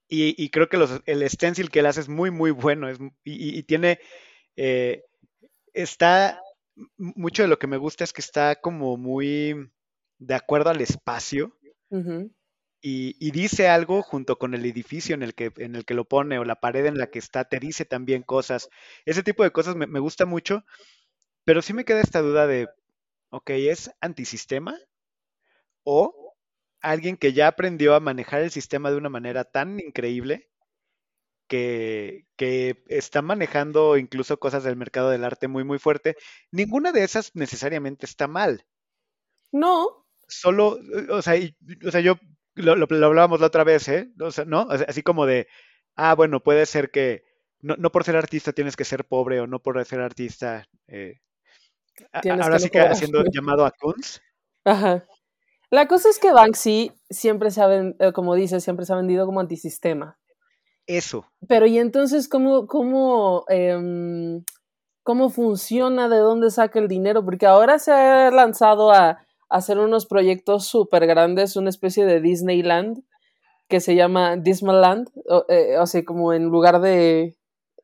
y, 0.09 0.49
creo 0.51 0.69
que 0.69 0.79
los, 0.79 1.03
el 1.07 1.29
stencil 1.29 1.71
que 1.71 1.81
él 1.81 1.87
hace 1.87 2.01
es 2.01 2.09
muy, 2.09 2.31
muy 2.31 2.51
bueno 2.51 2.88
es, 2.88 2.99
y, 3.25 3.62
tiene... 3.64 4.01
Eh, 4.57 5.05
está... 5.73 6.41
Mucho 6.97 7.43
de 7.43 7.49
lo 7.49 7.59
que 7.59 7.67
me 7.67 7.77
gusta 7.77 8.05
es 8.05 8.12
que 8.12 8.21
está 8.21 8.55
como 8.57 8.97
muy 8.97 9.69
de 10.19 10.35
acuerdo 10.35 10.71
al 10.71 10.81
espacio. 10.81 11.57
Y, 12.81 13.33
dice 13.33 13.69
algo 13.69 14.03
junto 14.03 14.38
con 14.38 14.55
el 14.55 14.64
edificio 14.64 15.14
en 15.14 15.23
el, 15.23 15.35
que, 15.35 15.53
en 15.57 15.75
el 15.75 15.85
que 15.85 15.95
lo 15.95 16.05
pone 16.05 16.38
o 16.38 16.45
la 16.45 16.61
pared 16.61 16.87
en 16.87 16.97
la 16.99 17.11
que 17.11 17.19
está, 17.19 17.45
te 17.45 17.59
dice 17.59 17.85
también 17.85 18.23
cosas. 18.23 18.69
Ese 19.05 19.23
tipo 19.25 19.43
de 19.43 19.51
cosas 19.51 19.75
me, 19.75 19.99
gusta 19.99 20.27
mucho, 20.27 20.64
pero 21.45 21.62
sí 21.62 21.73
me 21.73 21.85
queda 21.85 22.01
esta 22.01 22.21
duda 22.21 22.47
de, 22.47 22.69
ok, 23.31 23.51
¿es 23.51 23.91
antisistema? 24.01 24.79
¿O 25.83 26.37
alguien 26.81 27.17
que 27.17 27.33
ya 27.33 27.49
aprendió 27.49 27.95
a 27.95 28.01
manejar 28.01 28.43
el 28.43 28.51
sistema 28.53 28.91
de 28.91 28.97
una 28.97 29.09
manera 29.09 29.45
tan 29.45 29.81
increíble 29.81 30.49
que, 31.49 32.27
que, 32.37 32.85
está 32.88 33.23
manejando 33.23 33.97
incluso 33.97 34.38
cosas 34.38 34.62
del 34.64 34.77
mercado 34.77 35.11
del 35.11 35.25
arte 35.25 35.49
muy, 35.49 35.64
muy 35.64 35.79
fuerte? 35.81 36.17
Ninguna 36.53 36.93
de 36.93 37.03
esas 37.05 37.35
necesariamente 37.35 38.07
está 38.07 38.29
mal. 38.29 38.64
No. 39.53 40.07
Solo, 40.29 40.79
o 41.11 41.23
sea, 41.23 41.35
o 41.87 41.91
sea 41.91 42.01
yo 42.01 42.19
lo, 42.62 42.77
lo, 42.77 43.07
hablábamos 43.07 43.40
la 43.40 43.47
otra 43.47 43.64
vez, 43.64 43.88
¿eh? 43.88 44.11
O 44.21 44.31
sea, 44.31 44.44
¿no? 44.44 44.68
Así 44.71 45.03
como 45.03 45.27
de, 45.27 45.49
ah, 45.97 46.14
bueno, 46.14 46.40
puede 46.40 46.66
ser 46.66 46.90
que 46.90 47.25
no, 47.61 47.77
no, 47.77 47.90
por 47.90 48.05
ser 48.05 48.16
artista 48.16 48.53
tienes 48.53 48.77
que 48.77 48.85
ser 48.85 49.05
pobre 49.05 49.40
o 49.40 49.47
no 49.47 49.61
por 49.61 49.85
ser 49.85 50.01
artista. 50.01 50.68
Eh, 50.87 51.21
ahora 52.40 52.59
sí 52.59 52.71
que 52.71 52.81
haciendo 52.81 53.25
llamado 53.33 53.64
a 53.64 53.71
Kunz. 53.71 54.21
Ajá. 54.64 55.05
La 55.71 55.87
cosa 55.87 56.09
es 56.09 56.18
que 56.18 56.33
Banksy 56.33 56.92
siempre 57.11 57.51
se 57.51 57.61
ha, 57.61 57.66
vendido, 57.66 58.09
eh, 58.09 58.12
como 58.12 58.35
dice, 58.35 58.61
siempre 58.61 58.87
se 58.87 58.92
ha 58.92 58.97
vendido 58.97 59.27
como 59.27 59.40
antisistema. 59.40 60.18
Eso. 60.87 61.27
Pero 61.47 61.66
¿y 61.66 61.79
entonces 61.79 62.29
cómo, 62.29 62.66
cómo, 62.66 63.44
em, 63.49 64.42
cómo 65.03 65.29
funciona? 65.29 66.09
¿De 66.09 66.16
dónde 66.16 66.51
saca 66.51 66.79
el 66.79 66.88
dinero? 66.88 67.23
Porque 67.23 67.44
ahora 67.44 67.79
se 67.79 67.92
ha 67.92 68.31
lanzado 68.31 68.92
a 68.92 69.27
hacer 69.49 69.79
unos 69.79 70.07
proyectos 70.07 70.67
súper 70.67 71.07
grandes, 71.07 71.57
una 71.57 71.71
especie 71.71 72.05
de 72.05 72.21
Disneyland 72.21 73.03
que 73.69 73.81
se 73.81 73.95
llama 73.95 74.37
Disneyland, 74.37 75.11
o, 75.29 75.45
eh, 75.49 75.77
o, 75.79 75.87
sea, 75.87 76.03
como 76.05 76.33
en 76.33 76.45
lugar 76.45 76.81
de, 76.81 77.37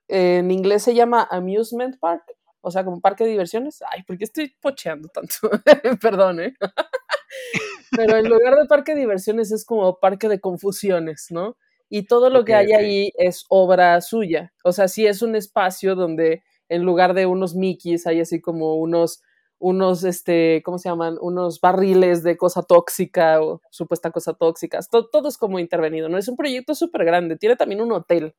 en 0.09 0.51
inglés 0.51 0.83
se 0.83 0.95
llama 0.95 1.29
Amusement 1.31 1.99
Park, 1.99 2.25
o 2.63 2.71
sea, 2.71 2.85
como 2.85 3.01
parque 3.01 3.25
de 3.25 3.31
diversiones. 3.31 3.83
Ay, 3.91 4.03
¿por 4.05 4.17
qué 4.17 4.25
estoy 4.25 4.55
pocheando 4.61 5.09
tanto? 5.09 5.35
Perdón, 6.01 6.41
¿eh? 6.41 6.55
Pero 7.91 8.17
en 8.17 8.29
lugar 8.29 8.57
de 8.57 8.65
parque 8.67 8.95
de 8.95 9.01
diversiones 9.01 9.53
es 9.53 9.67
como 9.67 10.01
parque 10.01 10.29
de 10.29 10.41
confusiones, 10.41 11.27
¿no? 11.31 11.59
Y 11.91 12.07
todo 12.07 12.31
lo 12.31 12.45
que 12.45 12.55
hay 12.55 12.73
ahí 12.73 13.13
es 13.17 13.45
obra 13.51 14.01
suya. 14.01 14.53
O 14.65 14.73
sea, 14.73 14.89
sí 14.89 15.07
es 15.07 15.21
un 15.21 15.37
espacio 15.37 15.95
donde 15.95 16.43
en 16.69 16.83
lugar 16.83 17.13
de 17.13 17.27
unos 17.27 17.55
Mickeys 17.55 18.07
hay 18.07 18.21
así 18.21 18.41
como 18.41 18.77
unos 18.77 19.23
unos, 19.65 20.05
este, 20.05 20.61
¿cómo 20.63 20.77
se 20.77 20.91
llaman? 20.91 21.17
Unos 21.23 21.59
barriles 21.59 22.23
de 22.23 22.37
cosa 22.37 22.63
tóxica 22.63 23.41
o 23.41 23.63
supuesta 23.71 24.11
cosa 24.11 24.35
tóxica. 24.35 24.79
Todo, 24.91 25.09
todo 25.09 25.27
es 25.27 25.39
como 25.39 25.59
intervenido, 25.59 26.11
¿no? 26.11 26.19
Es 26.19 26.29
un 26.29 26.37
proyecto 26.37 26.75
súper 26.75 27.07
grande. 27.07 27.39
Tiene 27.39 27.57
también 27.57 27.81
un 27.81 27.91
hotel 27.93 28.35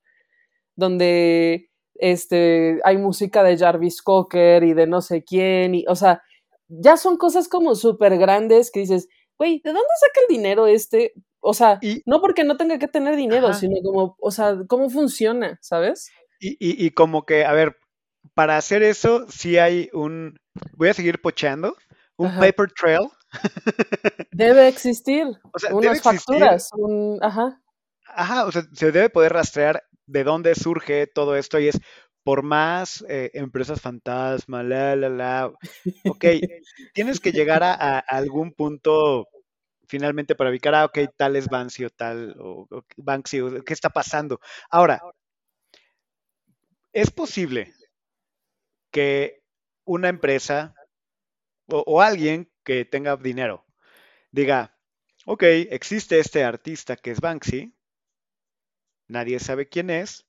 donde 0.75 1.71
este, 1.95 2.79
hay 2.83 2.97
música 2.99 3.41
de 3.41 3.57
Jarvis 3.57 4.03
Cocker 4.03 4.63
y 4.63 4.75
de 4.75 4.85
no 4.85 5.01
sé 5.01 5.23
quién. 5.23 5.73
Y, 5.73 5.85
o 5.87 5.95
sea, 5.95 6.21
ya 6.67 6.95
son 6.95 7.17
cosas 7.17 7.47
como 7.47 7.73
súper 7.73 8.19
grandes 8.19 8.69
que 8.69 8.81
dices, 8.81 9.07
güey, 9.39 9.61
¿de 9.63 9.71
dónde 9.71 9.89
saca 9.99 10.27
el 10.29 10.35
dinero 10.35 10.67
este? 10.67 11.13
O 11.39 11.55
sea, 11.55 11.79
no 12.05 12.21
porque 12.21 12.43
no 12.43 12.55
tenga 12.55 12.77
que 12.77 12.87
tener 12.87 13.15
dinero, 13.15 13.51
sino 13.55 13.77
como, 13.83 14.15
o 14.19 14.29
sea, 14.29 14.57
cómo 14.67 14.91
funciona, 14.91 15.57
¿sabes? 15.63 16.11
Y, 16.39 16.49
y, 16.59 16.85
y 16.85 16.91
como 16.91 17.25
que, 17.25 17.45
a 17.45 17.53
ver, 17.53 17.77
para 18.35 18.57
hacer 18.57 18.83
eso 18.83 19.25
sí 19.29 19.57
hay 19.57 19.89
un, 19.93 20.37
voy 20.73 20.89
a 20.89 20.93
seguir 20.93 21.21
pocheando, 21.21 21.75
un 22.17 22.35
paper 22.35 22.71
trail. 22.71 23.09
Debe 24.31 24.67
existir 24.67 25.27
unas 25.71 26.01
facturas, 26.01 26.69
ajá. 27.21 27.61
Ajá, 28.07 28.45
o 28.45 28.51
sea, 28.51 28.63
se 28.71 28.91
debe 28.91 29.09
poder 29.09 29.33
rastrear 29.33 29.83
de 30.05 30.23
dónde 30.23 30.53
surge 30.53 31.07
todo 31.07 31.35
esto 31.35 31.59
y 31.59 31.69
es 31.69 31.79
por 32.23 32.43
más 32.43 33.05
eh, 33.07 33.31
empresas 33.33 33.81
fantasma, 33.81 34.63
la, 34.63 34.95
la, 34.95 35.09
la, 35.09 35.53
ok, 36.05 36.25
tienes 36.93 37.19
que 37.19 37.31
llegar 37.31 37.63
a, 37.63 37.99
algún 37.99 38.51
punto 38.51 39.27
finalmente 39.87 40.35
para 40.35 40.49
ubicar, 40.49 40.75
ah, 40.75 40.85
ok, 40.85 40.99
tal 41.15 41.35
es 41.35 41.47
Banksy 41.47 41.85
o 41.85 41.89
tal, 41.89 42.35
o, 42.39 42.67
Banksy, 42.97 43.39
¿qué 43.65 43.73
está 43.73 43.89
pasando? 43.89 44.39
Ahora, 44.69 45.01
es 46.93 47.11
posible 47.11 47.73
que 48.95 49.43
una 49.83 50.07
empresa 50.07 50.73
o, 51.67 52.01
alguien 52.01 52.49
que 52.63 52.85
tenga 52.85 53.17
dinero 53.17 53.65
diga, 54.31 54.79
ok, 55.25 55.43
existe 55.69 56.19
este 56.19 56.45
artista 56.45 56.95
que 56.95 57.11
es 57.11 57.19
Banksy, 57.19 57.75
nadie 59.09 59.39
sabe 59.39 59.67
quién 59.67 59.89
es, 59.89 60.25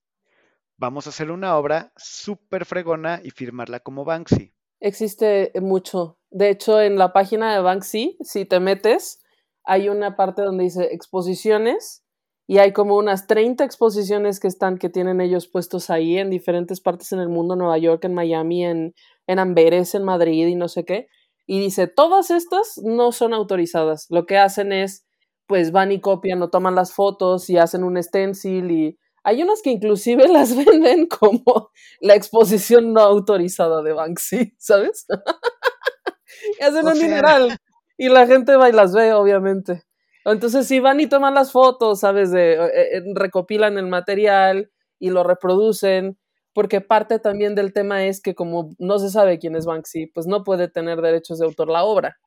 vamos 0.77 1.07
a 1.07 1.11
hacer 1.11 1.31
una 1.31 1.57
obra 1.57 1.93
súper 1.97 2.65
fregona 2.65 3.21
y 3.23 3.31
firmarla 3.31 3.79
como 3.79 4.05
Banksy. 4.05 4.53
Existe 4.81 5.53
mucho. 5.61 6.19
De 6.31 6.51
hecho, 6.51 6.81
en 6.81 6.99
la 6.99 7.13
página 7.13 7.55
de 7.55 7.61
Banksy, 7.61 8.19
si 8.21 8.47
te 8.47 8.59
metes, 8.59 9.23
hay 9.63 9.89
una 9.89 10.17
parte 10.17 10.43
donde 10.43 10.65
dice 10.65 10.93
exposiciones 10.93 12.05
y 12.47 12.59
hay 12.59 12.73
como 12.73 12.97
unas 12.97 13.27
30 13.27 13.65
exposiciones 13.65 14.39
que 14.39 14.47
están, 14.47 14.79
que 14.79 14.89
tienen 14.89 15.21
ellos 15.21 15.49
puestos 15.49 15.91
ahí 15.91 16.17
en 16.19 16.31
diferentes 16.31 16.81
partes 16.81 17.13
en 17.13 17.19
el 17.19 17.29
mundo, 17.29 17.57
Nueva 17.57 17.79
York, 17.79 18.05
en 18.05 18.15
Miami, 18.15 18.65
en, 18.65 18.95
en 19.27 19.39
Amberes, 19.39 19.95
en 19.95 20.05
Madrid 20.05 20.47
y 20.47 20.55
no 20.55 20.69
sé 20.69 20.85
qué. 20.85 21.09
Y 21.47 21.61
dice, 21.61 21.89
todas 21.89 22.31
estas 22.31 22.79
no 22.85 23.11
son 23.13 23.35
autorizadas. 23.35 24.07
Lo 24.11 24.27
que 24.27 24.39
hacen 24.39 24.73
es, 24.73 25.07
pues 25.47 25.73
van 25.73 25.91
y 25.91 26.01
copian 26.01 26.41
o 26.43 26.51
toman 26.51 26.75
las 26.75 26.93
fotos 26.93 27.51
y 27.51 27.57
hacen 27.57 27.83
un 27.83 28.01
stencil 28.03 28.71
y 28.71 28.99
hay 29.25 29.43
unas 29.43 29.61
que 29.61 29.71
inclusive 29.71 30.29
las 30.33 30.55
venden 30.55 31.07
como 31.09 31.71
la 32.01 32.15
exposición 32.15 32.93
no 32.93 33.01
autorizada 33.01 33.83
de 33.83 33.93
Banksy, 33.93 34.55
¿sabes? 34.59 35.07
y 36.61 36.63
hacen 36.63 36.87
un 36.87 36.95
dineral 36.95 37.57
y 37.99 38.09
la 38.09 38.27
gente 38.27 38.55
va 38.55 38.69
y 38.69 38.73
las 38.73 38.93
ve, 38.93 39.13
obviamente. 39.15 39.86
Entonces, 40.33 40.67
si 40.67 40.81
van 40.81 40.99
y 40.99 41.07
toman 41.07 41.35
las 41.35 41.53
fotos, 41.53 42.01
¿sabes? 42.01 42.33
De, 42.33 42.55
eh, 42.55 42.97
eh, 42.97 43.03
recopilan 43.15 43.79
el 43.79 43.87
material 43.87 44.71
y 44.99 45.11
lo 45.11 45.23
reproducen, 45.23 46.19
porque 46.53 46.81
parte 46.81 47.21
también 47.21 47.55
del 47.55 47.73
tema 47.73 48.05
es 48.07 48.21
que 48.21 48.35
como 48.35 48.75
no 48.79 48.99
se 48.99 49.11
sabe 49.11 49.39
quién 49.39 49.55
es 49.55 49.67
Banksy, 49.67 50.07
pues 50.09 50.27
no 50.27 50.43
puede 50.43 50.69
tener 50.69 51.01
derechos 51.01 51.39
de 51.39 51.47
autor 51.47 51.69
la 51.69 51.85
obra. 51.85 52.19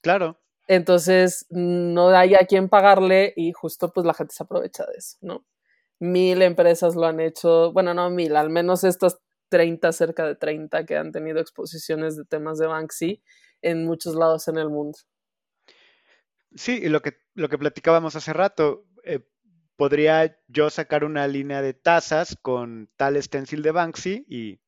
Claro. 0.00 0.40
Entonces, 0.68 1.46
no 1.50 2.08
hay 2.08 2.34
a 2.34 2.46
quien 2.46 2.68
pagarle 2.70 3.34
y 3.36 3.52
justo 3.52 3.92
pues 3.92 4.06
la 4.06 4.14
gente 4.14 4.34
se 4.34 4.44
aprovecha 4.44 4.86
de 4.86 4.94
eso, 4.96 5.18
¿no? 5.20 5.44
Mil 6.00 6.40
empresas 6.40 6.96
lo 6.96 7.06
han 7.06 7.20
hecho, 7.20 7.72
bueno, 7.72 7.92
no 7.94 8.08
mil, 8.10 8.36
al 8.36 8.48
menos 8.48 8.84
estas 8.84 9.18
30, 9.50 9.92
cerca 9.92 10.26
de 10.26 10.34
30 10.34 10.86
que 10.86 10.96
han 10.96 11.12
tenido 11.12 11.40
exposiciones 11.40 12.16
de 12.16 12.24
temas 12.24 12.58
de 12.58 12.68
Banksy 12.68 13.22
en 13.60 13.84
muchos 13.84 14.14
lados 14.14 14.48
en 14.48 14.56
el 14.56 14.70
mundo. 14.70 14.98
Sí, 16.54 16.80
y 16.82 16.88
lo 16.88 17.00
que, 17.02 17.16
lo 17.34 17.48
que 17.48 17.58
platicábamos 17.58 18.16
hace 18.16 18.32
rato, 18.32 18.84
eh, 19.04 19.20
podría 19.76 20.38
yo 20.48 20.70
sacar 20.70 21.04
una 21.04 21.26
línea 21.26 21.62
de 21.62 21.74
tazas 21.74 22.36
con 22.40 22.90
tal 22.96 23.20
stencil 23.22 23.62
de 23.62 23.70
Banksy 23.70 24.24
y... 24.28 24.60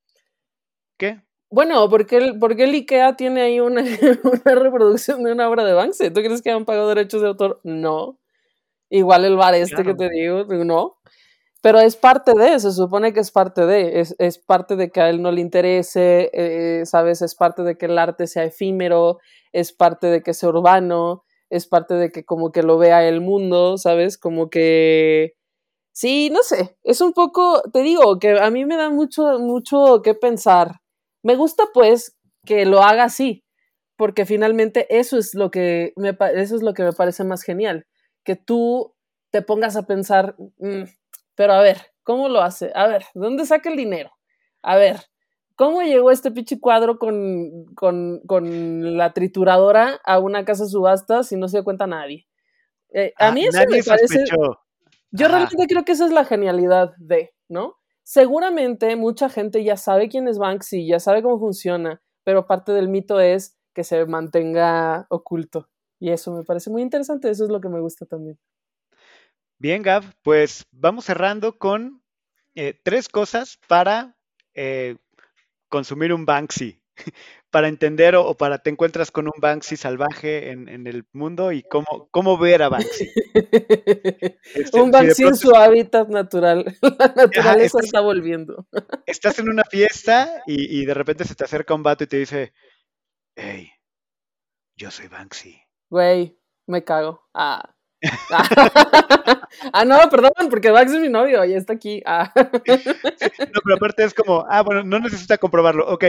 ¿Qué? 0.96 1.22
Bueno, 1.50 1.88
¿por 1.88 2.06
qué, 2.06 2.16
el, 2.16 2.74
IKEA 2.74 3.16
tiene 3.16 3.42
ahí 3.42 3.60
una, 3.60 3.82
una, 4.24 4.54
reproducción 4.54 5.22
de 5.22 5.32
una 5.32 5.48
obra 5.48 5.64
de 5.64 5.72
Banksy? 5.72 6.10
¿Tú 6.10 6.20
crees 6.20 6.42
que 6.42 6.50
han 6.50 6.64
pagado 6.64 6.88
derechos 6.88 7.22
de 7.22 7.28
autor? 7.28 7.60
No. 7.62 8.18
Igual 8.90 9.24
el 9.24 9.36
bar 9.36 9.54
este 9.54 9.84
que 9.84 9.94
te 9.94 10.08
digo, 10.08 10.44
no. 10.64 10.98
Pero 11.60 11.80
es 11.80 11.96
parte 11.96 12.32
de, 12.34 12.58
se 12.60 12.72
supone 12.72 13.12
que 13.12 13.20
es 13.20 13.30
parte 13.30 13.66
de, 13.66 14.00
es, 14.00 14.14
es 14.18 14.38
parte 14.38 14.76
de 14.76 14.90
que 14.90 15.00
a 15.00 15.08
él 15.08 15.22
no 15.22 15.32
le 15.32 15.40
interese, 15.40 16.30
eh, 16.32 16.84
¿sabes? 16.86 17.22
Es 17.22 17.34
parte 17.34 17.62
de 17.62 17.78
que 17.78 17.86
el 17.86 17.98
arte 17.98 18.26
sea 18.26 18.44
efímero, 18.44 19.18
es 19.52 19.72
parte 19.72 20.08
de 20.08 20.22
que 20.22 20.34
sea 20.34 20.50
urbano, 20.50 21.24
es 21.50 21.66
parte 21.66 21.94
de 21.94 22.10
que 22.10 22.24
como 22.24 22.52
que 22.52 22.62
lo 22.62 22.78
vea 22.78 23.06
el 23.08 23.20
mundo, 23.20 23.78
¿sabes? 23.78 24.18
Como 24.18 24.50
que... 24.50 25.34
Sí, 25.92 26.30
no 26.30 26.42
sé, 26.42 26.76
es 26.82 27.00
un 27.00 27.12
poco, 27.12 27.62
te 27.72 27.82
digo, 27.82 28.18
que 28.18 28.40
a 28.40 28.50
mí 28.50 28.64
me 28.64 28.76
da 28.76 28.90
mucho, 28.90 29.38
mucho 29.38 30.02
que 30.02 30.14
pensar. 30.14 30.80
Me 31.22 31.36
gusta 31.36 31.64
pues 31.72 32.16
que 32.44 32.66
lo 32.66 32.82
haga 32.82 33.04
así, 33.04 33.44
porque 33.96 34.26
finalmente 34.26 34.86
eso 34.90 35.18
es 35.18 35.34
lo 35.34 35.50
que 35.50 35.92
me, 35.96 36.16
eso 36.34 36.56
es 36.56 36.62
lo 36.62 36.74
que 36.74 36.82
me 36.82 36.92
parece 36.92 37.24
más 37.24 37.42
genial, 37.42 37.86
que 38.24 38.36
tú 38.36 38.94
te 39.30 39.42
pongas 39.42 39.76
a 39.76 39.86
pensar, 39.86 40.36
mm, 40.58 40.84
pero 41.36 41.54
a 41.54 41.62
ver, 41.62 41.78
¿cómo 42.02 42.28
lo 42.28 42.40
hace? 42.40 42.72
A 42.74 42.88
ver, 42.88 43.04
¿dónde 43.14 43.46
saca 43.46 43.70
el 43.70 43.76
dinero? 43.76 44.10
A 44.62 44.76
ver, 44.76 45.00
¿Cómo 45.56 45.82
llegó 45.82 46.10
este 46.10 46.30
pinche 46.32 46.58
cuadro 46.58 46.98
con, 46.98 47.66
con, 47.76 48.96
la 48.96 49.12
trituradora 49.12 50.00
a 50.04 50.18
una 50.18 50.44
casa 50.44 50.66
subasta 50.66 51.22
si 51.22 51.36
no 51.36 51.48
se 51.48 51.58
dio 51.58 51.64
cuenta 51.64 51.86
nadie? 51.86 52.26
Eh, 52.92 53.12
a 53.18 53.28
ah, 53.28 53.32
mí 53.32 53.44
eso 53.44 53.60
me 53.68 53.82
parece. 53.82 54.24
Yo 55.12 55.28
realmente 55.28 55.66
creo 55.68 55.84
que 55.84 55.92
esa 55.92 56.06
es 56.06 56.12
la 56.12 56.24
genialidad 56.24 56.92
de, 56.98 57.34
¿no? 57.48 57.76
Seguramente 58.02 58.96
mucha 58.96 59.28
gente 59.28 59.62
ya 59.62 59.76
sabe 59.76 60.08
quién 60.08 60.26
es 60.26 60.38
Banksy, 60.38 60.88
ya 60.88 60.98
sabe 60.98 61.22
cómo 61.22 61.38
funciona, 61.38 62.02
pero 62.24 62.46
parte 62.46 62.72
del 62.72 62.88
mito 62.88 63.20
es 63.20 63.56
que 63.74 63.84
se 63.84 64.04
mantenga 64.06 65.06
oculto. 65.08 65.68
Y 66.00 66.10
eso 66.10 66.32
me 66.32 66.42
parece 66.42 66.70
muy 66.70 66.82
interesante, 66.82 67.30
eso 67.30 67.44
es 67.44 67.50
lo 67.50 67.60
que 67.60 67.68
me 67.68 67.80
gusta 67.80 68.06
también. 68.06 68.38
Bien, 69.58 69.82
Gav, 69.82 70.04
pues 70.22 70.66
vamos 70.72 71.04
cerrando 71.04 71.58
con 71.58 72.02
eh, 72.56 72.78
tres 72.82 73.08
cosas 73.08 73.58
para 73.68 74.16
eh, 74.54 74.96
consumir 75.74 76.12
un 76.12 76.24
Banksy, 76.24 76.80
para 77.50 77.66
entender 77.66 78.14
o, 78.14 78.36
para 78.36 78.58
te 78.58 78.70
encuentras 78.70 79.10
con 79.10 79.26
un 79.26 79.40
Banksy 79.40 79.76
salvaje 79.76 80.52
en, 80.52 80.86
el 80.86 81.04
mundo 81.12 81.50
y 81.50 81.64
cómo, 81.64 82.08
cómo 82.12 82.38
ver 82.38 82.62
a 82.62 82.68
Banksy. 82.68 83.10
Este, 84.54 84.80
un 84.80 84.92
Banksy 84.92 85.24
en 85.24 85.34
su 85.34 85.52
hábitat 85.56 86.08
natural. 86.08 86.64
La 86.98 87.12
naturaleza 87.16 87.78
está 87.82 88.00
volviendo. 88.00 88.68
Estás 89.04 89.40
en 89.40 89.48
una 89.48 89.64
fiesta 89.64 90.42
y, 90.46 90.84
de 90.86 90.94
repente 90.94 91.24
se 91.24 91.34
te 91.34 91.42
acerca 91.42 91.74
un 91.74 91.82
vato 91.82 92.04
y 92.04 92.06
te 92.06 92.18
dice, 92.18 92.54
hey, 93.34 93.68
yo 94.76 94.92
soy 94.92 95.08
Banksy. 95.08 95.60
Güey, 95.90 96.38
me 96.68 96.84
cago. 96.84 97.28
Ah. 97.34 97.73
ah, 99.72 99.84
no, 99.84 99.98
perdón, 100.10 100.32
porque 100.50 100.72
Max 100.72 100.92
es 100.92 101.00
mi 101.00 101.08
novio 101.08 101.44
y 101.44 101.54
está 101.54 101.72
aquí. 101.72 102.02
Ah. 102.04 102.32
no, 102.36 103.60
pero 103.64 103.76
aparte 103.76 104.04
es 104.04 104.14
como, 104.14 104.44
ah, 104.48 104.62
bueno, 104.62 104.82
no 104.84 104.98
necesita 105.00 105.38
comprobarlo. 105.38 105.86
Ok, 105.88 106.04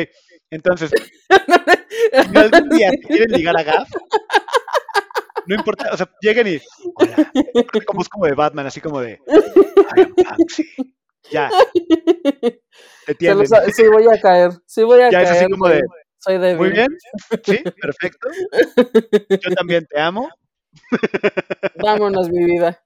entonces, 0.49 0.91
si 2.31 2.37
algún 2.37 2.69
día 2.69 2.91
quieren 3.07 3.31
ligar 3.31 3.57
a 3.57 3.63
Gav, 3.63 3.87
no 5.47 5.55
importa, 5.55 5.89
o 5.91 5.97
sea, 5.97 6.09
lleguen 6.21 6.47
y, 6.47 6.61
hola, 6.95 7.31
como 7.85 8.01
es 8.01 8.09
como 8.09 8.25
de 8.25 8.33
Batman, 8.33 8.67
así 8.67 8.81
como 8.81 8.99
de. 8.99 9.19
Ya. 11.31 11.49
Te 13.05 13.15
sí, 13.73 13.87
voy 13.87 14.05
a 14.13 14.21
caer. 14.21 14.51
Sí, 14.65 14.83
voy 14.83 15.01
a 15.01 15.09
ya 15.09 15.17
caer. 15.17 15.27
Ya 15.27 15.33
es 15.33 15.41
así 15.41 15.51
como 15.51 15.67
de, 15.67 15.81
soy 16.19 16.37
débil. 16.37 16.57
Muy 16.57 16.69
bien. 16.69 16.87
Sí, 17.43 17.63
perfecto. 17.81 18.27
Yo 19.29 19.55
también 19.55 19.85
te 19.85 19.99
amo. 19.99 20.29
Vámonos, 21.83 22.29
mi 22.29 22.45
vida. 22.45 22.83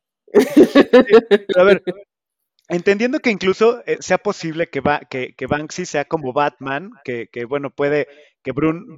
a 1.56 1.64
ver, 1.64 1.84
entendiendo 2.68 3.20
que 3.20 3.32
incluso 3.32 3.82
eh, 3.86 3.98
sea 4.00 4.18
posible 4.18 4.68
que, 4.68 4.80
va, 4.80 5.00
que, 5.00 5.34
que, 5.36 5.48
Banksy 5.48 5.86
sea 5.86 6.06
como 6.06 6.34
Batman, 6.34 6.92
que, 7.04 7.28
que 7.32 7.46
bueno, 7.46 7.72
puede 7.72 8.08
que, 8.44 8.54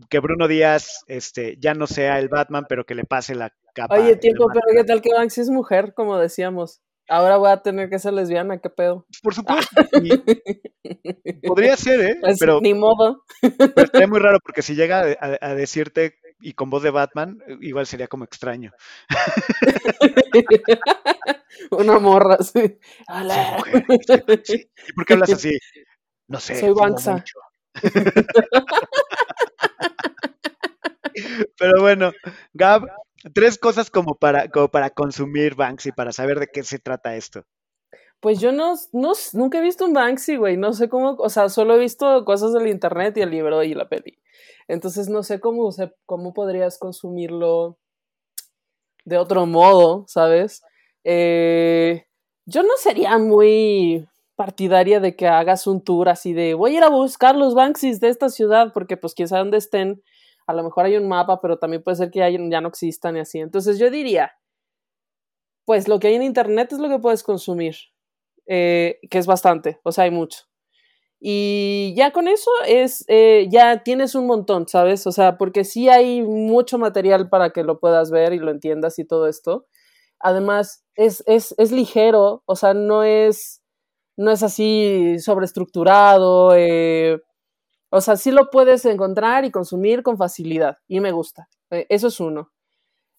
que 0.10 0.20
Bruno 0.20 0.48
Díaz 0.48 1.04
este, 1.08 1.58
ya 1.60 1.74
no 1.74 1.88
sea 1.88 2.20
el 2.20 2.30
Batman, 2.30 2.66
pero 2.68 2.86
que 2.86 2.96
le 2.96 3.06
pase 3.06 3.36
la 3.36 3.54
capa. 3.74 4.00
Oye, 4.00 4.16
tiempo, 4.18 4.48
pero 4.54 4.66
¿qué 4.76 4.84
tal 4.84 5.02
que 5.02 5.14
Banksy 5.14 5.42
es 5.42 5.50
mujer, 5.50 5.94
como 5.94 6.18
decíamos? 6.18 6.82
Ahora 7.10 7.38
voy 7.38 7.52
a 7.52 7.62
tener 7.62 7.90
que 7.90 8.00
ser 8.00 8.14
lesbiana, 8.14 8.60
¿qué 8.60 8.70
pedo? 8.70 9.06
Por 9.22 9.34
supuesto. 9.34 9.82
podría 11.44 11.76
ser, 11.76 12.00
¿eh? 12.02 12.18
Pues, 12.22 12.40
pero, 12.40 12.62
ni 12.62 12.74
modo. 12.74 13.24
Pero 13.42 13.84
estaría 13.84 14.08
muy 14.08 14.20
raro 14.20 14.38
porque 14.42 14.62
si 14.62 14.76
llega 14.76 15.18
a 15.20 15.56
decirte 15.56 16.16
y 16.42 16.54
con 16.54 16.70
voz 16.70 16.84
de 16.84 16.92
Batman, 16.92 17.40
eh, 17.48 17.58
igual 17.62 17.88
sería 17.88 18.08
como 18.08 18.24
extraño. 18.24 18.72
Una 21.72 22.00
morra, 22.00 22.38
sí. 22.40 22.78
Hola. 23.08 23.64
¿Y 24.88 24.94
por 24.94 25.06
qué 25.06 25.14
hablas 25.14 25.34
así? 25.34 25.58
No 26.28 26.40
sé. 26.40 26.60
Soy 26.60 26.74
Banksy. 26.74 27.12
Pero 31.58 31.82
bueno, 31.82 32.12
Gab, 32.54 32.88
tres 33.34 33.58
cosas 33.58 33.90
como 33.90 34.16
para, 34.16 34.50
como 34.50 34.70
para 34.70 34.90
consumir 34.90 35.56
Banksy, 35.56 35.92
para 35.92 36.12
saber 36.12 36.40
de 36.40 36.48
qué 36.48 36.64
se 36.64 36.80
trata 36.80 37.16
esto. 37.16 37.44
Pues 38.22 38.40
yo 38.40 38.52
no, 38.52 38.76
no, 38.94 39.14
nunca 39.34 39.58
he 39.58 39.62
visto 39.62 39.84
un 39.86 39.94
Banksy, 39.94 40.38
güey. 40.38 40.56
No 40.56 40.74
sé 40.74 40.90
cómo, 40.90 41.16
o 41.18 41.30
sea, 41.30 41.50
solo 41.50 41.76
he 41.76 41.80
visto 41.80 42.24
cosas 42.24 42.54
del 42.54 42.68
internet 42.68 43.18
y 43.18 43.22
el 43.22 43.32
libro 43.32 43.64
y 43.64 43.74
la 43.74 43.90
peli. 43.90 44.20
Entonces 44.68 45.10
no 45.10 45.24
sé 45.24 45.40
cómo, 45.40 45.70
cómo 46.06 46.34
podrías 46.34 46.78
consumirlo 46.78 47.78
de 49.06 49.18
otro 49.18 49.46
modo, 49.48 50.06
¿sabes? 50.08 50.62
Eh, 51.04 52.06
yo 52.46 52.64
no 52.64 52.78
sería 52.78 53.18
muy 53.18 54.08
partidaria 54.36 55.00
de 55.00 55.16
que 55.16 55.28
hagas 55.28 55.68
un 55.68 55.84
tour 55.84 56.10
así 56.10 56.34
de 56.34 56.54
voy 56.54 56.76
a 56.76 56.78
ir 56.78 56.84
a 56.84 56.90
buscar 56.90 57.36
los 57.36 57.54
Banksys 57.56 58.00
de 58.00 58.10
esta 58.10 58.30
ciudad, 58.30 58.72
porque 58.74 58.98
pues 58.98 59.14
quién 59.16 59.28
sabe 59.28 59.42
dónde 59.42 59.58
estén. 59.58 60.04
A 60.48 60.54
lo 60.54 60.64
mejor 60.64 60.86
hay 60.86 60.98
un 60.98 61.08
mapa, 61.08 61.42
pero 61.42 61.58
también 61.58 61.84
puede 61.84 61.98
ser 61.98 62.12
que 62.12 62.20
ya 62.50 62.62
no 62.62 62.68
existan 62.68 63.18
y 63.18 63.22
así. 63.22 63.40
Entonces 63.40 63.80
yo 63.80 63.90
diría, 63.90 64.34
pues 65.66 65.88
lo 65.88 66.00
que 66.00 66.08
hay 66.08 66.16
en 66.16 66.24
internet 66.24 66.72
es 66.72 66.80
lo 66.80 66.90
que 66.90 67.00
puedes 67.00 67.24
consumir, 67.24 67.76
eh, 68.48 69.00
que 69.10 69.18
es 69.18 69.28
bastante, 69.28 69.80
o 69.84 69.92
sea, 69.92 70.06
hay 70.06 70.12
mucho. 70.12 70.44
Y 71.24 71.94
ya 71.96 72.12
con 72.12 72.28
eso 72.28 72.50
es, 72.68 73.06
eh, 73.08 73.48
ya 73.52 73.84
tienes 73.84 74.16
un 74.16 74.26
montón, 74.26 74.68
¿sabes? 74.68 75.06
O 75.06 75.12
sea, 75.12 75.38
porque 75.38 75.64
sí 75.66 75.88
hay 75.88 76.24
mucho 76.24 76.80
material 76.80 77.30
para 77.30 77.52
que 77.52 77.64
lo 77.64 77.80
puedas 77.80 78.10
ver 78.10 78.34
y 78.34 78.40
lo 78.40 78.50
entiendas 78.50 78.98
y 78.98 79.06
todo 79.06 79.28
esto. 79.28 79.68
Además, 80.20 80.84
es, 80.96 81.24
es, 81.28 81.54
es 81.60 81.72
ligero, 81.72 82.44
o 82.46 82.56
sea, 82.56 82.74
no 82.74 83.04
es, 83.04 83.62
no 84.18 84.32
es 84.32 84.44
así 84.44 85.18
sobreestructurado. 85.20 86.54
Eh, 86.56 87.22
o 87.92 88.02
sea, 88.02 88.18
sí 88.18 88.32
lo 88.32 88.50
puedes 88.52 88.86
encontrar 88.86 89.46
y 89.46 89.52
consumir 89.52 90.04
con 90.04 90.18
facilidad 90.18 90.78
y 90.88 91.02
me 91.02 91.12
gusta. 91.12 91.50
Eh, 91.72 91.86
eso 91.90 92.08
es 92.08 92.20
uno. 92.20 92.52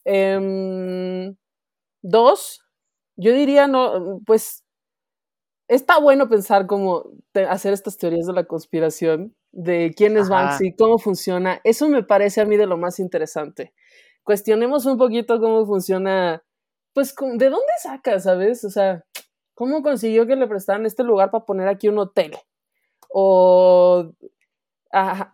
Em, 0.04 1.36
dos, 2.02 2.62
yo 3.16 3.32
diría, 3.34 3.68
no, 3.68 4.20
pues 4.26 4.61
está 5.68 5.98
bueno 5.98 6.28
pensar 6.28 6.66
cómo 6.66 7.04
hacer 7.48 7.72
estas 7.72 7.96
teorías 7.96 8.26
de 8.26 8.32
la 8.32 8.44
conspiración, 8.44 9.34
de 9.52 9.92
quién 9.96 10.16
es 10.16 10.28
Banksy, 10.28 10.74
cómo 10.76 10.98
funciona. 10.98 11.60
Eso 11.64 11.88
me 11.88 12.02
parece 12.02 12.40
a 12.40 12.44
mí 12.44 12.56
de 12.56 12.66
lo 12.66 12.76
más 12.76 12.98
interesante. 12.98 13.72
Cuestionemos 14.22 14.86
un 14.86 14.98
poquito 14.98 15.40
cómo 15.40 15.66
funciona, 15.66 16.42
pues, 16.92 17.14
¿de 17.14 17.50
dónde 17.50 17.72
saca, 17.82 18.18
sabes? 18.20 18.64
O 18.64 18.70
sea, 18.70 19.04
¿cómo 19.54 19.82
consiguió 19.82 20.26
que 20.26 20.36
le 20.36 20.46
prestaran 20.46 20.86
este 20.86 21.04
lugar 21.04 21.30
para 21.30 21.44
poner 21.44 21.68
aquí 21.68 21.88
un 21.88 21.98
hotel? 21.98 22.32
O 23.10 24.12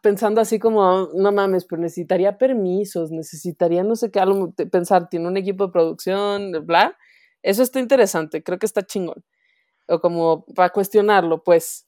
pensando 0.02 0.40
así 0.40 0.60
como, 0.60 1.08
no 1.14 1.32
mames, 1.32 1.64
pero 1.64 1.82
necesitaría 1.82 2.38
permisos, 2.38 3.10
necesitaría 3.10 3.82
no 3.82 3.96
sé 3.96 4.10
qué, 4.12 4.20
algo, 4.20 4.52
pensar, 4.70 5.08
tiene 5.08 5.26
un 5.26 5.36
equipo 5.36 5.66
de 5.66 5.72
producción, 5.72 6.52
bla. 6.64 6.96
Eso 7.42 7.62
está 7.62 7.80
interesante, 7.80 8.42
creo 8.42 8.58
que 8.58 8.66
está 8.66 8.86
chingón 8.86 9.24
o 9.88 10.00
como 10.00 10.44
para 10.54 10.70
cuestionarlo, 10.70 11.42
pues. 11.42 11.86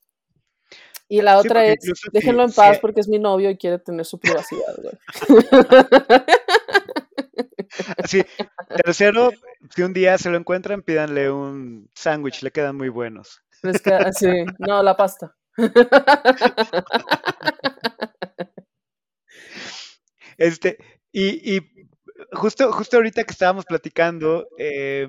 Y 1.09 1.23
la 1.23 1.39
otra 1.39 1.65
es, 1.67 1.79
déjenlo 2.13 2.45
en 2.45 2.53
paz 2.53 2.79
porque 2.79 3.01
es 3.01 3.09
mi 3.09 3.19
novio 3.19 3.51
y 3.51 3.57
quiere 3.57 3.79
tener 3.79 4.07
su 4.07 4.19
privacidad, 4.19 4.77
Sí, 8.05 8.23
tercero, 8.85 9.31
si 9.75 9.83
un 9.83 9.93
día 9.93 10.19
se 10.19 10.29
lo 10.31 10.37
encuentran, 10.37 10.83
pídanle 10.83 11.31
un 11.31 11.89
sándwich, 11.95 12.43
le 12.43 12.51
quedan 12.51 12.77
muy 12.77 12.89
buenos. 12.89 13.43
sí, 14.13 14.45
no, 14.59 14.83
la 14.83 14.97
pasta. 14.97 15.37
Este, 20.41 20.79
y, 21.13 21.57
y 21.57 21.61
justo, 22.33 22.73
justo 22.73 22.97
ahorita 22.97 23.25
que 23.25 23.33
estábamos 23.33 23.67
platicando, 23.67 24.49
eh, 24.57 25.09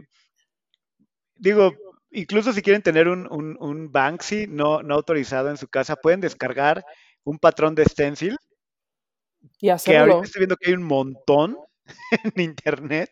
digo, 1.36 1.74
incluso 2.12 2.54
si 2.54 2.62
quieren 2.62 2.82
tener 2.82 3.08
un, 3.08 3.28
un, 3.30 3.92
Banksy 3.92 4.48
no, 4.48 4.82
no, 4.84 4.96
autorizado 4.96 5.50
en 5.50 5.58
su 5.58 5.68
casa, 5.68 5.96
pueden 5.96 6.22
descargar 6.22 6.84
un 7.24 7.40
patrón 7.40 7.76
de 7.76 7.86
stencil. 7.86 8.38
Y 9.60 9.70
hacerlo. 9.70 10.06
Que 10.06 10.12
ahorita 10.12 10.26
estoy 10.26 10.40
viendo 10.40 10.58
que 10.58 10.70
hay 10.70 10.76
un 10.76 10.84
montón 10.84 11.58
en 12.36 12.42
internet. 12.42 13.12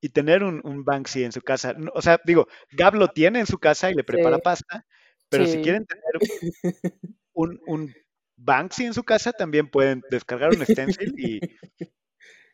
Y 0.00 0.10
tener 0.10 0.44
un, 0.44 0.60
un 0.62 0.84
Banksy 0.84 1.24
en 1.24 1.32
su 1.32 1.40
casa. 1.40 1.74
O 1.94 2.02
sea, 2.02 2.20
digo, 2.24 2.46
Gab 2.70 2.94
lo 2.94 3.08
tiene 3.08 3.40
en 3.40 3.46
su 3.46 3.58
casa 3.58 3.90
y 3.90 3.94
le 3.94 4.04
prepara 4.04 4.38
pasta. 4.38 4.84
Pero 5.28 5.46
si 5.46 5.62
quieren 5.62 5.86
tener 5.86 6.04
un, 7.32 7.58
un 7.66 7.94
Banksy 8.36 8.84
en 8.84 8.94
su 8.94 9.02
casa, 9.02 9.32
también 9.32 9.68
pueden 9.68 10.02
descargar 10.10 10.50
un 10.50 10.64
stencil 10.64 11.14
y, 11.18 11.40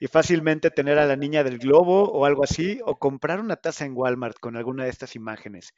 y 0.03 0.09
fácilmente 0.09 0.73
tener 0.73 0.99
a 0.99 1.07
la 1.07 1.15
niña 1.15 1.45
del 1.45 1.61
globo 1.61 2.11
o 2.11 2.25
algo 2.25 2.43
así, 2.43 2.81
o 2.85 2.97
comprar 2.97 3.39
una 3.39 3.55
taza 3.55 3.85
en 3.85 3.97
Walmart 3.97 4.37
con 4.41 4.57
alguna 4.57 4.83
de 4.83 4.91
estas 4.91 5.15
imágenes. 5.15 5.75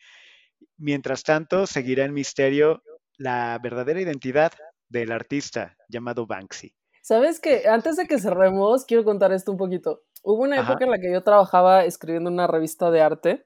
Mientras 0.78 1.24
tanto, 1.24 1.66
seguirá 1.66 2.06
en 2.06 2.14
misterio 2.14 2.82
la 3.18 3.60
verdadera 3.62 4.00
identidad 4.00 4.52
del 4.88 5.12
artista 5.12 5.76
llamado 5.90 6.26
Banksy. 6.26 6.74
Sabes 7.02 7.38
que 7.38 7.68
antes 7.68 7.96
de 7.96 8.06
que 8.06 8.18
cerremos, 8.18 8.86
quiero 8.86 9.04
contar 9.04 9.30
esto 9.30 9.52
un 9.52 9.58
poquito. 9.58 10.04
Hubo 10.22 10.42
una 10.44 10.58
época 10.58 10.86
en 10.86 10.92
la 10.92 10.98
que 10.98 11.12
yo 11.12 11.22
trabajaba 11.22 11.84
escribiendo 11.84 12.30
una 12.30 12.46
revista 12.46 12.90
de 12.90 13.02
arte, 13.02 13.44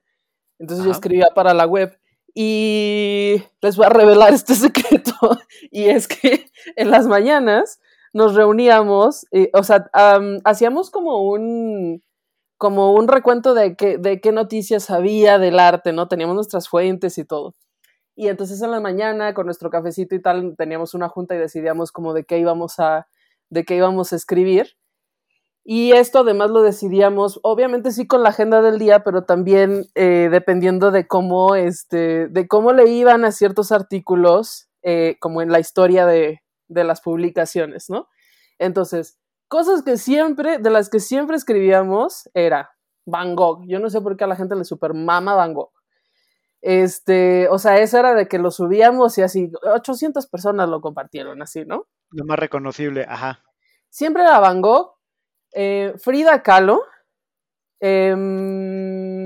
entonces 0.59 0.85
yo 0.85 0.91
escribía 0.91 1.27
para 1.35 1.53
la 1.53 1.65
web 1.65 1.99
y 2.33 3.43
les 3.61 3.75
voy 3.75 3.85
a 3.85 3.89
revelar 3.89 4.33
este 4.33 4.55
secreto 4.55 5.11
y 5.71 5.89
es 5.89 6.07
que 6.07 6.45
en 6.77 6.89
las 6.89 7.05
mañanas 7.05 7.81
nos 8.13 8.35
reuníamos, 8.35 9.25
y, 9.31 9.49
o 9.53 9.63
sea, 9.63 9.89
hacíamos 10.43 10.89
como 10.91 11.23
un, 11.29 12.03
como 12.57 12.93
un 12.93 13.07
recuento 13.07 13.53
de 13.53 13.75
qué, 13.75 13.97
de 13.97 14.21
qué 14.21 14.31
noticias 14.31 14.89
había 14.89 15.39
del 15.39 15.59
arte, 15.59 15.93
¿no? 15.93 16.07
Teníamos 16.07 16.35
nuestras 16.35 16.67
fuentes 16.69 17.17
y 17.17 17.25
todo. 17.25 17.55
Y 18.15 18.27
entonces 18.27 18.61
en 18.61 18.71
la 18.71 18.81
mañana, 18.81 19.33
con 19.33 19.45
nuestro 19.45 19.69
cafecito 19.69 20.13
y 20.13 20.21
tal, 20.21 20.55
teníamos 20.57 20.93
una 20.93 21.07
junta 21.07 21.35
y 21.35 21.37
decidíamos 21.37 21.93
como 21.93 22.13
de 22.13 22.25
qué 22.25 22.37
íbamos 22.37 22.77
a, 22.79 23.07
de 23.49 23.63
qué 23.63 23.75
íbamos 23.77 24.11
a 24.11 24.17
escribir. 24.17 24.75
Y 25.63 25.93
esto 25.93 26.19
además 26.19 26.49
lo 26.49 26.61
decidíamos, 26.61 27.39
obviamente 27.43 27.91
sí 27.91 28.07
con 28.07 28.23
la 28.23 28.29
agenda 28.29 28.61
del 28.61 28.79
día, 28.79 29.03
pero 29.03 29.23
también 29.23 29.85
eh, 29.95 30.27
dependiendo 30.31 30.91
de 30.91 31.07
cómo, 31.07 31.55
este, 31.55 32.27
de 32.27 32.47
cómo 32.47 32.73
le 32.73 32.89
iban 32.89 33.23
a 33.23 33.31
ciertos 33.31 33.71
artículos, 33.71 34.67
eh, 34.81 35.15
como 35.21 35.41
en 35.41 35.51
la 35.51 35.59
historia 35.59 36.05
de, 36.05 36.41
de 36.69 36.83
las 36.85 37.01
publicaciones, 37.01 37.89
¿no? 37.89 38.07
Entonces, 38.57 39.19
cosas 39.47 39.83
que 39.83 39.97
siempre, 39.97 40.59
de 40.59 40.69
las 40.69 40.89
que 40.89 40.99
siempre 40.99 41.35
escribíamos, 41.35 42.29
era 42.33 42.71
Van 43.05 43.35
Gogh. 43.35 43.65
Yo 43.67 43.79
no 43.79 43.89
sé 43.89 43.99
por 43.99 44.15
qué 44.15 44.23
a 44.23 44.27
la 44.27 44.35
gente 44.35 44.55
le 44.55 44.63
super 44.63 44.93
mama 44.93 45.35
Van 45.35 45.53
Gogh. 45.53 45.71
Este, 46.61 47.47
o 47.49 47.57
sea, 47.57 47.79
eso 47.79 47.97
era 47.97 48.13
de 48.13 48.27
que 48.27 48.37
lo 48.37 48.51
subíamos 48.51 49.17
y 49.17 49.21
así, 49.21 49.51
800 49.63 50.27
personas 50.27 50.67
lo 50.69 50.81
compartieron, 50.81 51.41
así, 51.41 51.65
¿no? 51.65 51.87
Lo 52.11 52.25
más 52.25 52.37
reconocible, 52.37 53.05
ajá. 53.07 53.41
Siempre 53.89 54.23
era 54.23 54.39
Van 54.39 54.61
Gogh, 54.61 54.95
eh, 55.53 55.93
Frida 55.97 56.43
Kahlo, 56.43 56.83
em, 57.79 59.18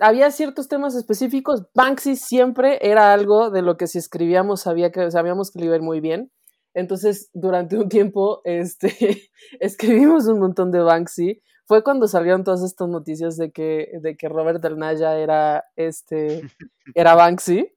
había 0.00 0.30
ciertos 0.30 0.68
temas 0.68 0.94
específicos. 0.94 1.64
Banksy 1.74 2.16
siempre 2.16 2.78
era 2.82 3.12
algo 3.12 3.50
de 3.50 3.62
lo 3.62 3.76
que 3.76 3.86
si 3.86 3.98
escribíamos 3.98 4.62
sabía 4.62 4.90
que 4.90 5.10
sabíamos 5.10 5.48
escribir 5.48 5.82
muy 5.82 6.00
bien. 6.00 6.30
Entonces, 6.74 7.30
durante 7.32 7.78
un 7.78 7.88
tiempo, 7.88 8.42
este, 8.44 9.30
escribimos 9.60 10.26
un 10.26 10.40
montón 10.40 10.70
de 10.70 10.80
Banksy. 10.80 11.42
Fue 11.66 11.82
cuando 11.82 12.06
salieron 12.06 12.44
todas 12.44 12.62
estas 12.62 12.88
noticias 12.88 13.36
de 13.36 13.50
que, 13.50 13.88
de 14.00 14.16
que 14.16 14.28
Robert 14.28 14.62
Del 14.62 14.78
Naya 14.78 15.18
era, 15.18 15.64
este, 15.74 16.42
era 16.94 17.14
Banksy. 17.14 17.72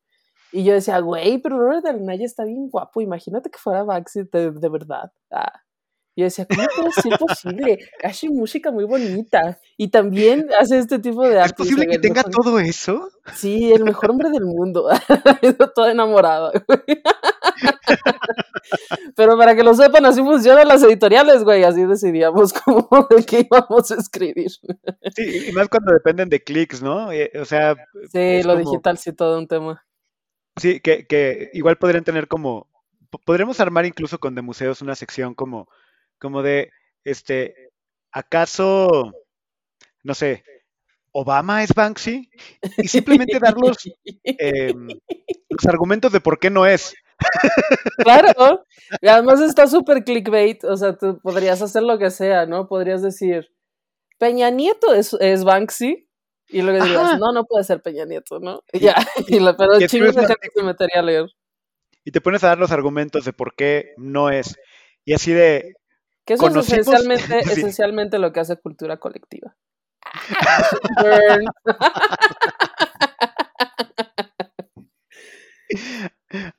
Y 0.51 0.63
yo 0.63 0.73
decía, 0.73 0.99
güey, 0.99 1.37
pero 1.39 1.59
Robert 1.59 1.83
Del 1.83 2.05
Naya 2.05 2.25
está 2.25 2.43
bien 2.43 2.69
guapo. 2.69 3.01
Imagínate 3.01 3.49
que 3.49 3.57
fuera 3.57 3.83
Banksy 3.83 4.23
de, 4.31 4.51
de 4.51 4.69
verdad. 4.69 5.11
Ah. 5.31 5.61
Yo 6.19 6.25
decía, 6.25 6.45
¿cómo 6.45 6.67
puede 6.75 6.91
ser 6.91 7.17
posible? 7.17 7.79
Hace 8.03 8.27
música 8.27 8.71
muy 8.71 8.83
bonita 8.83 9.57
y 9.77 9.87
también 9.87 10.49
hace 10.59 10.77
este 10.77 10.99
tipo 10.99 11.25
de 11.25 11.39
arte. 11.39 11.47
¿Es 11.47 11.53
posible 11.53 11.87
que 11.87 11.97
tenga 11.97 12.23
todo 12.23 12.59
eso? 12.59 13.09
Sí, 13.35 13.71
el 13.71 13.85
mejor 13.85 14.11
hombre 14.11 14.29
del 14.29 14.43
mundo. 14.43 14.89
todo 15.75 15.89
enamorado. 15.89 16.51
Pero 19.15 19.37
para 19.37 19.55
que 19.55 19.63
lo 19.63 19.73
sepan, 19.73 20.05
así 20.05 20.21
funcionan 20.21 20.67
las 20.67 20.83
editoriales, 20.83 21.45
güey. 21.45 21.63
Así 21.63 21.85
decidíamos 21.85 22.51
cómo 22.65 23.07
de 23.09 23.23
qué 23.23 23.47
íbamos 23.49 23.89
a 23.91 23.95
escribir. 23.95 24.51
Sí, 25.15 25.47
y 25.47 25.53
más 25.53 25.69
cuando 25.69 25.93
dependen 25.93 26.27
de 26.27 26.43
clics, 26.43 26.81
¿no? 26.81 27.13
Eh, 27.13 27.31
o 27.39 27.45
sea. 27.45 27.77
Sí, 28.11 28.43
lo 28.43 28.57
digital 28.57 28.97
sí, 28.97 29.13
todo 29.13 29.39
un 29.39 29.47
tema. 29.47 29.85
Sí, 30.57 30.81
que, 30.81 31.07
que 31.07 31.49
igual 31.53 31.77
podrían 31.77 32.03
tener 32.03 32.27
como. 32.27 32.67
Podremos 33.25 33.61
armar 33.61 33.85
incluso 33.85 34.19
con 34.19 34.35
de 34.35 34.41
museos 34.41 34.81
una 34.81 34.95
sección 34.95 35.33
como 35.33 35.69
como 36.19 36.41
de, 36.41 36.71
este, 37.03 37.71
¿acaso, 38.11 39.11
no 40.03 40.13
sé, 40.13 40.43
Obama 41.11 41.63
es 41.63 41.73
Banksy? 41.73 42.29
Y 42.77 42.87
simplemente 42.87 43.39
dar 43.39 43.55
los, 43.57 43.77
em, 44.23 44.87
los 45.49 45.65
argumentos 45.65 46.11
de 46.11 46.21
por 46.21 46.39
qué 46.39 46.49
no 46.49 46.65
es. 46.65 46.93
Claro, 47.97 48.63
y 49.01 49.07
además 49.07 49.41
está 49.41 49.67
súper 49.67 50.03
clickbait, 50.03 50.63
o 50.63 50.77
sea, 50.77 50.97
tú 50.97 51.19
podrías 51.21 51.61
hacer 51.61 51.83
lo 51.83 51.99
que 51.99 52.11
sea, 52.11 52.45
¿no? 52.45 52.67
Podrías 52.67 53.01
decir, 53.01 53.51
Peña 54.17 54.49
Nieto 54.49 54.93
es, 54.93 55.13
es 55.19 55.43
Banksy, 55.43 56.07
y 56.47 56.61
luego 56.61 56.83
dirías, 56.83 57.19
no, 57.19 57.31
no 57.31 57.45
puede 57.45 57.63
ser 57.63 57.81
Peña 57.81 58.05
Nieto, 58.05 58.39
¿no? 58.39 58.63
Y 58.71 58.79
ya, 58.79 58.95
y 59.27 59.39
la, 59.39 59.55
pero 59.55 59.77
chingos 59.85 60.15
de 60.15 60.25
gente 60.25 60.49
se 60.53 60.63
metería 60.63 60.99
a 60.99 61.03
leer. 61.03 61.25
Y 62.05 62.11
te 62.11 62.21
pones 62.21 62.43
a 62.43 62.47
dar 62.47 62.57
los 62.57 62.71
argumentos 62.71 63.25
de 63.25 63.33
por 63.33 63.53
qué 63.55 63.93
no 63.97 64.29
es. 64.29 64.57
Y 65.05 65.13
así 65.13 65.31
de, 65.31 65.75
que 66.29 66.35
eso 66.35 66.47
es 66.47 66.55
esencialmente, 66.57 67.39
esencialmente 67.39 68.19
lo 68.19 68.31
que 68.31 68.39
hace 68.39 68.55
cultura 68.57 68.97
colectiva. 68.97 69.55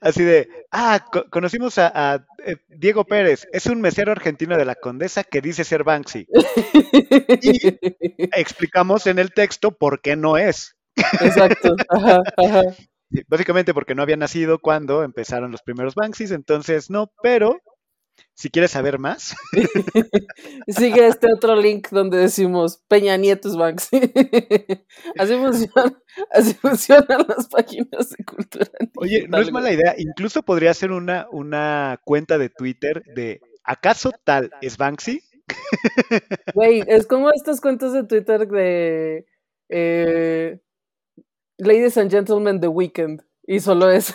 Así 0.00 0.24
de, 0.24 0.48
ah, 0.72 1.06
conocimos 1.30 1.78
a, 1.78 2.26
eh, 2.44 2.56
Diego 2.66 3.04
Pérez, 3.04 3.46
es 3.52 3.66
un 3.66 3.80
mesero 3.80 4.10
argentino 4.10 4.56
de 4.56 4.64
la 4.64 4.74
Condesa 4.74 5.22
que 5.22 5.40
dice 5.40 5.62
ser 5.62 5.84
Banksy. 5.84 6.26
Y 7.40 7.78
explicamos 8.36 9.06
en 9.06 9.20
el 9.20 9.32
texto 9.32 9.70
por 9.70 10.00
qué 10.00 10.16
no 10.16 10.36
es. 10.36 10.76
Exacto. 11.20 11.76
Básicamente 13.28 13.72
porque 13.72 13.94
no 13.94 14.02
había 14.02 14.16
nacido 14.16 14.58
cuando 14.58 15.04
empezaron 15.04 15.52
los 15.52 15.62
primeros 15.62 15.94
Banksys, 15.94 16.32
entonces 16.32 16.90
no, 16.90 17.12
pero 17.22 17.60
si 18.40 18.48
quieres 18.48 18.70
saber 18.70 18.98
más. 18.98 19.36
Sigue 20.66 21.06
este 21.06 21.26
otro 21.30 21.56
link 21.56 21.88
donde 21.90 22.16
decimos 22.16 22.82
Peña 22.88 23.18
Nieto 23.18 23.48
es 23.48 23.56
Banksy. 23.56 24.00
Así, 25.18 26.54
funcionan 26.54 27.26
las 27.28 27.48
páginas 27.48 28.08
de 28.08 28.24
cultura. 28.24 28.70
Oye, 28.96 29.28
no 29.28 29.36
es 29.36 29.52
mala 29.52 29.70
idea. 29.70 29.94
Incluso 29.98 30.42
podría 30.42 30.72
ser 30.72 30.90
una, 30.90 31.26
una 31.30 32.00
cuenta 32.02 32.38
de 32.38 32.48
Twitter 32.48 33.02
de 33.14 33.42
¿acaso 33.62 34.10
tal 34.24 34.50
es 34.62 34.78
Banksy? 34.78 35.20
Güey, 36.54 36.82
es 36.86 37.06
como 37.06 37.30
estas 37.32 37.60
cuentas 37.60 37.92
de 37.92 38.04
Twitter 38.04 38.48
de 38.48 39.26
eh, 39.68 40.60
Ladies 41.58 41.98
and 41.98 42.10
Gentlemen 42.10 42.58
The 42.58 42.68
Weekend. 42.68 43.22
Y 43.46 43.60
solo 43.60 43.90
es 43.90 44.14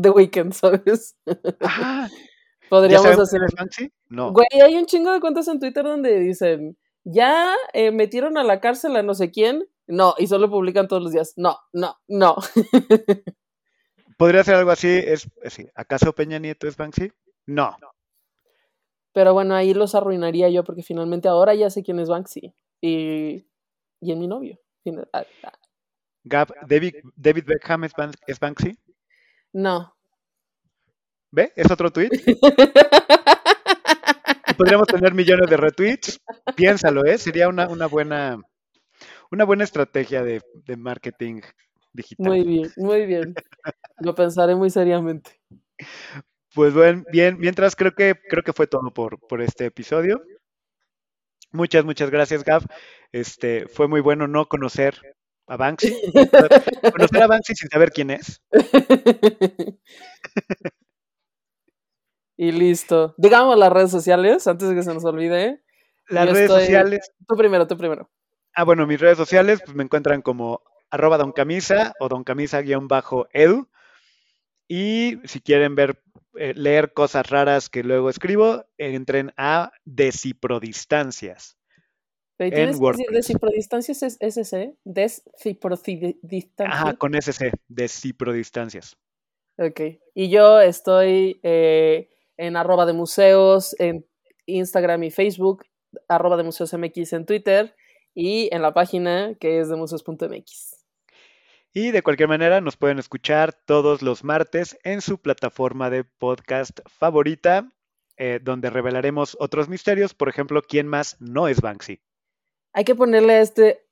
The 0.00 0.10
Weekend, 0.10 0.52
¿sabes? 0.52 1.16
Ah, 1.60 2.08
Podríamos 2.68 3.18
hacer. 3.18 3.40
Banksy? 3.56 3.92
No. 4.08 4.32
Güey, 4.32 4.46
hay 4.62 4.74
un 4.76 4.86
chingo 4.86 5.12
de 5.12 5.20
cuentas 5.20 5.48
en 5.48 5.60
Twitter 5.60 5.84
donde 5.84 6.18
dicen, 6.20 6.76
ya 7.04 7.54
eh, 7.72 7.90
metieron 7.90 8.38
a 8.38 8.44
la 8.44 8.60
cárcel 8.60 8.96
a 8.96 9.02
no 9.02 9.14
sé 9.14 9.30
quién. 9.30 9.66
No, 9.86 10.14
y 10.18 10.26
solo 10.26 10.50
publican 10.50 10.88
todos 10.88 11.02
los 11.02 11.12
días. 11.12 11.34
No, 11.36 11.58
no, 11.72 11.98
no. 12.08 12.36
Podría 14.16 14.44
ser 14.44 14.54
algo 14.54 14.70
así. 14.70 14.88
Es, 14.88 15.28
¿Acaso 15.74 16.14
Peña 16.14 16.38
Nieto 16.38 16.66
es 16.66 16.76
Banksy? 16.76 17.12
No. 17.46 17.76
Pero 19.12 19.34
bueno, 19.34 19.54
ahí 19.54 19.74
los 19.74 19.94
arruinaría 19.94 20.48
yo 20.48 20.64
porque 20.64 20.82
finalmente 20.82 21.28
ahora 21.28 21.54
ya 21.54 21.68
sé 21.70 21.82
quién 21.82 21.98
es 21.98 22.08
Banksy. 22.08 22.54
Y, 22.80 23.46
y 24.00 24.12
es 24.12 24.16
mi 24.16 24.26
novio. 24.26 24.58
Ah, 25.12 25.24
ah. 25.44 25.52
Gab, 26.24 26.54
David, 26.66 26.96
David 27.14 27.44
Beckham 27.46 27.84
es 27.84 28.40
Banksy? 28.40 28.78
No. 29.52 29.93
¿Ve? 31.34 31.52
Es 31.56 31.68
otro 31.68 31.90
tweet. 31.90 32.10
podríamos 34.56 34.86
tener 34.86 35.14
millones 35.14 35.50
de 35.50 35.56
retweets. 35.56 36.20
Piénsalo, 36.54 37.04
¿eh? 37.04 37.18
Sería 37.18 37.48
una, 37.48 37.66
una 37.66 37.86
buena 37.86 38.40
una 39.32 39.44
buena 39.44 39.64
estrategia 39.64 40.22
de, 40.22 40.42
marketing 40.76 41.40
digital. 41.92 42.26
Muy 42.26 42.44
bien, 42.44 42.70
muy 42.76 43.04
bien. 43.04 43.34
Lo 43.98 44.14
pensaré 44.14 44.54
muy 44.54 44.70
seriamente. 44.70 45.40
Pues 46.54 46.72
bueno, 46.72 47.02
bien, 47.10 47.36
mientras 47.40 47.74
creo 47.74 47.96
que 47.96 48.14
creo 48.28 48.44
que 48.44 48.52
fue 48.52 48.68
todo 48.68 48.94
por, 48.94 49.18
por 49.26 49.42
este 49.42 49.66
episodio. 49.66 50.22
Muchas, 51.50 51.84
muchas 51.84 52.10
gracias, 52.10 52.44
Gav. 52.44 52.64
Este, 53.10 53.66
fue 53.66 53.88
muy 53.88 54.00
bueno 54.00 54.28
no 54.28 54.46
conocer 54.46 55.16
a 55.48 55.56
Banksy. 55.56 55.96
conocer 56.92 57.22
a 57.22 57.26
Banksy 57.26 57.54
sin 57.56 57.70
saber 57.70 57.90
quién 57.90 58.10
es. 58.10 58.40
Y 62.36 62.52
listo. 62.52 63.14
Digamos 63.16 63.58
las 63.58 63.72
redes 63.72 63.90
sociales, 63.90 64.46
antes 64.46 64.68
de 64.68 64.74
que 64.74 64.82
se 64.82 64.92
nos 64.92 65.04
olvide. 65.04 65.62
Las 66.08 66.30
redes 66.30 66.50
sociales. 66.50 67.12
Tú 67.26 67.36
primero, 67.36 67.66
tú 67.66 67.76
primero. 67.76 68.10
Ah, 68.54 68.64
bueno, 68.64 68.86
mis 68.86 69.00
redes 69.00 69.16
sociales 69.18 69.60
pues, 69.64 69.76
me 69.76 69.82
encuentran 69.84 70.22
como 70.22 70.62
arroba 70.90 71.18
doncamisa 71.18 71.92
o 71.98 72.08
doncamisa-edu. 72.08 73.68
Y 74.68 75.18
si 75.24 75.40
quieren 75.40 75.74
ver, 75.74 76.02
eh, 76.36 76.54
leer 76.54 76.92
cosas 76.92 77.28
raras 77.28 77.68
que 77.68 77.82
luego 77.82 78.10
escribo, 78.10 78.64
entren 78.78 79.32
a 79.36 79.72
Decipro-Distancias. 79.84 81.58
tienes 82.38 82.80
que 82.80 82.86
decir 82.86 83.10
Decipro-Distancias 83.10 84.02
es 84.02 84.16
SC, 84.20 84.76
Decipro-Distancias. 84.84 86.74
Ajá, 86.74 86.94
con 86.94 87.14
SC, 87.14 87.52
Decipro-Distancias. 87.68 88.96
Ok. 89.58 89.80
Y 90.14 90.30
yo 90.30 90.60
estoy 90.60 91.40
eh, 91.42 92.08
en 92.36 92.56
arroba 92.56 92.86
de 92.86 92.92
museos, 92.92 93.74
en 93.78 94.06
Instagram 94.46 95.04
y 95.04 95.10
Facebook, 95.10 95.64
arroba 96.08 96.36
de 96.36 96.44
museos 96.44 96.72
MX 96.72 97.12
en 97.12 97.26
Twitter 97.26 97.74
y 98.14 98.48
en 98.54 98.62
la 98.62 98.74
página 98.74 99.34
que 99.38 99.60
es 99.60 99.68
de 99.68 99.76
museos.mx. 99.76 100.84
Y 101.72 101.90
de 101.90 102.02
cualquier 102.02 102.28
manera 102.28 102.60
nos 102.60 102.76
pueden 102.76 103.00
escuchar 103.00 103.52
todos 103.52 104.00
los 104.00 104.22
martes 104.22 104.78
en 104.84 105.00
su 105.00 105.18
plataforma 105.18 105.90
de 105.90 106.04
podcast 106.04 106.78
favorita, 106.86 107.68
eh, 108.16 108.38
donde 108.40 108.70
revelaremos 108.70 109.36
otros 109.40 109.68
misterios, 109.68 110.14
por 110.14 110.28
ejemplo, 110.28 110.62
quién 110.62 110.86
más 110.86 111.16
no 111.18 111.48
es 111.48 111.60
Banksy. 111.60 112.00
Hay 112.72 112.84
que 112.84 112.94
ponerle 112.94 113.40
este, 113.40 113.84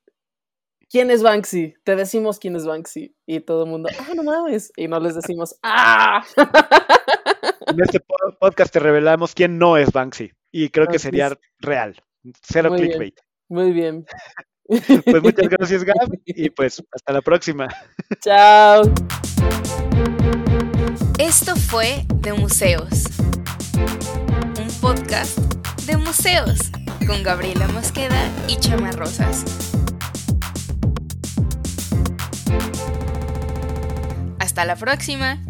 ¿quién 0.89 1.11
es 1.11 1.23
Banksy? 1.23 1.73
Te 1.83 1.97
decimos 1.97 2.39
quién 2.39 2.55
es 2.55 2.65
Banksy. 2.65 3.15
Y 3.25 3.41
todo 3.41 3.65
el 3.65 3.69
mundo, 3.69 3.89
ah, 3.99 4.13
no 4.15 4.23
mames. 4.23 4.71
Y 4.77 4.87
no 4.87 4.99
les 5.01 5.15
decimos, 5.15 5.57
ah. 5.61 6.23
En 7.73 7.81
este 7.81 7.99
podcast 8.39 8.71
te 8.71 8.79
revelamos 8.79 9.33
quién 9.33 9.57
no 9.57 9.77
es 9.77 9.91
Banksy. 9.91 10.31
Y 10.51 10.69
creo 10.69 10.85
que 10.85 10.99
sería 10.99 11.35
real. 11.59 11.95
Cero 12.43 12.69
Muy 12.69 12.79
clickbait. 12.79 13.19
Muy 13.49 13.71
bien. 13.71 14.05
Pues 14.65 15.21
muchas 15.21 15.49
gracias, 15.49 15.83
Gab. 15.83 16.09
Y 16.25 16.49
pues 16.49 16.81
hasta 16.93 17.11
la 17.11 17.21
próxima. 17.21 17.67
Chao. 18.21 18.83
Esto 21.19 21.57
fue 21.57 22.05
De 22.21 22.31
Museos. 22.31 23.03
Un 24.57 24.69
podcast 24.79 25.37
de 25.85 25.97
museos 25.97 26.71
con 27.05 27.21
Gabriela 27.23 27.67
Mosqueda 27.67 28.31
y 28.47 28.55
Chama 28.55 28.93
Rosas. 28.93 29.43
Hasta 34.39 34.63
la 34.63 34.77
próxima. 34.77 35.43